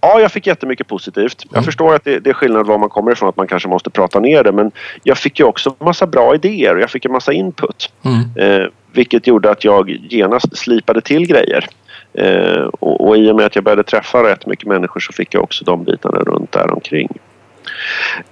Ja, 0.00 0.20
jag 0.20 0.32
fick 0.32 0.46
jättemycket 0.46 0.86
positivt. 0.86 1.44
Jag 1.44 1.56
mm. 1.56 1.64
förstår 1.64 1.94
att 1.94 2.04
det, 2.04 2.18
det, 2.18 2.30
är 2.30 2.34
skillnad 2.34 2.66
var 2.66 2.78
man 2.78 2.88
kommer 2.88 3.12
ifrån, 3.12 3.28
att 3.28 3.36
man 3.36 3.46
kanske 3.46 3.68
måste 3.68 3.90
prata 3.90 4.20
ner 4.20 4.44
det. 4.44 4.52
Men 4.52 4.70
jag 5.02 5.18
fick 5.18 5.38
ju 5.38 5.44
också 5.44 5.74
massa 5.78 6.06
bra 6.06 6.34
idéer 6.34 6.74
och 6.74 6.80
jag 6.80 6.90
fick 6.90 7.04
en 7.04 7.12
massa 7.12 7.32
input. 7.32 7.92
Mm. 8.02 8.20
Eh, 8.62 8.68
vilket 8.92 9.26
gjorde 9.26 9.50
att 9.50 9.64
jag 9.64 9.90
genast 9.90 10.56
slipade 10.56 11.00
till 11.00 11.26
grejer. 11.26 11.66
Eh, 12.14 12.62
och, 12.62 13.08
och 13.08 13.16
i 13.16 13.30
och 13.30 13.36
med 13.36 13.46
att 13.46 13.54
jag 13.54 13.64
började 13.64 13.82
träffa 13.82 14.22
rätt 14.22 14.46
mycket 14.46 14.66
människor 14.66 15.00
så 15.00 15.12
fick 15.12 15.34
jag 15.34 15.42
också 15.42 15.64
de 15.64 15.84
bitarna 15.84 16.18
runt 16.18 16.52
där 16.52 16.72
omkring. 16.72 17.08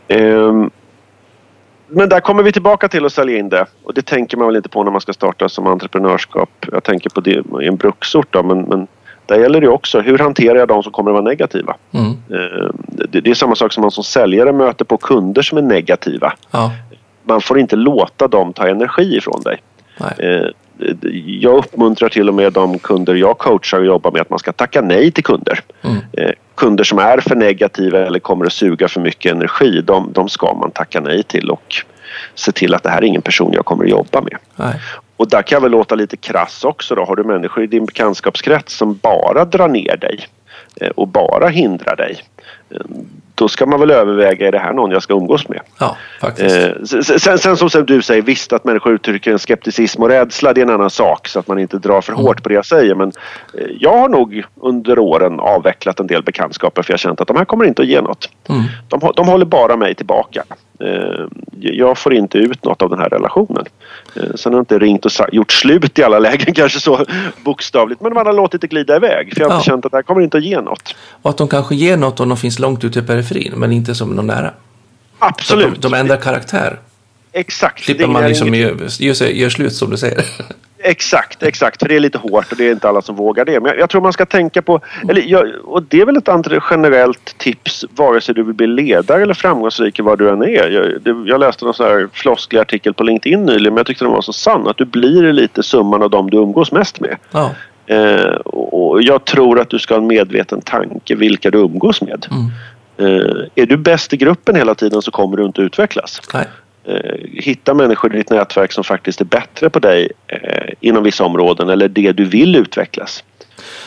Eh, 0.08 0.66
men 1.88 2.08
där 2.08 2.20
kommer 2.20 2.42
vi 2.42 2.52
tillbaka 2.52 2.88
till 2.88 3.04
att 3.06 3.12
sälja 3.12 3.38
in 3.38 3.48
det. 3.48 3.66
Och 3.84 3.94
det 3.94 4.02
tänker 4.02 4.36
man 4.36 4.46
väl 4.46 4.56
inte 4.56 4.68
på 4.68 4.84
när 4.84 4.90
man 4.90 5.00
ska 5.00 5.12
starta 5.12 5.48
som 5.48 5.66
entreprenörskap. 5.66 6.66
Jag 6.72 6.84
tänker 6.84 7.10
på 7.10 7.20
det 7.20 7.42
i 7.62 7.66
en 7.66 7.76
bruksort 7.76 8.26
då, 8.30 8.42
men, 8.42 8.62
men 8.62 8.86
där 9.26 9.38
gäller 9.38 9.60
det 9.60 9.68
också. 9.68 10.00
Hur 10.00 10.18
hanterar 10.18 10.54
jag 10.54 10.68
de 10.68 10.82
som 10.82 10.92
kommer 10.92 11.10
att 11.10 11.14
vara 11.14 11.24
negativa? 11.24 11.76
Mm. 11.92 12.10
Eh, 12.10 12.70
det, 12.88 13.20
det, 13.20 13.30
är 13.30 13.34
samma 13.34 13.54
sak 13.54 13.72
som 13.72 13.80
man 13.80 13.90
som 13.90 14.04
säljare 14.04 14.52
möter 14.52 14.84
på 14.84 14.96
kunder 14.96 15.42
som 15.42 15.58
är 15.58 15.62
negativa. 15.62 16.32
Ja. 16.50 16.72
Man 17.22 17.40
får 17.40 17.58
inte 17.58 17.76
låta 17.76 18.28
dem 18.28 18.52
ta 18.52 18.68
energi 18.68 19.16
ifrån 19.16 19.40
dig. 19.42 19.62
Nej. 20.00 20.12
Eh, 20.18 20.48
jag 21.26 21.58
uppmuntrar 21.58 22.08
till 22.08 22.28
och 22.28 22.34
med 22.34 22.52
de 22.52 22.78
kunder 22.78 23.14
jag 23.14 23.38
coachar 23.38 23.78
och 23.78 23.86
jobbar 23.86 24.10
med 24.10 24.20
att 24.20 24.30
man 24.30 24.38
ska 24.38 24.52
tacka 24.52 24.80
nej 24.80 25.10
till 25.10 25.24
kunder. 25.24 25.60
Mm. 25.82 25.96
Eh, 26.12 26.30
kunder 26.54 26.84
som 26.84 26.98
är 26.98 27.20
för 27.20 27.34
negativa 27.34 27.98
eller 27.98 28.18
kommer 28.18 28.46
att 28.46 28.52
suga 28.52 28.88
för 28.88 29.00
mycket 29.00 29.32
energi, 29.32 29.80
de, 29.80 30.12
de 30.12 30.28
ska 30.28 30.54
man 30.54 30.70
tacka 30.70 31.00
nej 31.00 31.22
till 31.22 31.50
och 31.50 31.74
se 32.34 32.52
till 32.52 32.74
att 32.74 32.82
det 32.82 32.90
här 32.90 32.98
är 32.98 33.04
ingen 33.04 33.22
person 33.22 33.52
jag 33.52 33.64
kommer 33.64 33.84
att 33.84 33.90
jobba 33.90 34.20
med. 34.20 34.36
Nej. 34.56 34.74
Och 35.16 35.28
där 35.28 35.42
kan 35.42 35.56
jag 35.56 35.60
väl 35.60 35.70
låta 35.70 35.94
lite 35.94 36.16
krass 36.16 36.64
också 36.64 36.94
då. 36.94 37.04
Har 37.04 37.16
du 37.16 37.24
människor 37.24 37.64
i 37.64 37.66
din 37.66 37.86
bekantskapskrets 37.86 38.76
som 38.76 38.98
bara 39.02 39.44
drar 39.44 39.68
ner 39.68 39.96
dig 39.96 40.26
eh, 40.80 40.88
och 40.88 41.08
bara 41.08 41.48
hindrar 41.48 41.96
dig 41.96 42.22
då 43.36 43.48
ska 43.48 43.66
man 43.66 43.80
väl 43.80 43.90
överväga, 43.90 44.48
är 44.48 44.52
det 44.52 44.58
här 44.58 44.72
någon 44.72 44.90
jag 44.90 45.02
ska 45.02 45.14
umgås 45.14 45.48
med? 45.48 45.60
Ja, 45.78 45.96
faktiskt. 46.20 46.56
Eh, 46.56 47.02
sen, 47.18 47.38
sen, 47.38 47.56
som 47.56 47.86
du 47.86 48.02
säger, 48.02 48.22
visst 48.22 48.52
att 48.52 48.64
människor 48.64 48.92
uttrycker 48.92 49.32
en 49.32 49.38
skepticism 49.38 50.02
och 50.02 50.08
rädsla, 50.08 50.52
det 50.52 50.60
är 50.60 50.62
en 50.62 50.70
annan 50.70 50.90
sak 50.90 51.28
så 51.28 51.38
att 51.38 51.48
man 51.48 51.58
inte 51.58 51.78
drar 51.78 52.00
för 52.00 52.12
mm. 52.12 52.24
hårt 52.24 52.42
på 52.42 52.48
det 52.48 52.54
jag 52.54 52.66
säger. 52.66 52.94
Men 52.94 53.12
eh, 53.54 53.66
jag 53.80 53.98
har 53.98 54.08
nog 54.08 54.44
under 54.60 54.98
åren 54.98 55.40
avvecklat 55.40 56.00
en 56.00 56.06
del 56.06 56.22
bekantskaper 56.22 56.82
för 56.82 56.92
jag 56.92 56.94
har 56.94 56.98
känt 56.98 57.20
att 57.20 57.28
de 57.28 57.36
här 57.36 57.44
kommer 57.44 57.64
inte 57.64 57.82
att 57.82 57.88
ge 57.88 58.00
något. 58.00 58.30
Mm. 58.48 58.62
De, 58.88 59.12
de 59.16 59.28
håller 59.28 59.46
bara 59.46 59.76
mig 59.76 59.94
tillbaka. 59.94 60.44
Eh, 60.80 61.26
jag 61.60 61.98
får 61.98 62.14
inte 62.14 62.38
ut 62.38 62.64
något 62.64 62.82
av 62.82 62.90
den 62.90 62.98
här 62.98 63.08
relationen. 63.08 63.64
Eh, 64.16 64.22
sen 64.34 64.52
har 64.52 64.58
jag 64.58 64.62
inte 64.62 64.78
ringt 64.78 65.04
och 65.04 65.12
gjort 65.32 65.52
slut 65.52 65.98
i 65.98 66.02
alla 66.02 66.18
lägen 66.28 66.54
kanske 66.54 66.80
så 66.80 67.04
bokstavligt 67.44 68.00
men 68.00 68.14
man 68.14 68.26
har 68.26 68.32
låtit 68.32 68.60
det 68.60 68.66
glida 68.66 68.96
iväg 68.96 69.34
för 69.34 69.40
jag 69.40 69.48
har 69.48 69.56
ja. 69.56 69.62
känt 69.62 69.84
att 69.86 69.92
det 69.92 69.98
här 69.98 70.02
kommer 70.02 70.20
inte 70.20 70.36
att 70.36 70.44
ge 70.44 70.60
något. 70.60 70.96
Och 71.22 71.30
att 71.30 71.38
de 71.38 71.48
kanske 71.48 71.74
ger 71.74 71.96
något 71.96 72.20
om 72.20 72.28
de 72.28 72.38
finns 72.38 72.58
långt 72.58 72.84
ute 72.84 72.98
i 72.98 73.02
periferin 73.02 73.52
men 73.56 73.72
inte 73.72 73.94
som 73.94 74.10
någon 74.10 74.26
nära. 74.26 74.50
Absolut. 75.18 75.82
De, 75.82 75.90
de 75.90 75.94
ändrar 75.94 76.16
karaktär. 76.16 76.78
Exakt. 77.32 77.84
Slipper 77.84 78.06
man 78.06 78.28
liksom 78.28 78.54
inget... 78.54 79.00
gör, 79.00 79.22
gör, 79.22 79.28
gör 79.28 79.48
slut 79.48 79.72
som 79.72 79.90
du 79.90 79.96
säger. 79.96 80.24
Exakt, 80.88 81.42
exakt. 81.42 81.82
För 81.82 81.88
det 81.88 81.96
är 81.96 82.00
lite 82.00 82.18
hårt 82.18 82.52
och 82.52 82.56
det 82.56 82.68
är 82.68 82.72
inte 82.72 82.88
alla 82.88 83.02
som 83.02 83.16
vågar 83.16 83.44
det. 83.44 83.60
Men 83.60 83.68
jag, 83.68 83.78
jag 83.78 83.90
tror 83.90 84.00
man 84.00 84.12
ska 84.12 84.26
tänka 84.26 84.62
på, 84.62 84.80
eller 85.08 85.22
jag, 85.26 85.46
och 85.64 85.82
det 85.82 86.00
är 86.00 86.06
väl 86.06 86.16
ett 86.16 86.62
generellt 86.70 87.38
tips 87.38 87.84
vare 87.90 88.20
sig 88.20 88.34
du 88.34 88.42
vill 88.42 88.54
bli 88.54 88.66
ledare 88.66 89.22
eller 89.22 89.34
framgångsrik 89.34 89.98
i 89.98 90.02
vad 90.02 90.18
du 90.18 90.30
än 90.30 90.42
är. 90.42 90.70
Jag, 90.70 91.02
det, 91.02 91.30
jag 91.30 91.40
läste 91.40 91.64
någon 91.64 91.74
sån 91.74 91.86
här 91.86 92.08
flosklig 92.12 92.58
artikel 92.58 92.94
på 92.94 93.04
LinkedIn 93.04 93.44
nyligen 93.44 93.74
men 93.74 93.76
jag 93.76 93.86
tyckte 93.86 94.04
den 94.04 94.12
var 94.12 94.20
så 94.20 94.32
sann. 94.32 94.68
Att 94.68 94.76
du 94.76 94.84
blir 94.84 95.32
lite 95.32 95.62
summan 95.62 96.02
av 96.02 96.10
dem 96.10 96.30
du 96.30 96.36
umgås 96.36 96.72
mest 96.72 97.00
med. 97.00 97.16
Ja. 97.30 97.50
Eh, 97.86 98.34
och 98.34 99.02
jag 99.02 99.24
tror 99.24 99.60
att 99.60 99.70
du 99.70 99.78
ska 99.78 99.94
ha 99.94 100.00
en 100.00 100.06
medveten 100.06 100.60
tanke 100.60 101.14
vilka 101.14 101.50
du 101.50 101.58
umgås 101.58 102.02
med. 102.02 102.26
Mm. 102.30 102.50
Eh, 102.98 103.44
är 103.54 103.66
du 103.66 103.76
bäst 103.76 104.12
i 104.12 104.16
gruppen 104.16 104.56
hela 104.56 104.74
tiden 104.74 105.02
så 105.02 105.10
kommer 105.10 105.36
du 105.36 105.44
inte 105.44 105.62
utvecklas. 105.62 106.20
Nej. 106.34 106.46
Eh, 106.88 107.16
hitta 107.32 107.74
människor 107.74 108.14
i 108.14 108.18
ditt 108.18 108.30
nätverk 108.30 108.72
som 108.72 108.84
faktiskt 108.84 109.20
är 109.20 109.24
bättre 109.24 109.70
på 109.70 109.78
dig 109.78 110.12
eh, 110.26 110.72
inom 110.80 111.02
vissa 111.02 111.24
områden 111.24 111.68
eller 111.68 111.88
det 111.88 112.12
du 112.12 112.24
vill 112.24 112.56
utvecklas. 112.56 113.24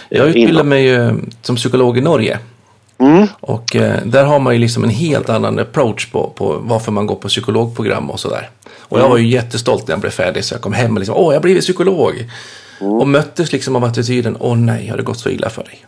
Jag 0.10 0.28
utbildade 0.28 0.70
mig 0.70 0.86
ju 0.86 1.12
som 1.42 1.56
psykolog 1.56 1.98
i 1.98 2.02
Norge. 2.02 2.40
Mm. 3.00 3.28
Och 3.40 3.76
eh, 3.76 4.00
där 4.06 4.24
har 4.24 4.40
man 4.40 4.54
ju 4.54 4.60
liksom 4.60 4.84
en 4.84 4.90
helt 4.90 5.30
annan 5.30 5.60
approach 5.60 6.12
på, 6.12 6.34
på 6.36 6.58
varför 6.62 6.92
man 6.92 7.08
går 7.08 7.16
på 7.16 7.28
psykologprogram 7.28 8.10
och 8.10 8.20
sådär. 8.20 8.50
Och 8.80 8.98
jag 8.98 9.06
mm. 9.06 9.12
var 9.12 9.18
ju 9.18 9.28
jättestolt 9.28 9.88
när 9.88 9.94
jag 9.94 10.02
blev 10.02 10.12
färdig 10.12 10.44
så 10.44 10.54
jag 10.54 10.62
kom 10.62 10.74
hem 10.74 10.94
och 10.94 11.00
liksom, 11.00 11.16
åh, 11.16 11.34
jag 11.34 11.40
har 11.40 11.44
blivit 11.44 11.64
psykolog. 11.64 12.14
Mm. 12.82 12.94
Och 12.94 13.08
möttes 13.08 13.52
liksom 13.52 13.76
av 13.76 13.84
attityden, 13.84 14.38
åh 14.40 14.58
nej, 14.58 14.88
har 14.88 14.98
det 14.98 15.04
gått 15.04 15.20
så 15.20 15.30
illa 15.30 15.50
för 15.50 15.64
dig? 15.64 15.86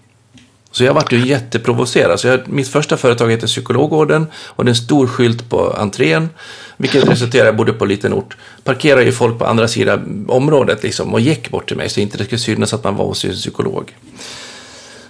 Så 0.72 0.84
jag 0.84 0.94
vart 0.94 1.12
ju 1.12 1.28
jätteprovocerad. 1.28 2.20
Så 2.20 2.28
jag, 2.28 2.48
mitt 2.48 2.68
första 2.68 2.98
företag 2.98 3.32
heter 3.32 3.48
Psykologorden 3.48 4.28
och 4.48 4.66
det 4.66 4.70
är 4.70 4.72
en 4.72 4.76
stor 4.76 5.08
skylt 5.08 5.50
på 5.50 5.74
entrén. 5.78 6.30
Vilket 6.78 7.10
resulterar, 7.10 7.46
jag 7.46 7.56
bodde 7.56 7.74
på 7.74 7.86
en 7.86 7.90
liten 7.90 8.14
ort, 8.14 8.38
parkerar 8.64 9.02
ju 9.02 9.12
folk 9.12 9.40
på 9.40 9.46
andra 9.46 9.68
sidan 9.68 10.26
området 10.30 10.84
liksom 10.84 11.14
och 11.14 11.20
gick 11.20 11.50
bort 11.50 11.68
till 11.68 11.78
mig 11.78 11.90
så 11.90 12.00
inte 12.00 12.18
det 12.18 12.24
skulle 12.26 12.40
synas 12.40 12.74
att 12.74 12.84
man 12.84 12.96
var 12.96 13.06
hos 13.06 13.26
en 13.26 13.32
psykolog. 13.32 13.96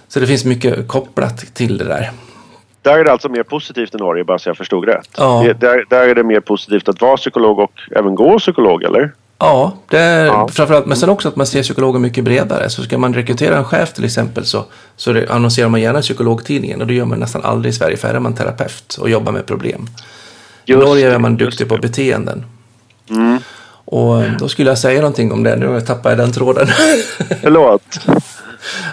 Så 0.08 0.20
det 0.20 0.26
finns 0.26 0.44
mycket 0.44 0.88
kopplat 0.88 1.54
till 1.54 1.78
det 1.78 1.84
där. 1.84 2.10
Där 2.82 2.98
är 2.98 3.04
det 3.04 3.12
alltså 3.12 3.28
mer 3.28 3.42
positivt 3.42 3.94
i 3.94 3.98
Norge, 3.98 4.24
bara 4.24 4.38
så 4.38 4.48
jag 4.48 4.56
förstod 4.56 4.84
rätt. 4.84 5.08
Ja. 5.16 5.42
Det, 5.46 5.52
där, 5.52 5.84
där 5.88 6.08
är 6.08 6.14
det 6.14 6.24
mer 6.24 6.40
positivt 6.40 6.88
att 6.88 7.00
vara 7.00 7.16
psykolog 7.16 7.58
och 7.58 7.72
även 7.96 8.14
gå 8.14 8.38
psykolog, 8.38 8.82
eller? 8.82 9.12
Ja, 9.42 9.72
det 9.88 9.98
är 9.98 10.26
ja. 10.26 10.48
framförallt, 10.48 10.86
men 10.86 10.96
sen 10.96 11.08
också 11.08 11.28
att 11.28 11.36
man 11.36 11.46
ser 11.46 11.62
psykologer 11.62 11.98
mycket 11.98 12.24
bredare. 12.24 12.70
Så 12.70 12.82
ska 12.82 12.98
man 12.98 13.14
rekrytera 13.14 13.58
en 13.58 13.64
chef 13.64 13.92
till 13.92 14.04
exempel 14.04 14.46
så, 14.46 14.64
så 14.96 15.24
annonserar 15.28 15.68
man 15.68 15.80
gärna 15.80 16.00
psykologtidningen 16.00 16.80
och 16.80 16.86
det 16.86 16.94
gör 16.94 17.04
man 17.04 17.18
nästan 17.18 17.44
aldrig 17.44 17.74
i 17.74 17.76
Sverige 17.76 17.96
för 17.96 18.08
här 18.08 18.14
är 18.14 18.20
man 18.20 18.34
terapeut 18.34 18.96
och 19.00 19.10
jobbar 19.10 19.32
med 19.32 19.46
problem. 19.46 19.86
I 20.64 20.74
Norge 20.74 21.14
är 21.14 21.18
man 21.18 21.36
duktig 21.36 21.68
på 21.68 21.76
beteenden. 21.76 22.44
Mm. 23.10 23.38
Och 23.84 24.22
då 24.38 24.48
skulle 24.48 24.70
jag 24.70 24.78
säga 24.78 25.00
någonting 25.00 25.32
om 25.32 25.42
det, 25.42 25.56
nu 25.56 25.80
tappar 25.80 26.10
jag 26.10 26.18
den 26.18 26.32
tråden. 26.32 26.66
Förlåt. 27.42 27.98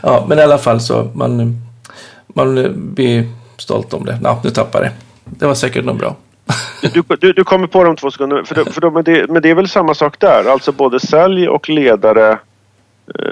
ja, 0.04 0.26
men 0.30 0.40
i 0.40 0.42
alla 0.42 0.58
fall 0.58 0.82
så 0.82 1.12
man, 1.14 1.62
man 2.28 2.58
eh, 2.58 2.72
blir 2.72 3.28
stolt 3.58 3.94
om 3.94 4.06
det. 4.06 4.20
Ja, 4.24 4.42
nu 4.44 4.50
tappar 4.50 4.82
det. 4.82 4.92
Det 5.26 5.46
var 5.46 5.56
säkert 5.56 5.86
något 5.86 6.00
bra. 6.00 6.16
Du, 6.82 7.04
du, 7.20 7.34
du 7.34 7.44
kommer 7.44 7.68
på 7.68 7.84
dem 7.84 7.96
två 7.96 8.12
sekunder. 8.12 8.44
För, 8.44 8.72
för 8.72 8.82
de, 8.82 8.94
men, 8.94 9.04
det, 9.04 9.30
men 9.30 9.42
det 9.42 9.50
är 9.50 9.56
väl 9.56 9.68
samma 9.68 9.94
sak 9.94 10.20
där. 10.20 10.52
Alltså 10.52 10.72
både 10.72 11.00
sälj 11.00 11.50
och 11.50 11.70
ledare 11.70 12.40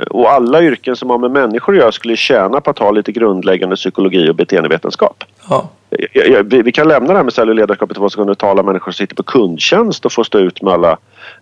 och 0.09 0.31
alla 0.31 0.61
yrken 0.61 0.95
som 0.95 1.09
har 1.09 1.17
med 1.17 1.31
människor 1.31 1.73
att 1.73 1.79
göra 1.79 1.91
skulle 1.91 2.15
tjäna 2.15 2.61
på 2.61 2.69
att 2.69 2.79
ha 2.79 2.91
lite 2.91 3.11
grundläggande 3.11 3.75
psykologi 3.75 4.29
och 4.29 4.35
beteendevetenskap. 4.35 5.23
Ja, 5.49 5.69
jag- 6.13 6.43
Vi 6.43 6.61
vi 6.61 6.71
kan 6.71 6.87
lämna 6.87 7.07
det 7.13 7.17
här 7.19 7.23
med 7.23 7.33
sälj 7.33 7.49
och 7.49 7.55
ledarskap 7.55 7.91
i 7.91 7.93
två 7.93 8.09
sekunder 8.09 8.31
och 8.31 8.37
tala 8.37 8.59
om 8.59 8.65
människor 8.65 8.91
som 8.91 8.97
sitter 8.97 9.15
på 9.15 9.23
kundtjänst 9.23 10.05
och 10.05 10.11
får 10.11 10.23
stå 10.23 10.39
ut 10.39 10.61
med 10.61 10.73
alla... 10.73 10.91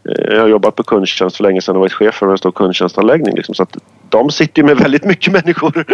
eh, 0.09 0.33
Jag 0.33 0.41
har 0.41 0.47
jobbat 0.47 0.75
på 0.75 0.83
kundtjänst 0.83 1.37
för 1.37 1.43
länge 1.43 1.61
sedan 1.61 1.75
och 1.75 1.79
varit 1.81 1.93
chef 1.93 2.15
för 2.15 2.31
en 2.31 2.37
stor 2.37 2.51
kundtjänstanläggning. 2.51 3.35
Liksom, 3.35 3.55
så 3.55 3.63
att 3.63 3.77
de 4.09 4.29
sitter 4.31 4.61
ju 4.61 4.65
med 4.65 4.77
väldigt 4.77 5.03
mycket 5.05 5.33
människor. 5.33 5.85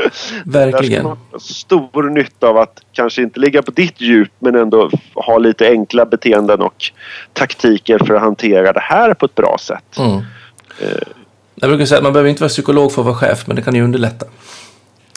Där 0.46 0.72
verkligen. 0.72 1.00
ska 1.02 1.08
man 1.10 1.18
ha 1.32 1.40
stor 1.40 2.04
nytta 2.10 2.48
av 2.48 2.58
att 2.58 2.82
kanske 2.92 3.22
inte 3.22 3.40
ligga 3.40 3.62
på 3.62 3.72
ditt 3.72 4.02
djup 4.02 4.32
men 4.40 4.56
ändå 4.56 4.90
ha 5.16 5.38
lite 5.38 5.68
enkla 5.70 6.06
beteenden 6.06 6.62
och 6.62 6.92
taktiker 7.34 8.00
för 8.06 8.14
att 8.16 8.22
hantera 8.22 8.74
det 8.74 8.80
här 8.84 9.14
på 9.14 9.26
ett 9.26 9.36
bra 9.36 9.58
sätt. 9.60 9.98
Mm. 10.00 10.22
Jag 11.62 11.70
brukar 11.70 11.86
säga 11.86 11.98
att 11.98 12.04
man 12.04 12.14
behöver 12.14 12.30
inte 12.30 12.42
vara 12.42 12.50
psykolog 12.50 12.92
för 12.92 13.02
att 13.02 13.06
vara 13.06 13.16
chef, 13.16 13.48
men 13.48 13.56
det 13.56 13.62
kan 13.62 13.76
ju 13.76 13.84
underlätta. 13.84 14.26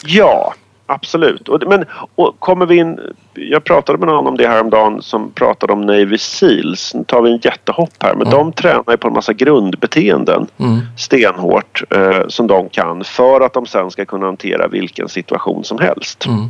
Ja, 0.05 0.53
absolut. 0.85 1.49
Och, 1.49 1.63
men 1.67 1.85
och 2.15 2.39
kommer 2.39 2.65
vi 2.65 2.75
in... 2.77 2.99
Jag 3.33 3.63
pratade 3.63 3.97
med 3.99 4.07
någon 4.07 4.27
om 4.27 4.37
det 4.37 4.47
här 4.47 4.61
om 4.61 4.69
dagen 4.69 5.01
som 5.01 5.31
pratade 5.31 5.73
om 5.73 5.81
Navy 5.81 6.17
Seals. 6.17 6.93
Nu 6.93 7.03
tar 7.03 7.21
vi 7.21 7.31
en 7.31 7.39
jättehopp 7.43 7.93
här. 7.99 8.15
Men 8.15 8.29
de 8.29 8.53
tränar 8.53 8.83
ju 8.91 8.97
på 8.97 9.07
en 9.07 9.13
massa 9.13 9.33
grundbeteenden 9.33 10.47
Mm. 10.57 10.79
stenhårt 10.97 11.83
eh, 11.89 12.27
som 12.27 12.47
de 12.47 12.69
kan 12.69 13.03
för 13.03 13.41
att 13.41 13.53
de 13.53 13.65
sen 13.65 13.91
ska 13.91 14.05
kunna 14.05 14.25
hantera 14.25 14.67
vilken 14.67 15.09
situation 15.09 15.63
som 15.63 15.79
helst. 15.79 16.25
Mm. 16.25 16.49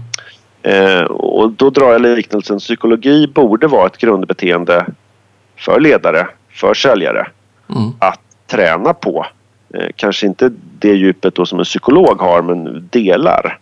Eh, 0.63 1.03
och 1.03 1.51
då 1.51 1.69
drar 1.69 1.91
jag 1.91 2.01
liknelsen. 2.01 2.59
Psykologi 2.59 3.27
borde 3.27 3.67
vara 3.67 3.85
ett 3.85 3.97
grundbeteende 3.97 4.85
för 5.57 5.79
ledare, 5.79 6.27
för 6.51 6.73
säljare 6.73 7.27
Mm. 7.75 7.91
att 7.99 8.19
träna 8.47 8.93
på. 8.93 9.25
Eh, 9.75 9.87
kanske 9.95 10.27
inte 10.27 10.51
det 10.79 10.93
djupet 10.93 11.35
då 11.35 11.45
som 11.45 11.59
en 11.59 11.65
psykolog 11.65 12.21
har 12.21 12.41
men 12.41 12.87
delar. 12.91 13.59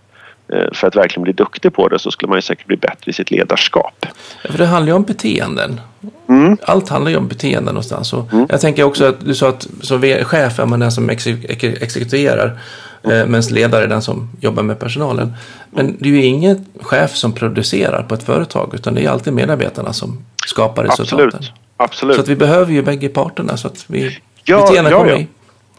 Eh, 0.54 0.74
för 0.74 0.88
att 0.88 0.96
verkligen 0.96 1.24
bli 1.24 1.34
duktig 1.34 1.74
på 1.74 1.88
det 1.88 2.00
så 2.00 2.12
skulle 2.12 2.30
man 2.30 2.38
ju 2.38 2.42
säkert 2.42 2.68
bli 2.68 2.78
bättre 2.78 3.10
i 3.10 3.14
sitt 3.14 3.32
ledarskap. 3.32 4.06
För 4.50 4.58
det 4.58 4.66
handlar 4.66 4.88
ju 4.92 4.96
om 4.96 5.04
beteenden. 5.04 5.82
Mm. 6.30 6.58
Allt 6.62 6.90
handlar 6.90 7.12
ju 7.12 7.18
om 7.18 7.28
beteenden 7.28 7.74
någonstans. 7.74 8.14
Och 8.14 8.26
Jag 8.50 8.62
tänker 8.62 8.84
också 8.84 9.06
att 9.06 9.26
du 9.26 9.36
sa 9.36 9.50
att 9.50 9.68
som 9.82 10.02
chef 10.24 10.60
är 10.60 10.66
man 10.66 10.80
den 10.80 10.92
som 10.92 11.10
exe- 11.12 11.46
ex- 11.50 11.82
exekuterar. 11.82 12.60
Eh, 13.04 13.10
medan 13.26 13.42
ledare 13.52 13.84
är 13.84 13.88
den 13.88 14.02
som 14.02 14.30
jobbar 14.42 14.64
med 14.64 14.80
personalen. 14.80 15.34
Men 15.72 15.96
det 16.00 16.10
är 16.10 16.14
ju 16.14 16.24
ingen 16.26 16.66
chef 16.82 17.16
som 17.16 17.34
producerar 17.34 18.04
på 18.04 18.16
ett 18.16 18.24
företag. 18.24 18.72
Utan 18.76 18.96
det 18.96 19.06
är 19.06 19.10
alltid 19.10 19.34
medarbetarna 19.34 19.94
som 19.94 20.26
skapar 20.46 20.84
resultaten. 20.84 21.26
Absolut. 21.28 21.52
Absolut. 21.78 22.16
Så 22.16 22.22
att 22.22 22.28
vi 22.28 22.36
behöver 22.36 22.72
ju 22.74 22.82
bägge 22.84 23.10
parterna. 23.10 23.58
Så 23.58 23.68
att 23.68 23.86
vi, 23.88 24.20
Ja, 24.46 24.62
beteendena 24.62 24.90
ja, 24.90 24.98
kommer 24.98 25.12
ja. 25.12 25.18
i. 25.18 25.28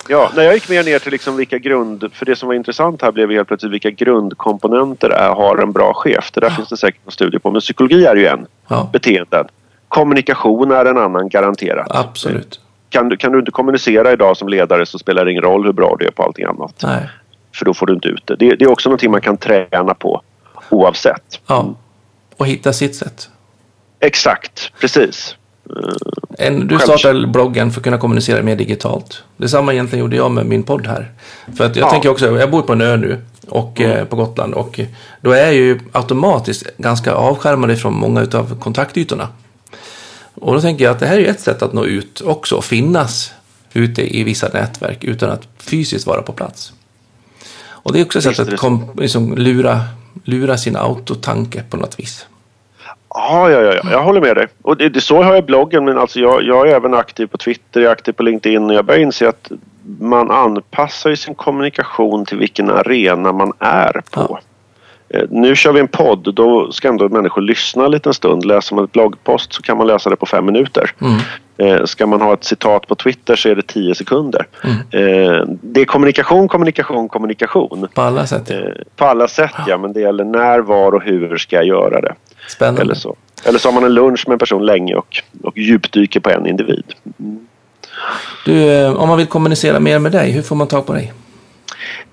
Ja, 0.09 0.31
när 0.37 0.43
jag 0.43 0.55
gick 0.55 0.69
mer 0.69 0.85
ner 0.85 0.99
till 0.99 1.13
liksom 1.13 1.37
vilka 1.37 1.59
grund... 1.59 2.11
För 2.13 2.27
det 2.27 2.37
som 2.37 2.47
var 2.47 2.55
intressant 2.55 3.03
här 3.03 3.13
blev 3.13 3.31
helt 3.31 3.49
plötsligt 3.49 3.73
vilka 3.73 3.91
grundkomponenter 3.91 5.11
är, 5.11 5.29
har 5.29 5.59
en 5.59 5.73
bra 5.73 5.95
chef. 5.95 6.31
Det 6.33 6.41
där 6.41 6.51
finns 6.51 6.69
det 6.69 6.77
säkert 6.77 7.01
en 7.07 7.13
studie 7.13 7.39
på. 7.39 7.51
Men 7.51 7.61
psykologi 7.61 8.05
är 8.07 8.17
ju 8.17 8.27
en. 8.27 8.47
Ja, 8.69 8.91
Beteenden. 8.93 9.47
Kommunikation 9.89 10.71
är 10.71 10.85
en 10.85 10.99
annan 10.99 11.29
garanterat. 11.29 11.87
absolut. 11.91 12.61
Kan 12.89 13.09
du, 13.09 13.17
kan 13.17 13.33
du 13.33 13.39
inte 13.39 13.51
kommunicera 13.51 14.13
idag 14.13 14.37
som 14.37 14.49
ledare 14.49 14.87
så 14.87 14.99
spelar 14.99 15.25
det 15.25 15.31
ingen 15.31 15.43
roll 15.43 15.65
hur 15.65 15.73
bra 15.73 15.97
du 15.99 16.07
är 16.07 16.11
på 16.11 16.23
allting 16.23 16.45
annat. 16.45 16.81
Nej. 16.83 17.09
För 17.55 17.65
då 17.65 17.75
får 17.75 17.87
du 17.87 17.95
inte 17.95 18.09
ut 18.09 18.27
det. 18.27 18.37
Det, 18.37 18.55
det 18.55 18.65
är 18.65 18.71
också 18.71 18.89
någonting 18.89 19.11
man 19.11 19.21
kan 19.21 19.37
träna 19.37 19.95
på 19.95 20.23
oavsett. 20.71 21.41
Ja. 21.47 21.75
Och 22.37 22.47
hitta 22.47 22.73
sitt 22.73 22.97
sätt. 22.97 23.29
Exakt, 24.01 24.73
precis. 24.81 25.37
En, 26.39 26.67
du 26.69 26.79
startade 26.79 27.27
bloggen 27.27 27.71
för 27.71 27.81
att 27.81 27.85
kunna 27.85 27.99
kommunicera 27.99 28.43
mer 28.43 28.57
digitalt. 28.57 29.23
Detsamma 29.37 29.73
egentligen 29.73 30.01
gjorde 30.05 30.17
jag 30.17 30.31
med 30.31 30.47
min 30.47 30.63
podd 30.63 30.87
här. 30.87 31.13
För 31.57 31.67
att 31.67 31.77
jag 31.77 31.87
Ja. 31.87 31.91
tänker 31.91 32.09
också, 32.09 32.39
jag 32.39 32.51
bor 32.51 32.63
på 32.63 32.73
en 32.73 32.81
ö 32.81 32.97
nu 32.97 33.19
och, 33.49 33.81
eh, 33.81 34.05
på 34.05 34.17
Gotland 34.17 34.55
och 34.55 34.81
eh, 34.81 34.87
då 35.21 35.31
är 35.31 35.45
jag 35.45 35.55
ju 35.55 35.81
automatiskt 35.93 36.77
ganska 36.77 37.13
avskärmad 37.15 37.71
ifrån 37.71 37.95
många 37.95 38.21
av 38.21 38.61
kontaktytorna. 38.61 39.29
Och 40.35 40.55
då 40.55 40.61
tänker 40.61 40.85
jag 40.85 40.93
att 40.93 41.01
det 41.01 41.07
här 41.07 41.19
är 41.19 41.27
ett 41.27 41.41
sätt 41.41 41.63
att 41.63 41.73
nå 41.73 41.85
ut 41.85 42.21
också 42.21 42.57
och 42.57 42.65
finnas 42.65 43.33
ute 43.73 44.17
i 44.19 44.25
vissa 44.25 44.49
nätverk 44.49 45.05
utan 45.05 45.31
att 45.31 45.43
fysiskt 45.59 46.07
vara 46.07 46.23
på 46.23 46.33
plats. 46.33 46.73
Och 47.67 47.93
det 47.93 48.01
är 48.01 48.05
också 48.05 48.19
ett 48.19 48.25
sätt 48.37 48.39
att 48.53 48.57
kom, 48.59 48.91
liksom, 48.99 49.35
lura, 49.37 49.81
lura 50.25 50.59
sin 50.59 50.77
autotanke 50.77 51.63
på 51.71 51.77
något 51.77 51.99
vis. 52.01 52.27
Ja, 53.15 53.51
ja, 53.51 53.61
ja, 53.61 53.73
ja. 53.75 53.91
jag 53.91 54.03
håller 54.03 54.21
med 54.21 54.37
dig. 54.37 54.47
Och 54.63 54.77
det, 54.77 54.89
det, 54.89 55.01
så 55.01 55.23
har 55.23 55.35
jag 55.35 55.45
bloggen 55.45 55.85
men 55.85 55.99
alltså 55.99 56.21
jag, 56.21 56.43
jag 56.43 56.69
är 56.69 56.75
även 56.77 56.95
aktiv 56.95 57.27
på 57.27 57.39
Twitter, 57.39 57.81
jag 57.81 57.89
är 57.89 57.93
aktiv 57.93 58.13
på 58.13 58.23
LinkedIn 58.23 58.65
och 58.65 58.75
jag 58.75 58.85
börjar 58.85 59.01
inse 59.01 59.29
att 59.29 59.53
man 60.01 60.31
anpassar 60.31 61.11
ju 61.11 61.17
sin 61.17 61.35
kommunikation 61.35 62.25
till 62.27 62.39
vilken 62.39 62.71
arena 62.71 63.33
man 63.33 63.53
är 63.59 64.03
på. 64.11 64.39
Eh, 65.09 65.23
Nu 65.31 65.57
kör 65.57 65.73
vi 65.73 65.81
en 65.81 65.89
podd, 65.89 66.35
då 66.35 66.73
ska 66.73 66.89
ändå 66.89 67.09
människor 67.09 67.43
lyssna 67.43 67.85
en 67.85 67.91
liten 67.91 68.15
stund. 68.15 68.45
Läser 68.45 68.75
man 68.75 68.85
ett 68.85 68.93
bloggpost 68.93 69.53
så 69.53 69.63
kan 69.63 69.77
man 69.79 69.87
läsa 69.87 70.11
det 70.11 70.17
på 70.17 70.27
fem 70.27 70.47
minuter. 70.47 70.91
Mm. 71.01 71.17
Eh, 71.57 71.85
Ska 71.85 72.07
man 72.07 72.21
ha 72.21 72.33
ett 72.33 72.45
citat 72.45 72.87
på 72.89 72.95
Twitter 72.95 73.37
så 73.37 73.49
är 73.49 73.55
det 73.55 73.67
tio 73.67 73.95
sekunder. 73.95 74.47
Eh, 74.91 75.45
Det 75.63 75.81
är 75.81 75.85
kommunikation, 75.85 76.49
kommunikation, 76.49 77.09
kommunikation. 77.09 77.89
På 77.95 78.03
alla 78.03 78.27
sätt. 78.27 78.51
På 78.97 79.05
alla 79.05 79.29
sätt 79.29 79.55
ja, 79.67 79.79
men 79.79 79.93
det 79.93 80.01
gäller 80.01 80.25
när, 80.25 80.59
var 80.59 80.95
och 80.95 81.03
hur 81.03 81.37
ska 81.37 81.57
jag 81.57 81.67
göra 81.67 82.01
det. 82.01 82.15
Spännande. 82.49 82.83
Eller 82.83 82.95
så. 82.95 83.17
Eller 83.45 83.59
så 83.59 83.69
har 83.69 83.75
man 83.75 83.85
en 83.85 83.95
lunch 83.95 84.25
med 84.29 84.33
en 84.33 84.39
person 84.39 84.67
länge 84.67 84.95
och, 84.95 85.23
och 85.43 85.59
djupdyker 85.59 86.21
på 86.21 86.31
en 86.31 86.47
individ. 86.47 86.85
Du, 88.45 88.73
eh, 88.73 88.95
om 88.95 89.09
man 89.09 89.19
vill 89.19 89.27
kommunicera 89.27 89.81
mer 89.81 89.99
med 89.99 90.13
dig, 90.13 90.31
hur 90.31 90.43
får 90.43 90.57
man 90.57 90.67
tag 90.69 90.87
på 90.87 90.93
dig? 90.93 91.13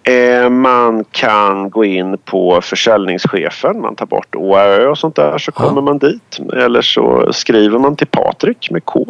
Eh, 0.04 0.50
man 0.50 1.04
kan 1.12 1.70
gå 1.70 1.86
in 1.86 2.18
på 2.18 2.62
försäljningschefen, 2.62 3.82
man 3.82 3.96
tar 3.96 4.06
bort 4.06 4.36
ORÖ 4.36 4.88
och 4.88 4.98
sånt 4.98 5.16
där 5.16 5.38
så 5.38 5.52
Ja. 5.56 5.64
kommer 5.68 5.82
man 5.82 5.98
dit. 5.98 6.40
Eller 6.54 6.82
så 6.82 7.34
skriver 7.34 7.80
man 7.80 7.96
till 7.96 8.08
Patrik 8.08 8.72
med 8.72 8.86
k 8.86 9.06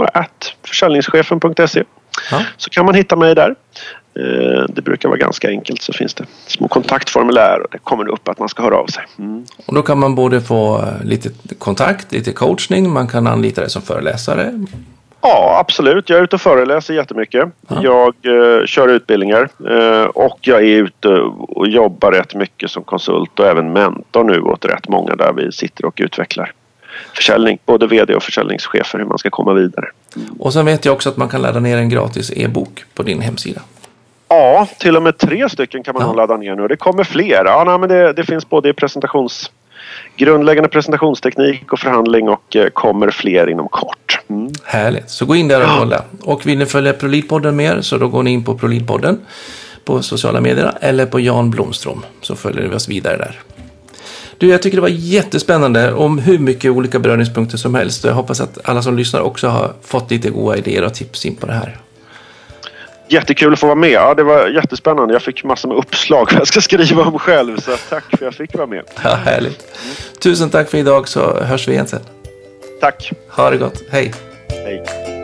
försäljningschefen.se 0.68 1.84
Ja. 2.32 2.42
så 2.58 2.70
kan 2.70 2.86
man 2.86 2.96
hitta 2.96 3.16
mig 3.16 3.36
där. 3.36 3.56
Eh, 4.16 4.66
det 4.70 4.82
brukar 4.82 5.10
vara 5.10 5.20
ganska 5.20 5.50
enkelt 5.50 5.82
så 5.82 5.94
finns 5.94 6.14
det 6.14 6.26
små 6.48 6.68
kontaktformulär 6.68 7.60
och 7.60 7.68
det 7.72 7.78
kommer 7.78 8.08
upp 8.08 8.28
att 8.28 8.40
man 8.40 8.50
ska 8.50 8.64
höra 8.64 8.78
av 8.78 8.88
sig. 8.88 9.04
Mm. 9.20 9.46
Och 9.66 9.76
då 9.76 9.82
kan 9.82 10.00
man 10.00 10.16
både 10.16 10.42
få 10.42 10.78
eh, 10.78 11.04
lite 11.04 11.30
kontakt, 11.58 12.12
lite 12.12 12.32
coachning, 12.32 12.90
man 12.94 13.08
kan 13.08 13.28
anlita 13.28 13.62
dig 13.62 13.70
som 13.70 13.82
föreläsare. 13.82 14.66
Ja, 15.22 15.58
absolut. 15.60 16.10
Jag 16.10 16.20
är 16.20 16.24
ute 16.24 16.36
och 16.36 16.42
föreläser 16.42 16.94
jättemycket. 16.94 17.50
Jag 17.82 18.14
eh, 18.24 18.66
kör 18.66 18.88
utbildningar 18.88 19.50
eh, 19.70 20.04
och 20.04 20.40
jag 20.42 20.60
är 20.60 20.84
ute 20.84 21.08
och 21.38 21.68
jobbar 21.68 22.12
rätt 22.12 22.36
mycket 22.36 22.72
som 22.72 22.84
konsult 22.84 23.40
och 23.40 23.48
även 23.48 23.74
mentor 23.74 24.24
nu 24.24 24.42
åt 24.42 24.66
rätt 24.66 24.88
många 24.88 25.16
där 25.16 25.34
vi 25.34 25.52
sitter 25.52 25.86
och 25.86 26.00
utvecklar 26.04 26.54
försäljning. 27.16 27.60
Både 27.66 27.88
VD 27.88 28.16
och 28.16 28.24
försäljningschefer 28.24 29.00
hur 29.00 29.06
man 29.06 29.18
ska 29.18 29.30
komma 29.30 29.54
vidare. 29.54 29.86
Och 30.40 30.54
sen 30.54 30.66
vet 30.66 30.86
jag 30.86 30.94
också 30.94 31.10
att 31.10 31.18
man 31.18 31.30
kan 31.30 31.42
ladda 31.42 31.60
ner 31.60 31.78
en 31.78 31.90
gratis 31.90 32.32
e-bok 32.36 32.84
på 32.94 33.04
din 33.04 33.22
hemsida. 33.22 33.62
Ja, 34.34 34.68
till 34.78 34.98
och 34.98 35.04
med 35.04 35.18
tre 35.18 35.50
stycken 35.50 35.84
kan 35.84 35.94
man 35.94 36.04
Ja. 36.04 36.14
ladda 36.14 36.38
ner 36.38 36.56
nu. 36.56 36.68
Det 36.68 36.78
kommer 36.78 37.04
fler. 37.04 37.44
Ja, 37.46 37.64
nej, 37.64 37.80
men 37.80 37.90
det, 37.90 38.14
det 38.14 38.24
finns 38.24 38.50
både 38.50 38.70
i 38.70 38.74
presentations 38.74 39.52
grundläggande 40.16 40.70
presentationsteknik 40.70 41.74
och 41.74 41.80
förhandling 41.80 42.30
och 42.30 42.56
eh, 42.56 42.68
kommer 42.70 43.10
fler 43.10 43.50
inom 43.50 43.68
kort. 43.70 44.20
Mm. 44.30 44.52
Härligt, 44.64 45.10
så 45.10 45.26
gå 45.26 45.36
in 45.36 45.48
där 45.48 45.62
och 45.62 45.80
kolla. 45.80 46.04
Och 46.24 46.46
vill 46.48 46.58
ni 46.58 46.66
följa 46.66 46.94
Prolidpodden 46.94 47.56
mer 47.56 47.82
så 47.82 47.98
då 47.98 48.08
går 48.08 48.24
ni 48.24 48.32
in 48.32 48.44
på 48.44 48.58
Prolidpodden 48.58 49.20
på 49.86 50.02
sociala 50.02 50.42
medier 50.42 50.74
eller 50.82 51.06
på 51.06 51.20
Jan 51.20 51.50
Blomström 51.52 52.06
så 52.22 52.36
följer 52.36 52.68
vi 52.68 52.76
oss 52.76 52.90
vidare 52.90 53.18
där. 53.18 53.40
Du, 54.38 54.48
jag 54.48 54.62
tycker 54.62 54.78
det 54.78 54.82
var 54.82 54.90
jättespännande 54.90 55.94
om 55.94 56.20
hur 56.20 56.40
mycket 56.40 56.72
olika 56.72 57.00
beröringspunkter 57.00 57.58
som 57.58 57.76
helst. 57.76 58.04
Jag 58.04 58.14
hoppas 58.14 58.42
att 58.42 58.58
alla 58.64 58.82
som 58.82 58.98
lyssnar 58.98 59.22
också 59.22 59.48
har 59.48 59.74
fått 59.84 60.12
lite 60.12 60.30
goda 60.30 60.58
idéer 60.58 60.84
och 60.84 60.94
tips 60.94 61.26
in 61.26 61.36
på 61.36 61.46
det 61.46 61.54
här. 61.54 61.78
Jättekul 63.12 63.54
att 63.54 63.60
få 63.60 63.66
vara 63.66 63.76
med. 63.76 63.90
Ja, 63.90 64.14
det 64.14 64.24
var 64.24 64.48
jättespännande. 64.48 65.14
Jag 65.14 65.22
fick 65.22 65.44
massor 65.44 65.70
med 65.70 65.78
uppslag 65.78 66.30
vad 66.32 66.40
jag 66.40 66.48
ska 66.48 66.62
skriva 66.62 67.04
om 67.04 67.20
själv. 67.20 67.60
Så 67.60 67.72
tack 67.90 68.04
för 68.10 68.16
att 68.16 68.22
jag 68.22 68.34
fick 68.34 68.56
vara 68.56 68.68
med. 68.68 68.84
Ja, 69.04 69.10
härligt. 69.10 69.66
Tusen 70.20 70.50
tack 70.50 70.70
för 70.70 70.78
idag 70.78 71.08
så 71.08 71.40
hörs 71.40 71.68
vi 71.68 71.72
igen 71.72 71.88
sen. 71.88 72.00
Tack. 72.82 73.12
Ha 73.30 73.50
det 73.50 73.58
gott. 73.58 73.82
Hej. 73.90 74.14
Hej. 74.50 75.21